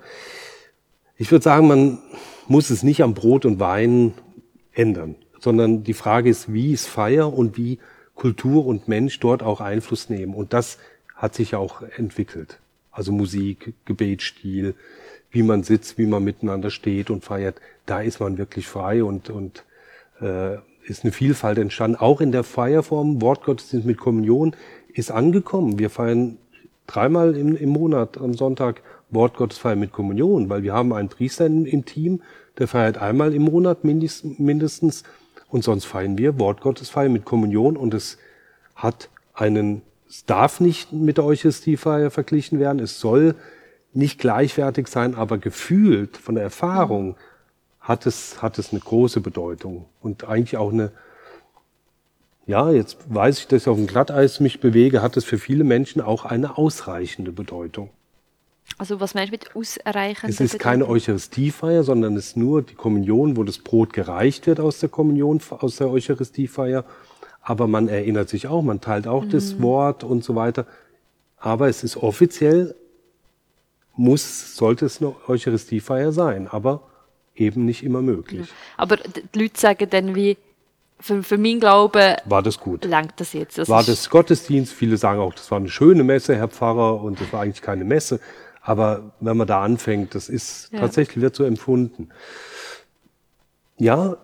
Ich 1.18 1.32
würde 1.32 1.44
sagen, 1.44 1.68
man 1.68 2.00
muss 2.48 2.72
es 2.72 2.84
nicht 2.84 3.04
am 3.04 3.14
Brot 3.14 3.46
und 3.46 3.60
Wein 3.60 4.14
ändern, 4.74 5.16
sondern 5.40 5.84
die 5.84 5.94
Frage 5.94 6.30
ist, 6.30 6.52
wie 6.52 6.74
ist 6.74 6.88
Feier 6.88 7.32
und 7.32 7.58
wie 7.58 7.78
Kultur 8.16 8.66
und 8.66 8.88
Mensch 8.88 9.20
dort 9.20 9.44
auch 9.44 9.62
Einfluss 9.62 10.10
nehmen. 10.10 10.34
Und 10.34 10.54
das 10.54 10.78
hat 11.16 11.36
sich 11.36 11.52
ja 11.52 11.60
auch 11.60 11.84
entwickelt. 11.96 12.60
Also 12.92 13.12
Musik, 13.12 13.74
Gebetsstil, 13.86 14.76
wie 15.32 15.44
man 15.44 15.64
sitzt, 15.64 15.98
wie 15.98 16.06
man 16.06 16.24
miteinander 16.24 16.70
steht 16.70 17.10
und 17.10 17.24
feiert, 17.24 17.56
da 17.86 18.02
ist 18.02 18.20
man 18.20 18.38
wirklich 18.38 18.68
frei 18.68 19.04
und, 19.04 19.30
und 19.30 19.64
äh, 20.20 20.58
ist 20.86 21.04
eine 21.04 21.12
Vielfalt 21.12 21.58
entstanden. 21.58 21.98
Auch 21.98 22.22
in 22.22 22.32
der 22.32 22.44
Feierform, 22.44 23.22
Wortgottesdienst 23.22 23.86
mit 23.86 23.98
Kommunion, 23.98 24.56
ist 24.94 25.12
angekommen. 25.12 25.80
Wir 25.80 25.90
feiern 25.90 26.38
dreimal 26.88 27.36
im, 27.38 27.56
im 27.56 27.70
Monat 27.70 28.18
am 28.18 28.34
Sonntag 28.34 28.82
Wortgottesfeier 29.10 29.76
mit 29.76 29.92
Kommunion, 29.92 30.50
weil 30.50 30.64
wir 30.64 30.74
haben 30.74 30.94
einen 30.94 31.10
Priester 31.10 31.46
im, 31.46 31.66
im 31.66 31.86
Team, 31.86 32.22
der 32.58 32.68
feiert 32.68 32.98
einmal 32.98 33.34
im 33.34 33.44
Monat 33.44 33.84
mindest, 33.84 34.40
mindestens 34.40 35.04
und 35.50 35.64
sonst 35.64 35.86
feiern 35.86 36.18
wir 36.18 36.40
Wortgottesfeier 36.40 37.10
mit 37.10 37.26
Kommunion 37.26 37.78
und 37.78 37.94
es 37.94 38.18
hat 38.76 39.10
einen, 39.34 39.82
es 40.10 40.26
darf 40.26 40.60
nicht 40.60 40.94
mit 40.94 41.18
der 41.18 41.26
Eucharistiefeier 41.26 42.10
verglichen 42.10 42.60
werden, 42.60 42.80
es 42.80 43.00
soll 43.00 43.36
nicht 43.94 44.20
gleichwertig 44.20 44.88
sein, 44.88 45.16
aber 45.16 45.38
gefühlt 45.38 46.18
von 46.18 46.36
der 46.36 46.44
Erfahrung 46.44 47.16
hat 47.80 48.06
es, 48.06 48.42
hat 48.42 48.58
es 48.58 48.72
eine 48.72 48.80
große 48.80 49.22
Bedeutung 49.22 49.86
und 50.02 50.24
eigentlich 50.24 50.58
auch 50.58 50.72
eine, 50.72 50.92
ja, 52.46 52.72
jetzt 52.72 52.98
weiß 53.08 53.40
ich, 53.40 53.48
dass 53.48 53.64
ich 53.64 53.68
auf 53.68 53.78
dem 53.78 53.88
Glatteis 53.88 54.40
mich 54.40 54.60
bewege, 54.60 55.02
hat 55.02 55.18
es 55.18 55.26
für 55.26 55.38
viele 55.38 55.64
Menschen 55.64 56.02
auch 56.02 56.26
eine 56.26 56.58
ausreichende 56.58 57.32
Bedeutung. 57.32 57.90
Also 58.78 59.00
was 59.00 59.14
meinst 59.14 59.30
du 59.30 59.34
mit 59.34 59.56
ausreichend? 59.56 60.30
Es 60.30 60.40
ist 60.40 60.60
keine 60.60 60.88
Eucharistiefeier, 60.88 61.84
sondern 61.84 62.16
es 62.16 62.28
ist 62.28 62.38
nur 62.38 62.62
die 62.62 62.76
Kommunion, 62.76 63.36
wo 63.36 63.44
das 63.44 63.58
Brot 63.58 63.94
gereicht 63.94 64.48
wird 64.48 64.60
aus 64.60 64.80
der 64.80 64.90
Kommunion, 64.90 65.42
aus 65.50 65.76
der 65.76 65.90
Eucharistiefeier. 65.90 66.86
Aber 67.42 67.68
man 67.68 67.88
erinnert 67.88 68.30
sich 68.30 68.48
auch, 68.48 68.62
man 68.62 68.82
teilt 68.82 69.08
auch 69.08 69.26
mhm. 69.26 69.30
das 69.30 69.62
Wort 69.62 70.04
und 70.04 70.24
so 70.24 70.36
weiter. 70.36 70.66
Aber 71.38 71.68
es 71.68 71.84
ist 71.84 71.98
offiziell 71.98 72.76
muss, 74.02 74.56
sollte 74.56 74.86
es 74.86 75.02
eine 75.02 75.16
Eucharistiefeier 75.28 76.12
sein, 76.12 76.48
aber 76.48 76.82
eben 77.36 77.66
nicht 77.66 77.84
immer 77.84 78.02
möglich. 78.02 78.48
Ja. 78.48 78.56
Aber 78.78 78.98
die 78.98 79.40
Leute 79.40 79.60
sagen 79.60 79.88
dann 79.90 80.16
wie, 80.16 80.38
für, 81.00 81.24
für 81.24 81.38
meinen 81.38 81.60
Glauben 81.60 82.16
war 82.26 82.44
das 82.44 82.60
gut. 82.60 82.86
Langt 82.86 83.14
das 83.18 83.34
jetzt? 83.34 83.58
Das 83.58 83.70
war 83.70 83.84
das 83.84 84.10
Gottesdienst? 84.10 84.74
Viele 84.74 84.98
sagen 84.98 85.20
auch, 85.20 85.34
das 85.34 85.50
war 85.52 85.58
eine 85.58 85.70
schöne 85.70 86.04
Messe, 86.04 86.36
Herr 86.36 86.48
Pfarrer, 86.48 87.02
und 87.02 87.20
das 87.20 87.32
war 87.32 87.42
eigentlich 87.42 87.62
keine 87.62 87.86
Messe. 87.86 88.20
Aber 88.62 89.14
wenn 89.20 89.38
man 89.38 89.48
da 89.48 89.64
anfängt, 89.64 90.14
das 90.14 90.30
ist 90.30 90.72
ja. 90.72 90.80
tatsächlich 90.80 91.22
wird 91.22 91.36
so 91.36 91.44
empfunden. 91.44 92.10
Ja, 93.78 94.18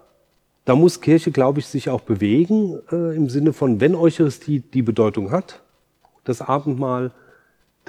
da 0.66 0.76
muss 0.76 1.02
Kirche, 1.02 1.32
glaube 1.32 1.60
ich, 1.60 1.68
sich 1.68 1.90
auch 1.90 2.02
bewegen 2.02 2.80
äh, 2.92 3.16
im 3.16 3.30
Sinne 3.30 3.54
von, 3.54 3.80
wenn 3.80 3.96
Eucharistie 3.96 4.60
die 4.60 4.84
Bedeutung 4.84 5.32
hat, 5.32 5.62
das 6.24 6.42
Abendmahl, 6.42 7.12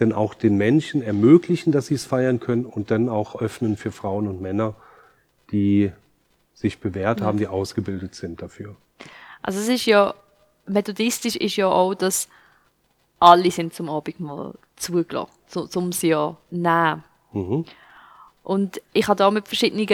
denn 0.01 0.13
auch 0.13 0.35
den 0.35 0.57
Menschen 0.57 1.03
ermöglichen, 1.03 1.73
dass 1.73 1.87
sie 1.87 1.95
es 1.95 2.05
feiern 2.05 2.41
können 2.41 2.65
und 2.65 2.91
dann 2.91 3.09
auch 3.09 3.41
öffnen 3.41 3.77
für 3.77 3.93
Frauen 3.93 4.27
und 4.29 4.41
Männer, 4.41 4.75
die 5.51 5.93
sich 6.55 6.79
bewährt 6.79 7.21
haben, 7.21 7.39
die 7.39 7.47
ausgebildet 7.47 8.15
sind 8.15 8.43
dafür. 8.43 8.77
Also 9.43 9.61
es 9.61 9.69
ist 9.69 9.87
ja, 9.87 10.15
methodistisch 10.67 11.37
ist 11.37 11.57
ja 11.57 11.69
auch, 11.69 11.95
dass 11.95 12.29
alle 13.21 13.51
sind 13.51 13.75
zum 13.75 13.89
Abendmahl 13.89 14.55
zugelassen, 14.77 15.33
so, 15.47 15.69
um 15.75 15.93
sie 15.93 16.09
ja 16.09 16.37
nehmen. 16.51 17.05
Mhm. 17.33 17.65
Und 18.43 18.81
ich 18.95 19.07
habe 19.09 19.19
da 19.19 19.31
mit 19.31 19.47
verschiedenen 19.47 19.87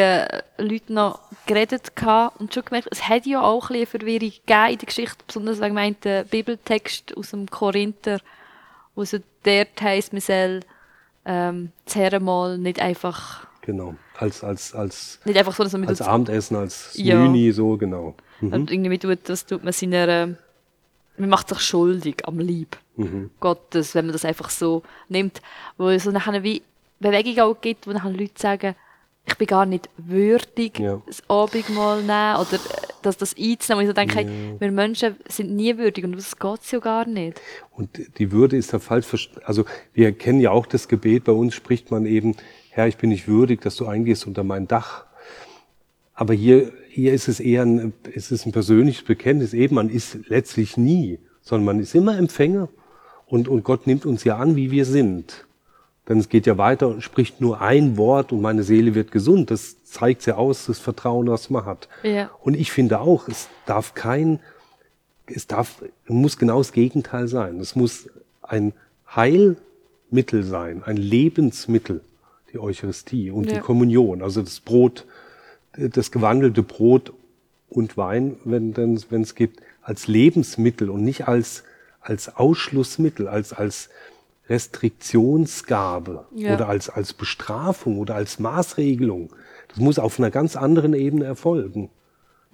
Leuten 0.58 0.94
noch 0.94 1.18
geredet 1.46 1.90
und 2.38 2.54
schon 2.54 2.64
gemerkt, 2.64 2.88
es 2.90 3.08
hat 3.08 3.26
ja 3.26 3.42
auch 3.42 3.68
ein 3.68 3.80
bisschen 3.80 4.00
Verwirrung 4.00 4.30
gegeben 4.30 4.70
in 4.70 4.78
der 4.78 4.86
Geschichte, 4.86 5.24
besonders 5.26 5.60
wegen 5.60 5.74
meinem 5.74 5.96
Bibeltext 6.30 7.16
aus 7.16 7.30
dem 7.30 7.50
Korinther, 7.50 8.20
wo 8.94 9.04
so 9.04 9.18
dort 9.42 9.80
heisst, 9.80 10.12
man 10.12 10.20
soll 10.20 10.60
ähm, 11.24 11.72
das 11.84 11.96
Herrenmal 11.96 12.58
nicht 12.58 12.80
einfach... 12.80 13.46
Genau, 13.62 13.94
als, 14.18 14.44
als, 14.44 14.74
als, 14.74 15.20
nicht 15.24 15.38
einfach 15.38 15.54
so, 15.54 15.62
dass 15.62 15.72
man 15.72 15.88
als 15.88 16.02
Abendessen, 16.02 16.56
als 16.56 16.90
ja. 16.94 17.18
Menü, 17.18 17.52
so, 17.52 17.76
genau. 17.76 18.14
Mhm. 18.40 18.52
Und 18.52 18.70
irgendwie 18.70 18.98
tut, 18.98 19.18
das 19.28 19.46
tut 19.46 19.64
man 19.64 19.72
seiner... 19.72 20.36
Man 21.16 21.30
macht 21.30 21.48
sich 21.48 21.60
schuldig 21.60 22.26
am 22.26 22.40
Lieb 22.40 22.76
mhm. 22.96 23.30
Gottes, 23.38 23.94
wenn 23.94 24.06
man 24.06 24.12
das 24.12 24.24
einfach 24.24 24.50
so 24.50 24.82
nimmt. 25.08 25.40
Wo 25.76 25.88
es 25.88 26.04
so 26.04 26.10
nachher 26.10 26.42
wie 26.42 26.62
Bewegung 26.98 27.38
auch 27.40 27.60
gibt, 27.60 27.86
wo 27.86 27.92
nachher 27.92 28.10
Leute 28.10 28.32
sagen, 28.36 28.74
ich 29.26 29.36
bin 29.36 29.46
gar 29.46 29.66
nicht 29.66 29.88
würdig, 29.96 30.78
ja. 30.78 31.00
das 31.06 31.22
Abendmahl 31.28 32.02
nehmen 32.02 32.36
oder 32.36 32.58
dass 33.06 33.16
das 33.16 33.34
einzunehmen. 33.38 33.84
Und 33.84 33.90
ich 33.90 33.94
denke, 33.94 34.22
ja. 34.22 34.60
wir 34.60 34.72
Menschen 34.72 35.16
sind 35.28 35.54
nie 35.54 35.76
würdig 35.76 36.04
und 36.04 36.16
das 36.16 36.38
geht 36.38 36.72
ja 36.72 36.78
gar 36.78 37.06
nicht. 37.06 37.40
Und 37.70 38.18
die 38.18 38.32
Würde 38.32 38.56
ist 38.56 38.72
da 38.72 38.78
falsch 38.78 39.06
verstanden. 39.06 39.46
Also 39.46 39.64
wir 39.92 40.12
kennen 40.12 40.40
ja 40.40 40.50
auch 40.50 40.66
das 40.66 40.88
Gebet, 40.88 41.24
bei 41.24 41.32
uns 41.32 41.54
spricht 41.54 41.90
man 41.90 42.06
eben, 42.06 42.36
Herr, 42.70 42.88
ich 42.88 42.96
bin 42.96 43.10
nicht 43.10 43.28
würdig, 43.28 43.60
dass 43.60 43.76
du 43.76 43.86
eingehst 43.86 44.26
unter 44.26 44.44
mein 44.44 44.66
Dach. 44.66 45.06
Aber 46.14 46.34
hier, 46.34 46.72
hier 46.88 47.12
ist 47.12 47.28
es 47.28 47.40
eher 47.40 47.62
ein, 47.62 47.92
ist 48.12 48.30
es 48.30 48.46
ein 48.46 48.52
persönliches 48.52 49.04
Bekenntnis. 49.04 49.52
Eben, 49.52 49.74
man 49.74 49.90
ist 49.90 50.18
letztlich 50.28 50.76
nie, 50.76 51.18
sondern 51.40 51.64
man 51.64 51.80
ist 51.80 51.94
immer 51.94 52.16
Empfänger 52.16 52.68
und, 53.26 53.48
und 53.48 53.64
Gott 53.64 53.86
nimmt 53.86 54.06
uns 54.06 54.24
ja 54.24 54.36
an, 54.36 54.56
wie 54.56 54.70
wir 54.70 54.84
sind. 54.84 55.46
Denn 56.08 56.18
es 56.18 56.28
geht 56.28 56.46
ja 56.46 56.58
weiter 56.58 56.88
und 56.88 57.02
spricht 57.02 57.40
nur 57.40 57.60
ein 57.60 57.96
Wort 57.96 58.30
und 58.32 58.42
meine 58.42 58.62
Seele 58.62 58.94
wird 58.94 59.10
gesund. 59.10 59.50
Das 59.50 59.82
zeigt 59.84 60.26
ja 60.26 60.36
aus, 60.36 60.66
das 60.66 60.78
Vertrauen, 60.78 61.28
was 61.28 61.48
man 61.48 61.64
hat. 61.64 61.88
Ja. 62.02 62.30
Und 62.42 62.54
ich 62.54 62.72
finde 62.72 63.00
auch, 63.00 63.26
es 63.28 63.48
darf 63.64 63.94
kein, 63.94 64.40
es 65.26 65.46
darf, 65.46 65.82
muss 66.06 66.36
genau 66.36 66.58
das 66.58 66.72
Gegenteil 66.72 67.26
sein. 67.28 67.58
Es 67.58 67.74
muss 67.74 68.10
ein 68.42 68.74
Heilmittel 69.16 70.42
sein, 70.42 70.82
ein 70.84 70.98
Lebensmittel, 70.98 72.02
die 72.52 72.58
Eucharistie 72.58 73.30
und 73.30 73.46
Ja. 73.46 73.54
die 73.54 73.60
Kommunion, 73.60 74.20
also 74.22 74.42
das 74.42 74.60
Brot, 74.60 75.06
das 75.76 76.10
gewandelte 76.10 76.62
Brot 76.62 77.12
und 77.70 77.96
Wein, 77.96 78.36
wenn 78.44 78.72
es 79.22 79.34
gibt, 79.34 79.60
als 79.82 80.06
Lebensmittel 80.06 80.90
und 80.90 81.02
nicht 81.02 81.26
als, 81.28 81.64
als 82.00 82.36
Ausschlussmittel, 82.36 83.26
als, 83.26 83.52
als 83.52 83.88
Restriktionsgabe 84.48 86.26
Ja. 86.34 86.54
oder 86.54 86.68
als, 86.68 86.88
als 86.90 87.12
Bestrafung 87.12 87.98
oder 87.98 88.14
als 88.14 88.38
Maßregelung. 88.38 89.30
Das 89.68 89.78
muss 89.78 89.98
auf 89.98 90.18
einer 90.18 90.30
ganz 90.30 90.56
anderen 90.56 90.94
Ebene 90.94 91.24
erfolgen. 91.24 91.90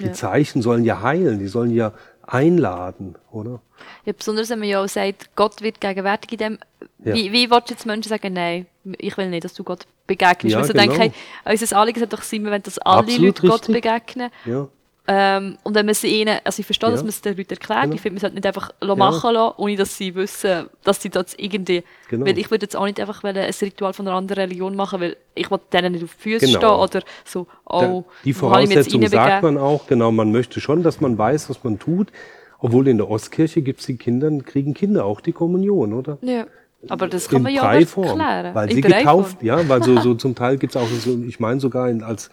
Die 0.01 0.07
Ja. 0.07 0.12
Zeichen 0.12 0.62
sollen 0.62 0.84
ja 0.84 1.03
heilen, 1.03 1.38
die 1.38 1.49
sollen 1.49 1.70
ja 1.70 1.93
einladen, 2.22 3.16
oder? 3.32 3.61
Ja, 4.05 4.12
besonders 4.12 4.49
wenn 4.51 4.61
man 4.61 4.68
ja 4.68 4.82
auch 4.82 4.88
sagt, 4.88 5.34
Gott 5.36 5.62
wird 5.62 5.80
gegenwärtig 5.80 6.32
in 6.32 6.38
dem. 6.38 6.59
Ja. 7.05 7.14
Wie, 7.14 7.32
wie 7.32 7.51
willst 7.51 7.70
du 7.70 7.74
jetzt 7.74 7.86
Menschen 7.86 8.09
sagen, 8.09 8.32
nein, 8.32 8.66
ich 8.99 9.16
will 9.16 9.28
nicht, 9.28 9.45
dass 9.45 9.55
du 9.55 9.64
Gott 9.64 9.86
begegnest? 10.07 10.53
Ja, 10.55 10.59
Weil 10.61 10.66
sie 10.66 10.72
genau. 10.72 10.84
denken, 10.95 11.12
hey, 11.45 11.53
unser 11.53 11.76
Anliegen 11.76 11.99
sollte 11.99 12.16
doch 12.16 12.22
sein, 12.22 12.45
wollen, 12.47 12.62
dass 12.62 12.78
alle 12.78 12.99
Absolut 13.01 13.43
Leute 13.43 13.47
Gott 13.49 13.68
richtig. 13.68 13.74
begegnen. 13.82 14.30
Ja. 14.45 14.68
Ähm, 15.12 15.58
und 15.64 15.74
wenn 15.74 15.86
man 15.86 15.94
sie 15.96 16.20
ihnen, 16.20 16.38
also 16.44 16.61
ich 16.61 16.66
verstehe, 16.66 16.88
dass 16.90 17.00
Ja. 17.00 17.04
man 17.04 17.08
es 17.08 17.20
den 17.20 17.36
Leuten 17.36 17.50
erklärt, 17.50 17.82
Genau. 17.82 17.94
ich 17.96 18.00
finde, 18.00 18.14
man 18.14 18.20
sollte 18.20 18.34
nicht 18.36 18.46
einfach 18.46 18.70
machen 18.96 19.34
lassen, 19.34 19.54
ohne 19.56 19.74
dass 19.76 19.96
sie 19.96 20.14
wissen, 20.14 20.66
dass 20.84 21.02
sie 21.02 21.11
das 21.11 21.34
irgendwie, 21.36 21.82
Genau. 22.08 22.26
weil 22.26 22.38
ich 22.38 22.48
würde 22.50 22.64
jetzt 22.66 22.76
auch 22.76 22.84
nicht 22.84 23.00
einfach 23.00 23.24
ein 23.24 23.36
Ritual 23.36 23.92
von 23.92 24.06
einer 24.06 24.16
anderen 24.16 24.38
Religion 24.42 24.76
machen, 24.76 25.00
weil 25.00 25.16
ich 25.34 25.50
will 25.50 25.58
denen 25.72 25.92
nicht 25.94 26.04
auf 26.04 26.14
die 26.14 26.22
Füße 26.38 26.46
Genau. 26.46 26.58
stehen 26.86 27.00
oder 27.00 27.06
so, 27.24 27.46
oh, 27.66 28.04
die 28.24 28.32
Voraussetzung 28.32 29.04
sagt 29.08 29.42
man 29.42 29.58
auch, 29.58 29.88
genau, 29.88 30.12
man 30.12 30.30
möchte 30.30 30.61
schon, 30.61 30.84
dass 30.84 31.00
man 31.00 31.18
weiß, 31.18 31.50
was 31.50 31.64
man 31.64 31.78
tut. 31.80 32.12
Obwohl 32.61 32.86
in 32.88 32.98
der 32.98 33.11
Ostkirche 33.11 33.62
gibt's 33.62 33.86
die 33.86 33.96
Kinder, 33.96 34.30
kriegen 34.44 34.74
Kinder 34.74 35.06
auch 35.06 35.20
die 35.22 35.32
Kommunion, 35.32 35.92
oder? 35.92 36.18
Ja. 36.20 36.46
Aber 36.88 37.08
das 37.08 37.28
kann 37.28 37.42
man 37.42 37.52
ja 37.52 37.62
Breiform, 37.62 38.20
erklären. 38.20 38.54
Weil 38.54 38.68
In 38.70 38.74
sie 38.76 38.80
getauft, 38.82 39.42
ja, 39.42 39.68
weil 39.68 39.82
so, 39.82 39.98
so 40.00 40.14
zum 40.14 40.34
Teil 40.34 40.56
gibt's 40.56 40.76
auch 40.76 40.86
so, 40.86 41.18
ich 41.26 41.40
meine 41.40 41.58
sogar 41.58 41.88
in, 41.90 42.02
als, 42.02 42.30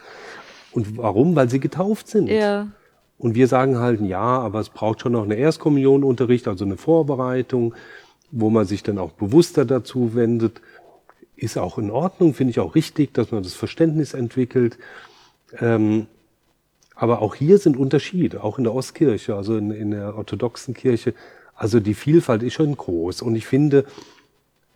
und 0.77 0.95
warum? 0.95 1.35
Weil 1.35 1.49
sie 1.49 1.59
getauft 1.59 2.07
sind. 2.07 2.27
Ja. 2.27 2.67
Und 3.17 3.33
wir 3.33 3.47
sagen 3.47 3.79
halt, 3.79 3.99
ja, 3.99 4.19
aber 4.19 4.59
es 4.59 4.69
braucht 4.69 5.01
schon 5.01 5.13
noch 5.13 5.23
eine 5.23 5.33
Erstkommunionunterricht, 5.33 6.47
also 6.47 6.65
eine 6.65 6.77
Vorbereitung, 6.77 7.73
wo 8.29 8.51
man 8.51 8.67
sich 8.67 8.83
dann 8.83 8.99
auch 8.99 9.11
bewusster 9.13 9.65
dazu 9.65 10.13
wendet. 10.13 10.61
Ist 11.35 11.57
auch 11.57 11.79
in 11.79 11.89
Ordnung, 11.89 12.35
finde 12.35 12.51
ich 12.51 12.59
auch 12.59 12.75
richtig, 12.75 13.11
dass 13.15 13.31
man 13.31 13.41
das 13.41 13.55
Verständnis 13.55 14.13
entwickelt. 14.13 14.77
Ähm, 15.59 16.05
aber 16.93 17.23
auch 17.23 17.33
hier 17.33 17.57
sind 17.57 17.75
Unterschiede, 17.75 18.43
auch 18.43 18.59
in 18.59 18.63
der 18.63 18.75
Ostkirche, 18.75 19.35
also 19.35 19.57
in, 19.57 19.71
in 19.71 19.89
der 19.89 20.15
orthodoxen 20.15 20.75
Kirche. 20.75 21.15
Also 21.55 21.79
die 21.79 21.95
Vielfalt 21.95 22.43
ist 22.43 22.53
schon 22.53 22.77
groß. 22.77 23.23
Und 23.23 23.35
ich 23.35 23.47
finde, 23.47 23.85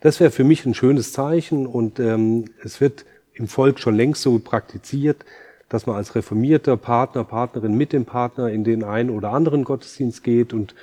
das 0.00 0.18
wäre 0.18 0.32
für 0.32 0.42
mich 0.42 0.66
ein 0.66 0.74
schönes 0.74 1.12
Zeichen 1.12 1.64
und 1.64 2.00
ähm, 2.00 2.46
es 2.64 2.80
wird 2.80 3.04
im 3.34 3.46
Volk 3.46 3.78
schon 3.78 3.94
längst 3.94 4.22
so 4.22 4.40
praktiziert, 4.40 5.24
dass 5.72 5.86
man 5.86 5.96
als 5.96 6.14
reformierter 6.14 6.76
Partner, 6.76 7.24
Partnerin 7.24 7.74
mit 7.74 7.94
dem 7.94 8.04
Partner 8.04 8.50
in 8.50 8.62
den 8.62 8.84
einen 8.84 9.08
oder 9.08 9.32
anderen 9.32 9.64
Gottesdienst 9.64 10.22
geht 10.22 10.52
und 10.52 10.74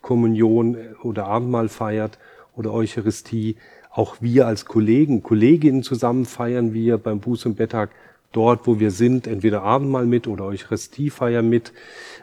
Kommunion 0.00 0.76
oder 1.02 1.26
Abendmahl 1.26 1.68
feiert 1.68 2.18
oder 2.56 2.72
Eucharistie. 2.72 3.56
Auch 3.90 4.16
wir 4.20 4.46
als 4.46 4.64
Kollegen, 4.64 5.22
Kolleginnen 5.22 5.82
zusammen 5.82 6.24
feiern 6.24 6.72
wir 6.72 6.96
beim 6.96 7.20
Buß- 7.20 7.44
und 7.44 7.56
Betttag 7.56 7.90
dort, 8.32 8.66
wo 8.66 8.80
wir 8.80 8.90
sind, 8.90 9.26
entweder 9.26 9.64
Abendmahl 9.64 10.06
mit 10.06 10.26
oder 10.26 10.46
Eucharistiefeier 10.46 11.42
mit. 11.42 11.74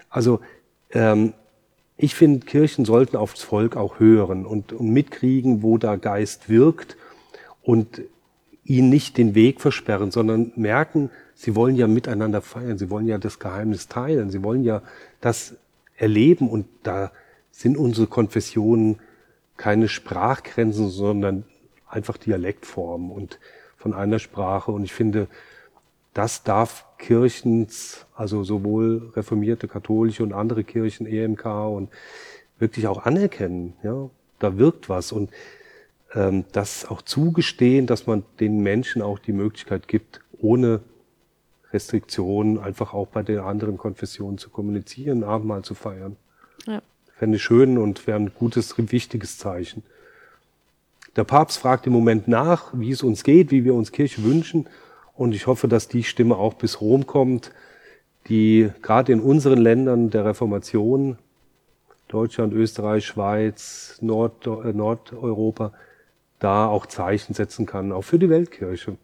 Also 0.10 0.40
ähm, 0.92 1.34
ich 1.96 2.16
finde, 2.16 2.44
Kirchen 2.44 2.86
sollten 2.86 3.18
aufs 3.18 3.44
Volk 3.44 3.78
auch 3.78 4.00
hören 4.00 4.48
und, 4.48 4.74
und 4.74 4.90
mitkriegen, 4.90 5.62
wo 5.62 5.78
da 5.78 5.96
Geist 5.96 6.50
wirkt 6.50 6.98
und 7.62 8.02
ihnen 8.64 8.90
nicht 8.90 9.18
den 9.18 9.36
Weg 9.36 9.62
versperren, 9.62 10.10
sondern 10.10 10.52
merken, 10.56 11.12
sie 11.40 11.56
wollen 11.56 11.78
ja 11.78 11.88
miteinander 11.88 12.42
feiern, 12.42 12.78
sie 12.78 12.90
wollen 12.90 13.08
ja 13.08 13.18
das 13.18 13.40
Geheimnis 13.40 13.88
teilen, 13.88 14.30
sie 14.30 14.44
wollen 14.44 14.66
ja 14.66 14.82
das 15.22 15.56
erleben 15.96 16.50
und 16.50 16.66
da 16.84 17.14
sind 17.50 17.78
unsere 17.78 18.08
Konfessionen 18.08 19.00
keine 19.56 19.88
Sprachgrenzen, 19.88 20.90
sondern 20.90 21.46
einfach 21.88 22.18
Dialektformen 22.18 23.10
und 23.10 23.40
von 23.78 23.94
einer 23.94 24.20
Sprache. 24.20 24.74
Und 24.74 24.84
ich 24.84 24.92
finde, 24.92 25.28
das 26.14 26.44
darf 26.44 26.86
Kirchens, 26.98 28.06
also 28.16 28.44
sowohl 28.44 29.14
reformierte, 29.16 29.70
katholische 29.70 30.24
und 30.24 30.34
andere 30.34 30.66
Kirchen, 30.66 31.08
EMK 31.08 31.46
und 31.46 31.90
wirklich 32.58 32.86
auch 32.88 33.06
anerkennen. 33.06 33.76
Ja, 33.82 34.10
da 34.40 34.58
wirkt 34.58 34.90
was 34.90 35.14
und 35.14 35.30
ähm, 36.14 36.44
das 36.52 36.86
auch 36.86 37.02
zugestehen, 37.02 37.88
dass 37.88 38.08
man 38.08 38.26
den 38.42 38.60
Menschen 38.60 39.02
auch 39.02 39.20
die 39.20 39.32
Möglichkeit 39.32 39.88
gibt, 39.88 40.20
ohne 40.42 40.82
Restriktionen 41.72 42.58
einfach 42.58 42.94
auch 42.94 43.08
bei 43.08 43.24
den 43.24 43.40
anderen 43.40 43.78
Konfessionen 43.78 44.38
zu 44.38 44.50
kommunizieren, 44.50 45.24
Abendmahl 45.24 45.64
zu 45.64 45.76
feiern. 45.76 46.16
Ja. 46.66 46.82
Fände 47.16 47.38
ich 47.38 47.44
schön 47.44 47.78
und 47.78 48.08
wäre 48.08 48.20
ein 48.20 48.32
gutes, 48.34 48.76
wichtiges 48.78 49.38
Zeichen. 49.38 49.84
Der 51.16 51.24
Papst 51.24 51.60
fragt 51.60 51.86
im 51.88 51.94
Moment 51.94 52.28
nach, 52.28 52.72
wie 52.74 52.92
es 52.92 53.04
uns 53.04 53.24
geht, 53.24 53.52
wie 53.52 53.66
wir 53.66 53.74
uns 53.74 53.92
Kirche 53.92 54.24
wünschen. 54.24 54.68
Und 55.16 55.34
ich 55.34 55.48
hoffe, 55.48 55.68
dass 55.68 55.88
die 55.88 56.04
Stimme 56.04 56.38
auch 56.38 56.54
bis 56.54 56.82
Rom 56.82 57.06
kommt, 57.06 57.52
die 58.28 58.70
gerade 58.82 59.12
in 59.12 59.20
unseren 59.20 59.60
Ländern 59.60 60.10
der 60.12 60.26
Reformation, 60.26 61.18
Deutschland, 62.08 62.54
Österreich, 62.54 63.06
Schweiz, 63.06 63.98
Nord, 64.02 64.48
äh, 64.48 64.74
Nordeuropa, 64.74 65.74
da 66.40 66.68
auch 66.68 66.86
Zeichen 66.86 67.34
setzen 67.34 67.66
kann, 67.66 67.92
auch 67.92 68.04
für 68.04 68.18
die 68.18 68.30
Weltkirche. 68.30 68.98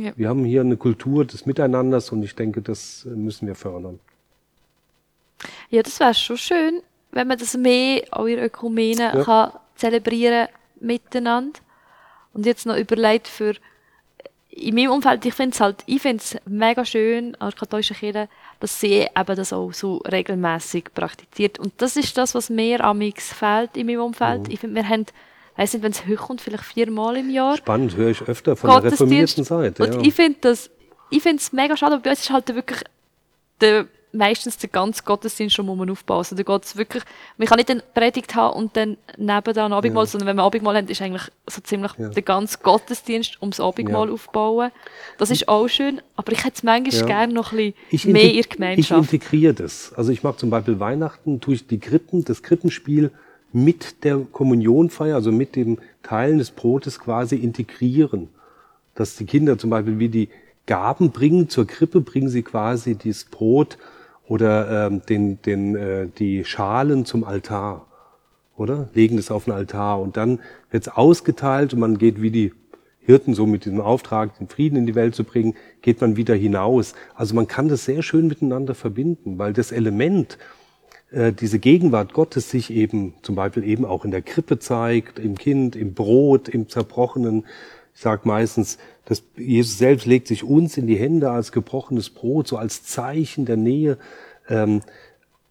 Ja. 0.00 0.12
Wir 0.16 0.28
haben 0.28 0.44
hier 0.44 0.60
eine 0.62 0.76
Kultur 0.76 1.24
des 1.24 1.46
Miteinanders 1.46 2.10
und 2.12 2.22
ich 2.22 2.34
denke, 2.34 2.62
das 2.62 3.04
müssen 3.04 3.46
wir 3.46 3.54
fördern. 3.54 4.00
Ja, 5.70 5.82
das 5.82 6.00
wäre 6.00 6.14
schon 6.14 6.36
schön, 6.36 6.82
wenn 7.12 7.28
man 7.28 7.38
das 7.38 7.56
mehr 7.56 8.04
auch 8.10 8.26
in 8.26 8.38
Ökumene 8.38 9.12
Ja. 9.14 9.24
kann 9.24 9.52
zelebrieren 9.76 10.48
miteinander. 10.80 11.58
Und 12.32 12.46
jetzt 12.46 12.66
noch 12.66 12.76
überlegt 12.76 13.26
für 13.28 13.54
in 14.50 14.74
meinem 14.74 14.90
Umfeld, 14.90 15.24
ich 15.24 15.34
finde 15.34 15.54
es 15.54 15.60
halt, 15.60 15.76
ich 15.86 16.02
finde 16.02 16.22
es 16.22 16.36
mega 16.44 16.84
schön 16.84 17.34
an 17.36 17.50
der 17.50 17.58
katholischen 17.58 17.96
Kirche, 17.96 18.28
dass 18.58 18.80
sie 18.80 19.06
eben 19.16 19.36
das 19.36 19.52
auch 19.52 19.72
so 19.72 19.98
regelmäßig 19.98 20.86
praktiziert. 20.92 21.58
Und 21.58 21.72
das 21.78 21.96
ist 21.96 22.16
das, 22.18 22.34
was 22.34 22.50
mir 22.50 22.84
amix 22.84 23.32
fehlt 23.32 23.76
in 23.76 23.86
meinem 23.86 24.00
Umfeld. 24.02 24.42
Mhm. 24.42 24.50
Ich 24.50 24.60
finde, 24.60 24.76
wir 24.76 24.88
haben, 24.88 25.06
weiss 25.56 25.72
nicht, 25.72 25.82
wenn 25.82 25.92
es 25.92 26.06
hochkommt, 26.06 26.40
vielleicht 26.40 26.64
viermal 26.64 27.16
im 27.16 27.30
Jahr. 27.30 27.56
Spannend, 27.56 27.96
höre 27.96 28.10
ich 28.10 28.22
öfter 28.22 28.56
von 28.56 28.70
der 28.70 28.84
reformierten 28.84 29.44
Seite. 29.44 29.84
Und 29.84 29.94
ja. 29.94 30.00
ich 30.02 30.14
finde 30.14 30.38
das, 30.42 30.70
ich 31.10 31.22
finde 31.22 31.38
es 31.38 31.52
mega 31.52 31.76
schade, 31.76 31.94
aber 31.94 32.02
bei 32.02 32.10
uns 32.10 32.20
ist 32.20 32.30
halt 32.30 32.54
wirklich 32.54 32.80
der, 33.60 33.86
meistens 34.12 34.56
der 34.56 34.70
ganze 34.70 35.02
Gottesdienst 35.04 35.54
schon 35.54 35.66
muss 35.66 35.88
aufbauen. 35.88 36.18
Also 36.18 36.34
da 36.34 36.42
geht's 36.42 36.76
wirklich, 36.76 37.02
man 37.36 37.46
kann 37.46 37.58
nicht 37.58 37.70
eine 37.70 37.82
Predigt 37.94 38.34
haben 38.34 38.56
und 38.56 38.76
dann 38.76 38.96
nebenan 39.16 39.72
Abendmahl, 39.72 40.04
Ja. 40.04 40.06
sondern 40.06 40.28
wenn 40.28 40.36
wir 40.36 40.42
Abendmahl 40.42 40.76
haben, 40.76 40.88
ist 40.88 41.00
eigentlich 41.02 41.30
so 41.46 41.60
ziemlich 41.60 41.92
Ja. 41.98 42.08
der 42.08 42.22
ganze 42.22 42.58
Gottesdienst 42.58 43.38
ums 43.40 43.60
Abendmahl 43.60 44.08
Ja. 44.08 44.14
aufbauen. 44.14 44.72
Das 45.18 45.30
ist 45.30 45.46
auch 45.46 45.68
schön, 45.68 46.00
aber 46.16 46.32
ich 46.32 46.40
hätte 46.44 46.54
es 46.56 46.62
manchmal 46.64 47.00
Ja. 47.00 47.06
gerne 47.06 47.32
noch 47.32 47.52
ein 47.52 47.58
Ich 47.58 47.74
bisschen 47.90 48.12
mehr 48.12 48.22
in 48.22 48.28
der 48.30 48.40
Ich 48.40 48.48
Gemeinschaft. 48.48 49.12
integriere 49.12 49.54
das. 49.54 49.92
Also 49.94 50.10
ich 50.10 50.22
mache 50.24 50.38
zum 50.38 50.50
Beispiel 50.50 50.80
Weihnachten, 50.80 51.40
tue 51.40 51.54
ich 51.54 51.66
die 51.66 51.78
Krippen, 51.78 52.24
das 52.24 52.42
Krippenspiel 52.42 53.10
mit 53.52 54.04
der 54.04 54.18
Kommunionfeier, 54.18 55.14
also 55.14 55.32
mit 55.32 55.56
dem 55.56 55.78
Teilen 56.02 56.38
des 56.38 56.50
Brotes 56.50 56.98
quasi 57.00 57.36
integrieren. 57.36 58.28
Dass 58.94 59.16
die 59.16 59.26
Kinder 59.26 59.58
zum 59.58 59.70
Beispiel 59.70 59.98
wie 59.98 60.08
die 60.08 60.28
Gaben 60.66 61.10
bringen 61.10 61.48
zur 61.48 61.66
Krippe, 61.66 62.00
bringen 62.00 62.28
sie 62.28 62.42
quasi 62.42 62.94
dieses 62.94 63.24
Brot 63.24 63.78
oder 64.28 64.86
ähm, 64.86 65.02
den, 65.08 65.42
den, 65.42 65.74
äh, 65.74 66.08
die 66.18 66.44
Schalen 66.44 67.04
zum 67.04 67.24
Altar. 67.24 67.86
Oder? 68.56 68.88
Legen 68.94 69.16
das 69.16 69.30
auf 69.30 69.44
den 69.44 69.54
Altar 69.54 70.00
und 70.00 70.16
dann 70.16 70.38
wird's 70.70 70.88
ausgeteilt 70.88 71.72
und 71.72 71.80
man 71.80 71.98
geht 71.98 72.20
wie 72.20 72.30
die 72.30 72.52
Hirten 73.00 73.34
so 73.34 73.46
mit 73.46 73.64
diesem 73.64 73.80
Auftrag, 73.80 74.38
den 74.38 74.46
Frieden 74.46 74.76
in 74.76 74.86
die 74.86 74.94
Welt 74.94 75.14
zu 75.14 75.24
bringen, 75.24 75.54
geht 75.82 76.00
man 76.00 76.16
wieder 76.16 76.34
hinaus. 76.34 76.94
Also 77.14 77.34
man 77.34 77.48
kann 77.48 77.68
das 77.68 77.84
sehr 77.84 78.02
schön 78.02 78.28
miteinander 78.28 78.74
verbinden, 78.74 79.38
weil 79.38 79.52
das 79.52 79.72
Element, 79.72 80.38
äh, 81.10 81.32
diese 81.32 81.58
Gegenwart 81.58 82.12
Gottes 82.12 82.50
sich 82.50 82.70
eben 82.70 83.14
zum 83.22 83.34
Beispiel 83.34 83.64
eben 83.64 83.84
auch 83.84 84.04
in 84.04 84.10
der 84.10 84.22
Krippe 84.22 84.58
zeigt, 84.58 85.18
im 85.18 85.36
Kind, 85.36 85.76
im 85.76 85.94
Brot, 85.94 86.48
im 86.48 86.68
Zerbrochenen. 86.68 87.46
Ich 87.94 88.00
sage 88.00 88.22
meistens, 88.24 88.78
dass 89.04 89.22
Jesus 89.36 89.78
selbst 89.78 90.06
legt 90.06 90.28
sich 90.28 90.44
uns 90.44 90.76
in 90.76 90.86
die 90.86 90.96
Hände 90.96 91.30
als 91.30 91.52
gebrochenes 91.52 92.10
Brot, 92.10 92.46
so 92.48 92.56
als 92.56 92.84
Zeichen 92.84 93.44
der 93.44 93.56
Nähe. 93.56 93.98
Ähm, 94.48 94.82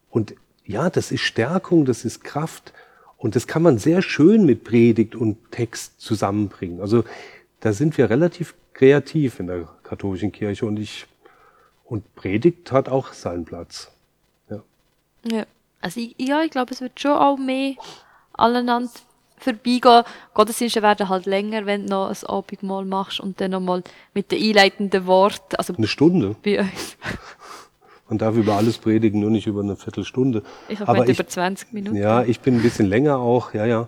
und 0.09 0.35
ja, 0.65 0.89
das 0.89 1.11
ist 1.11 1.21
Stärkung, 1.21 1.85
das 1.85 2.05
ist 2.05 2.23
Kraft. 2.23 2.73
Und 3.17 3.35
das 3.35 3.47
kann 3.47 3.61
man 3.61 3.77
sehr 3.77 4.01
schön 4.01 4.45
mit 4.45 4.63
Predigt 4.63 5.13
und 5.13 5.51
Text 5.51 5.99
zusammenbringen. 5.99 6.79
Also 6.79 7.03
da 7.59 7.73
sind 7.73 7.97
wir 7.97 8.09
relativ 8.09 8.55
kreativ 8.73 9.41
in 9.41 9.47
der 9.47 9.67
katholischen 9.83 10.31
Kirche 10.31 10.65
und 10.65 10.79
ich 10.79 11.05
und 11.83 12.15
Predigt 12.15 12.71
hat 12.71 12.87
auch 12.87 13.13
seinen 13.13 13.43
Platz. 13.43 13.91
Ja. 15.23 15.45
Also 15.81 15.99
ich, 15.99 16.15
ja, 16.17 16.41
ich 16.41 16.51
glaube, 16.51 16.73
es 16.73 16.81
wird 16.81 16.99
schon 16.99 17.11
auch 17.11 17.37
mehr 17.37 17.75
aneinander 18.33 18.89
vorbeigehen. 19.37 20.03
Gottesdienste 20.33 20.81
werden 20.81 21.07
halt 21.09 21.25
länger, 21.25 21.65
wenn 21.65 21.83
du 21.83 21.89
noch 21.89 22.09
ein 22.09 22.27
Abendmahl 22.27 22.85
machst 22.85 23.19
und 23.19 23.39
dann 23.39 23.51
nochmal 23.51 23.83
mit 24.13 24.31
den 24.31 24.41
einleitenden 24.41 25.05
Worten. 25.07 25.55
Also 25.55 25.73
Eine 25.75 25.87
Stunde. 25.87 26.35
bei 26.43 26.59
uns. 26.59 26.97
Man 28.09 28.17
darf 28.17 28.35
über 28.35 28.55
alles 28.55 28.79
predigen, 28.79 29.21
nur 29.21 29.29
nicht 29.29 29.45
über 29.45 29.61
eine 29.61 29.75
Viertelstunde. 29.75 30.41
Ich 30.67 30.79
habe 30.79 31.11
über 31.11 31.27
20 31.27 31.73
Minuten. 31.73 31.95
ja, 31.95 32.23
ich 32.23 32.39
bin 32.39 32.55
ein 32.55 32.63
bisschen 32.63 32.87
länger 32.87 33.19
auch, 33.19 33.53
ja, 33.53 33.65
ja. 33.65 33.87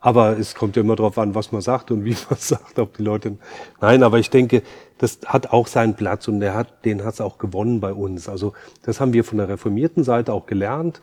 Aber 0.00 0.38
es 0.38 0.54
kommt 0.54 0.76
ja 0.76 0.82
immer 0.82 0.96
darauf 0.96 1.18
an, 1.18 1.34
was 1.34 1.52
man 1.52 1.60
sagt 1.60 1.90
und 1.90 2.04
wie 2.04 2.16
man 2.30 2.38
sagt, 2.38 2.78
ob 2.78 2.96
die 2.96 3.02
Leute. 3.02 3.36
Nein, 3.80 4.02
aber 4.02 4.18
ich 4.18 4.30
denke, 4.30 4.62
das 4.98 5.20
hat 5.26 5.52
auch 5.52 5.66
seinen 5.66 5.94
Platz 5.94 6.26
und 6.28 6.40
der 6.40 6.54
hat, 6.54 6.84
den 6.84 7.04
hat 7.04 7.14
es 7.14 7.20
auch 7.20 7.38
gewonnen 7.38 7.80
bei 7.80 7.92
uns. 7.92 8.28
Also 8.28 8.54
das 8.82 9.00
haben 9.00 9.12
wir 9.12 9.24
von 9.24 9.38
der 9.38 9.48
reformierten 9.48 10.02
Seite 10.02 10.32
auch 10.32 10.46
gelernt, 10.46 11.00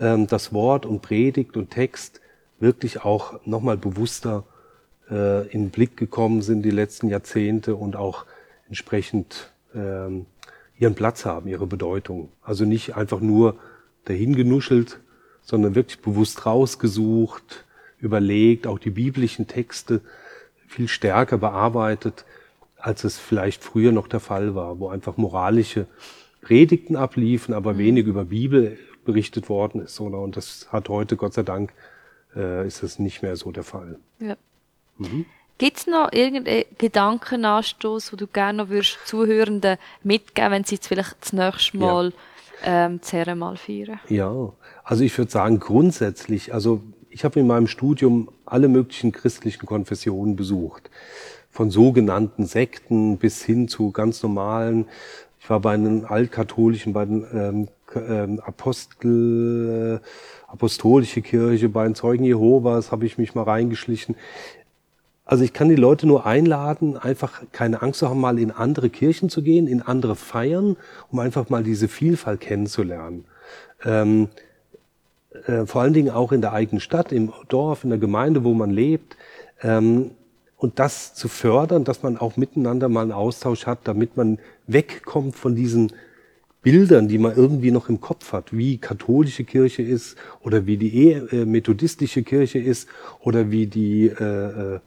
ähm, 0.00 0.26
das 0.26 0.52
Wort 0.52 0.86
und 0.86 1.02
Predigt 1.02 1.56
und 1.56 1.70
Text 1.70 2.20
wirklich 2.58 3.04
auch 3.04 3.40
nochmal 3.44 3.76
bewusster 3.76 4.44
äh, 5.10 5.46
in 5.48 5.64
den 5.64 5.70
Blick 5.70 5.96
gekommen 5.96 6.42
sind 6.42 6.62
die 6.62 6.70
letzten 6.70 7.08
Jahrzehnte 7.08 7.74
und 7.74 7.96
auch 7.96 8.24
entsprechend 8.68 9.52
ähm, 9.74 10.26
ihren 10.78 10.94
Platz 10.94 11.24
haben, 11.24 11.48
ihre 11.48 11.66
Bedeutung. 11.66 12.30
Also 12.42 12.64
nicht 12.64 12.96
einfach 12.96 13.20
nur 13.20 13.56
dahingenuschelt, 14.04 15.00
sondern 15.42 15.74
wirklich 15.74 16.00
bewusst 16.00 16.46
rausgesucht, 16.46 17.65
überlegt, 18.00 18.66
auch 18.66 18.78
die 18.78 18.90
biblischen 18.90 19.46
Texte 19.46 20.00
viel 20.68 20.88
stärker 20.88 21.38
bearbeitet, 21.38 22.24
als 22.78 23.04
es 23.04 23.18
vielleicht 23.18 23.64
früher 23.64 23.92
noch 23.92 24.08
der 24.08 24.20
Fall 24.20 24.54
war, 24.54 24.78
wo 24.78 24.88
einfach 24.88 25.16
moralische 25.16 25.86
Predigten 26.42 26.96
abliefen, 26.96 27.54
aber 27.54 27.78
wenig 27.78 28.06
über 28.06 28.26
Bibel 28.26 28.78
berichtet 29.04 29.48
worden 29.48 29.82
ist. 29.82 30.00
Oder? 30.00 30.18
Und 30.18 30.36
das 30.36 30.68
hat 30.70 30.88
heute, 30.88 31.16
Gott 31.16 31.34
sei 31.34 31.42
Dank, 31.42 31.72
äh, 32.34 32.66
ist 32.66 32.82
das 32.82 32.98
nicht 32.98 33.22
mehr 33.22 33.36
so 33.36 33.50
der 33.50 33.64
Fall. 33.64 33.98
Ja. 34.20 34.36
Mhm. 34.98 35.26
Gibt 35.58 35.78
es 35.78 35.86
noch 35.86 36.12
irgendeinen 36.12 36.64
Gedankenanstoß, 36.76 38.12
wo 38.12 38.16
du 38.16 38.26
gerne 38.26 38.58
noch 38.58 38.68
würdest 38.68 38.98
Zuhörenden 39.06 39.78
mitgeben, 40.02 40.50
wenn 40.50 40.64
sie 40.64 40.74
jetzt 40.74 40.88
vielleicht 40.88 41.16
das 41.20 41.32
nächste 41.32 41.78
Ja. 41.78 41.86
Mal 41.86 42.12
ähm, 42.62 43.00
das 43.00 43.12
Herrenmal 43.12 43.56
feiern? 43.56 43.98
Ja, 44.08 44.52
also 44.84 45.02
ich 45.02 45.16
würde 45.16 45.30
sagen, 45.30 45.58
grundsätzlich, 45.58 46.52
also 46.52 46.82
ich 47.16 47.24
habe 47.24 47.40
in 47.40 47.46
meinem 47.46 47.66
Studium 47.66 48.28
alle 48.44 48.68
möglichen 48.68 49.10
christlichen 49.10 49.64
Konfessionen 49.64 50.36
besucht. 50.36 50.90
Von 51.50 51.70
sogenannten 51.70 52.44
Sekten 52.44 53.16
bis 53.16 53.42
hin 53.42 53.68
zu 53.68 53.90
ganz 53.90 54.22
normalen. 54.22 54.86
Ich 55.40 55.48
war 55.48 55.60
bei 55.60 55.74
den 55.78 56.04
altkatholischen, 56.04 56.92
bei 56.92 57.06
den 57.06 57.26
ähm, 57.32 57.68
ähm, 57.94 58.40
Apostel, 58.40 60.02
äh, 60.02 60.52
apostolische 60.52 61.22
Kirche, 61.22 61.70
bei 61.70 61.84
den 61.84 61.94
Zeugen 61.94 62.22
Jehovas 62.22 62.92
habe 62.92 63.06
ich 63.06 63.16
mich 63.16 63.34
mal 63.34 63.44
reingeschlichen. 63.44 64.14
Also 65.24 65.42
ich 65.42 65.54
kann 65.54 65.70
die 65.70 65.74
Leute 65.74 66.06
nur 66.06 66.26
einladen, 66.26 66.98
einfach 66.98 67.44
keine 67.50 67.80
Angst 67.80 68.00
zu 68.00 68.10
haben, 68.10 68.20
mal 68.20 68.38
in 68.38 68.50
andere 68.50 68.90
Kirchen 68.90 69.30
zu 69.30 69.42
gehen, 69.42 69.68
in 69.68 69.80
andere 69.80 70.16
Feiern, 70.16 70.76
um 71.10 71.18
einfach 71.18 71.48
mal 71.48 71.62
diese 71.62 71.88
Vielfalt 71.88 72.42
kennenzulernen. 72.42 73.24
Ähm, 73.86 74.28
äh, 75.46 75.66
vor 75.66 75.82
allen 75.82 75.92
Dingen 75.92 76.10
auch 76.10 76.32
in 76.32 76.40
der 76.40 76.52
eigenen 76.52 76.80
Stadt, 76.80 77.12
im 77.12 77.32
Dorf, 77.48 77.84
in 77.84 77.90
der 77.90 77.98
Gemeinde, 77.98 78.44
wo 78.44 78.54
man 78.54 78.70
lebt. 78.70 79.16
Ähm, 79.62 80.12
und 80.56 80.78
das 80.78 81.14
zu 81.14 81.28
fördern, 81.28 81.84
dass 81.84 82.02
man 82.02 82.16
auch 82.16 82.36
miteinander 82.36 82.88
mal 82.88 83.02
einen 83.02 83.12
Austausch 83.12 83.66
hat, 83.66 83.80
damit 83.84 84.16
man 84.16 84.38
wegkommt 84.66 85.36
von 85.36 85.54
diesen 85.54 85.92
Bildern, 86.62 87.08
die 87.08 87.18
man 87.18 87.36
irgendwie 87.36 87.70
noch 87.70 87.88
im 87.88 88.00
Kopf 88.00 88.32
hat, 88.32 88.56
wie 88.56 88.78
katholische 88.78 89.44
Kirche 89.44 89.82
ist 89.82 90.16
oder 90.40 90.66
wie 90.66 90.76
die 90.76 91.12
äh, 91.12 91.44
methodistische 91.44 92.22
Kirche 92.22 92.58
ist 92.58 92.88
oder 93.20 93.50
wie 93.50 93.66
die, 93.66 94.06
äh, 94.06 94.74
äh, 94.74 94.80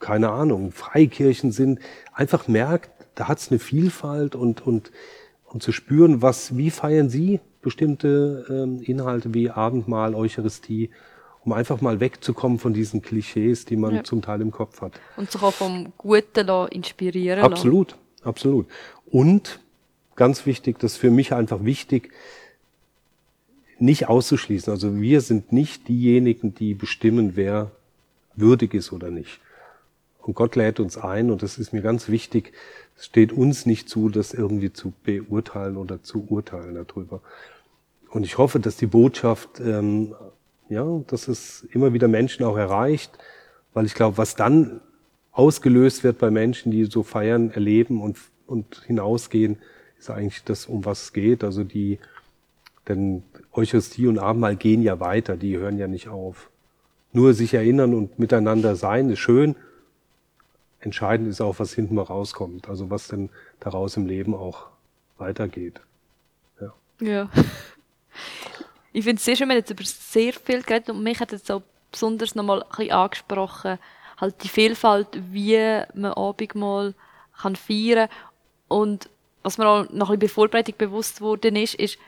keine 0.00 0.30
Ahnung, 0.30 0.72
Freikirchen 0.72 1.52
sind. 1.52 1.78
Einfach 2.12 2.48
merkt, 2.48 2.90
da 3.14 3.28
hat 3.28 3.38
es 3.38 3.50
eine 3.50 3.60
Vielfalt 3.60 4.34
und, 4.34 4.66
und, 4.66 4.90
und 5.44 5.62
zu 5.62 5.70
spüren, 5.70 6.22
was, 6.22 6.56
wie 6.56 6.70
feiern 6.70 7.10
Sie 7.10 7.38
bestimmte 7.62 8.46
ähm, 8.48 8.82
Inhalte 8.82 9.34
wie 9.34 9.50
Abendmahl, 9.50 10.14
Eucharistie, 10.14 10.90
um 11.44 11.52
einfach 11.52 11.80
mal 11.80 12.00
wegzukommen 12.00 12.58
von 12.58 12.72
diesen 12.74 13.02
Klischees, 13.02 13.64
die 13.64 13.76
man 13.76 13.94
Ja. 13.96 14.04
zum 14.04 14.22
Teil 14.22 14.40
im 14.40 14.50
Kopf 14.50 14.80
hat. 14.80 14.92
Und 15.16 15.30
sich 15.30 15.42
auch 15.42 15.52
vom 15.54 15.92
Guten 15.96 16.46
lassen 16.46 16.72
inspirieren 16.72 17.40
lassen. 17.40 17.52
Absolut, 17.52 17.96
absolut. 18.22 18.66
Und 19.10 19.60
ganz 20.16 20.46
wichtig, 20.46 20.78
das 20.78 20.92
ist 20.92 20.98
für 20.98 21.10
mich 21.10 21.32
einfach 21.32 21.64
wichtig, 21.64 22.12
nicht 23.78 24.08
auszuschließen. 24.08 24.70
Also 24.72 25.00
wir 25.00 25.20
sind 25.22 25.52
nicht 25.52 25.88
diejenigen, 25.88 26.54
die 26.54 26.74
bestimmen, 26.74 27.32
wer 27.36 27.70
würdig 28.36 28.74
ist 28.74 28.92
oder 28.92 29.10
nicht. 29.10 29.40
Und 30.22 30.34
Gott 30.34 30.54
lädt 30.56 30.80
uns 30.80 30.98
ein 30.98 31.30
und 31.30 31.42
das 31.42 31.58
ist 31.58 31.72
mir 31.72 31.80
ganz 31.80 32.08
wichtig. 32.08 32.52
Es 33.00 33.06
steht 33.06 33.32
uns 33.32 33.64
nicht 33.64 33.88
zu, 33.88 34.10
das 34.10 34.34
irgendwie 34.34 34.74
zu 34.74 34.92
beurteilen 35.04 35.78
oder 35.78 36.02
zu 36.02 36.26
urteilen 36.28 36.74
darüber. 36.74 37.22
Und 38.10 38.24
ich 38.24 38.36
hoffe, 38.36 38.60
dass 38.60 38.76
die 38.76 38.86
Botschaft, 38.86 39.58
ähm, 39.58 40.14
ja, 40.68 40.84
dass 41.06 41.26
es 41.26 41.66
immer 41.72 41.94
wieder 41.94 42.08
Menschen 42.08 42.44
auch 42.44 42.58
erreicht, 42.58 43.12
weil 43.72 43.86
ich 43.86 43.94
glaube, 43.94 44.18
was 44.18 44.36
dann 44.36 44.82
ausgelöst 45.32 46.04
wird 46.04 46.18
bei 46.18 46.30
Menschen, 46.30 46.72
die 46.72 46.84
so 46.84 47.02
feiern, 47.02 47.50
erleben 47.50 48.02
und, 48.02 48.18
und 48.46 48.82
hinausgehen, 48.86 49.56
ist 49.98 50.10
eigentlich 50.10 50.44
das, 50.44 50.66
um 50.66 50.84
was 50.84 51.04
es 51.04 51.12
geht. 51.14 51.42
Also 51.42 51.64
die, 51.64 51.98
denn 52.86 53.22
Eucharistie 53.54 54.08
und 54.08 54.18
Abendmahl 54.18 54.56
gehen 54.56 54.82
ja 54.82 55.00
weiter, 55.00 55.38
die 55.38 55.56
hören 55.56 55.78
ja 55.78 55.88
nicht 55.88 56.08
auf. 56.08 56.50
Nur 57.14 57.32
sich 57.32 57.54
erinnern 57.54 57.94
und 57.94 58.18
miteinander 58.18 58.76
sein 58.76 59.08
ist 59.08 59.20
schön. 59.20 59.56
Entscheidend 60.80 61.28
ist 61.28 61.40
auch, 61.40 61.58
was 61.58 61.74
hinten 61.74 61.94
mal 61.94 62.02
rauskommt. 62.02 62.68
Also 62.68 62.90
was 62.90 63.08
denn 63.08 63.30
daraus 63.60 63.96
im 63.96 64.06
Leben 64.06 64.34
auch 64.34 64.68
weitergeht. 65.18 65.80
Ja. 67.00 67.30
Ich 68.92 69.04
finde 69.04 69.18
es 69.18 69.24
sehr 69.24 69.36
schön, 69.36 69.46
wir 69.46 69.54
haben 69.54 69.60
jetzt 69.60 69.70
über 69.70 69.84
sehr 69.84 70.32
viel 70.32 70.62
geredet 70.62 70.90
und 70.90 71.04
mich 71.04 71.20
hat 71.20 71.30
jetzt 71.30 71.48
auch 71.52 71.62
besonders 71.92 72.34
nochmal 72.34 72.64
ein 72.64 72.68
bisschen 72.70 72.90
angesprochen, 72.90 73.78
halt 74.20 74.42
die 74.42 74.48
Vielfalt, 74.48 75.06
wie 75.30 75.82
man 75.94 76.12
Abendmahl 76.12 76.94
kann 77.40 77.54
feiern 77.54 78.08
und 78.66 79.08
was 79.44 79.58
mir 79.58 79.68
auch 79.68 79.88
noch 79.90 80.10
ein 80.10 80.18
bisschen 80.18 80.34
Vorbereitung 80.34 80.74
bewusst 80.76 81.20
worden 81.20 81.54
ist, 81.54 81.76
ist, 81.76 81.98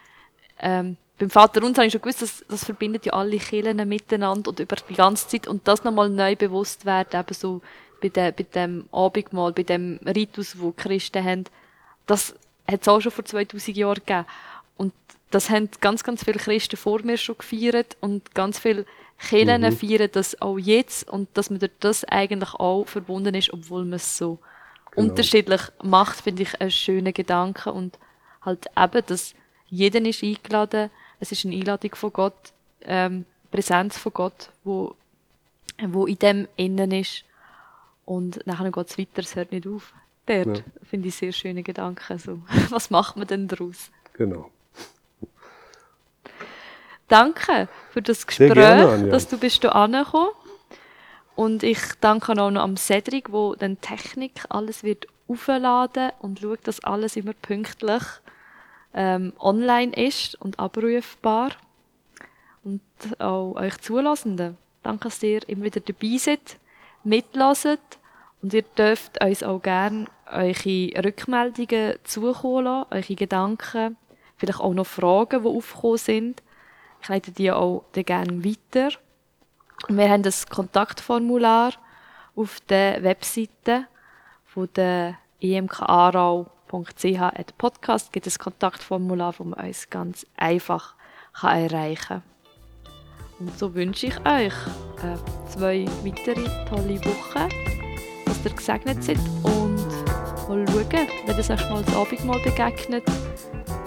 ähm, 0.59 0.97
beim 1.21 1.31
Vater 1.31 1.63
uns 1.63 1.79
habe 1.79 1.87
ich 1.87 1.93
schon 1.93 2.03
gewusst, 2.03 2.23
dass 2.23 2.45
das 2.49 2.65
verbindet 2.65 3.07
ja 3.07 3.13
alle 3.13 3.39
Kirchen 3.39 3.89
miteinander 3.89 4.51
und 4.51 4.59
über 4.59 4.75
die 4.75 4.95
ganze 4.95 5.29
Zeit 5.29 5.47
und 5.47 5.69
das 5.69 5.85
nochmal 5.85 6.11
neu 6.11 6.35
bewusst 6.35 6.85
werden, 6.85 7.21
eben 7.21 7.35
so 7.35 7.63
bei, 8.03 8.09
de, 8.09 8.33
bei 8.33 8.43
dem 8.43 8.87
Abendmahl, 8.93 9.53
bei 9.53 9.63
dem 9.63 9.99
Ritus, 10.05 10.59
wo 10.59 10.71
die 10.73 10.83
Christen 10.83 11.25
haben, 11.25 11.45
das 12.07 12.35
hat 12.71 12.83
es 12.83 12.89
auch 12.89 13.01
schon 13.01 13.13
vor 13.13 13.25
2000 13.25 13.77
Jahren 13.77 13.95
gegeben. 14.05 14.27
Und 14.77 14.93
das 15.31 15.49
haben 15.51 15.71
ganz, 15.81 16.05
ganz 16.05 16.25
viele 16.25 16.39
Christen 16.39 16.77
vor 16.77 17.01
mir 17.03 17.17
schon 17.17 17.39
gefeiert 17.39 17.97
und 18.01 18.35
ganz 18.35 18.59
viele 18.59 18.85
Kirchen 19.19 19.63
Mhm. 19.63 19.73
feiern 19.73 20.09
das 20.13 20.41
auch 20.43 20.59
jetzt 20.59 21.09
und 21.09 21.29
dass 21.35 21.49
man 21.49 21.61
durch 21.61 21.71
das 21.81 22.05
eigentlich 22.05 22.55
auch 22.55 22.85
verbunden 22.87 23.35
ist, 23.35 23.53
obwohl 23.53 23.85
man 23.85 23.95
es 23.95 24.19
so 24.19 24.39
Genau. 24.91 25.07
unterschiedlich 25.09 25.61
macht, 25.83 26.21
finde 26.21 26.43
ich 26.43 26.61
einen 26.61 26.71
schönen 26.71 27.15
Gedanken 27.15 27.71
und 27.71 27.99
halt 28.43 28.67
eben, 28.77 29.07
dass 29.07 29.35
jeder 29.71 30.01
ist 30.03 30.23
eingeladen, 30.23 30.91
es 31.21 31.33
ist 31.33 31.47
eine 31.47 31.55
Einladung 31.55 31.95
von 31.95 32.13
Gott, 32.13 32.35
ähm, 32.83 33.25
Präsenz 33.51 33.97
von 33.97 34.13
Gott, 34.13 34.51
wo, 34.65 34.95
wo 35.87 36.07
in 36.07 36.19
dem 36.19 36.49
innen 36.57 36.91
ist 36.91 37.25
und 38.05 38.47
nachher 38.47 38.71
geht 38.71 38.89
es 38.91 38.99
weiter, 38.99 39.21
es 39.21 39.37
hört 39.37 39.53
nicht 39.53 39.67
auf. 39.67 39.93
Dort 40.27 40.59
Ja. 40.59 40.65
finde 40.89 41.09
ich 41.09 41.17
sehr 41.17 41.33
schöne 41.33 41.63
Gedanken. 41.63 42.19
So. 42.19 42.41
Was 42.71 42.91
macht 42.91 43.17
man 43.17 43.27
denn 43.27 43.49
daraus? 43.49 43.91
Genau. 44.15 44.51
Danke 47.09 47.69
für 47.91 48.01
das 48.01 48.27
Gespräch, 48.27 48.55
gerne, 48.55 49.09
dass 49.11 49.29
du 49.29 49.37
bist 49.39 49.61
hier 49.61 49.75
angekommen. 49.75 50.31
Und 51.35 51.63
ich 51.63 51.79
danke 52.01 52.33
auch 52.33 52.51
noch 52.51 52.63
am 52.63 52.77
Cedric, 52.77 53.33
wo 53.33 53.55
dann 53.55 53.81
Technik 53.81 54.43
alles 54.49 54.83
wird 54.83 55.07
aufladen 55.29 56.11
und 56.21 56.41
schaut, 56.41 56.67
dass 56.67 56.83
alles 56.85 57.17
immer 57.17 57.33
pünktlich 57.33 58.03
ähm, 58.95 59.33
online 59.39 59.93
ist 59.95 60.41
und 60.41 60.59
abrufbar. 60.59 61.51
Und 62.65 62.81
auch 63.19 63.55
euch 63.57 63.79
Zulassenden. 63.79 64.57
Danke, 64.83 65.05
dass 65.05 65.23
ihr 65.23 65.47
immer 65.49 65.65
wieder 65.65 65.81
dabei 65.81 66.17
seid, 66.19 66.59
mitlaset 67.05 67.81
Und 68.43 68.55
ihr 68.55 68.63
dürft 68.63 69.23
uns 69.23 69.43
auch 69.43 69.61
gerne 69.61 70.07
eure 70.31 71.05
Rückmeldungen 71.05 71.95
zukommen 72.05 72.65
lassen, 72.65 72.87
eure 72.91 73.15
Gedanken, 73.15 73.97
vielleicht 74.37 74.61
auch 74.61 74.75
noch 74.75 74.87
Fragen, 74.87 75.43
die 75.43 75.49
aufgekommen 75.49 75.99
sind. 75.99 76.43
Ich 77.03 77.09
leite 77.09 77.33
die 77.33 77.51
auch 77.51 77.85
gerne 77.93 78.45
weiter. 78.45 78.91
Wir 79.89 80.09
haben 80.09 80.23
das 80.23 80.47
Kontaktformular 80.47 81.73
auf 82.37 82.61
der 82.69 83.03
Webseite 83.03 83.87
von 84.45 84.69
der 84.75 85.19
emkarau.ch 85.41 86.39
Podcast 87.59 88.13
gibt 88.13 88.27
es 88.27 88.39
Kontaktformular, 88.39 89.33
das 89.33 89.47
man 89.47 89.67
uns 89.67 89.91
ganz 89.91 90.27
einfach 90.37 90.95
erreichen 91.43 91.97
kann. 92.07 92.32
Und 93.43 93.59
so 93.59 93.75
wünsche 93.75 94.07
ich 94.07 94.17
euch 94.21 94.53
äh, 95.03 95.49
zwei 95.49 95.85
weitere 96.05 96.45
tolle 96.69 97.01
Wochen, 97.05 97.49
dass 98.25 98.45
ihr 98.45 98.53
gesegnet 98.53 99.03
seid 99.03 99.19
und 99.43 99.77
mal 100.49 100.65
schauen, 100.67 101.09
wenn 101.27 101.37
ihr 101.37 101.51
euch 101.51 101.71
mal 101.71 101.83
das 101.83 101.97
Abendmahl 101.97 102.41
begegnet, 102.41 103.03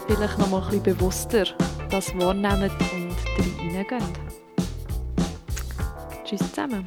vielleicht 0.08 0.38
noch 0.38 0.50
mal 0.50 0.62
ein 0.62 0.82
bisschen 0.82 0.98
bewusster 0.98 1.46
das 1.90 2.14
wahrnehmt 2.18 2.74
und 2.94 3.76
reingehen. 3.76 4.04
Tschüss 6.26 6.40
zusammen. 6.50 6.86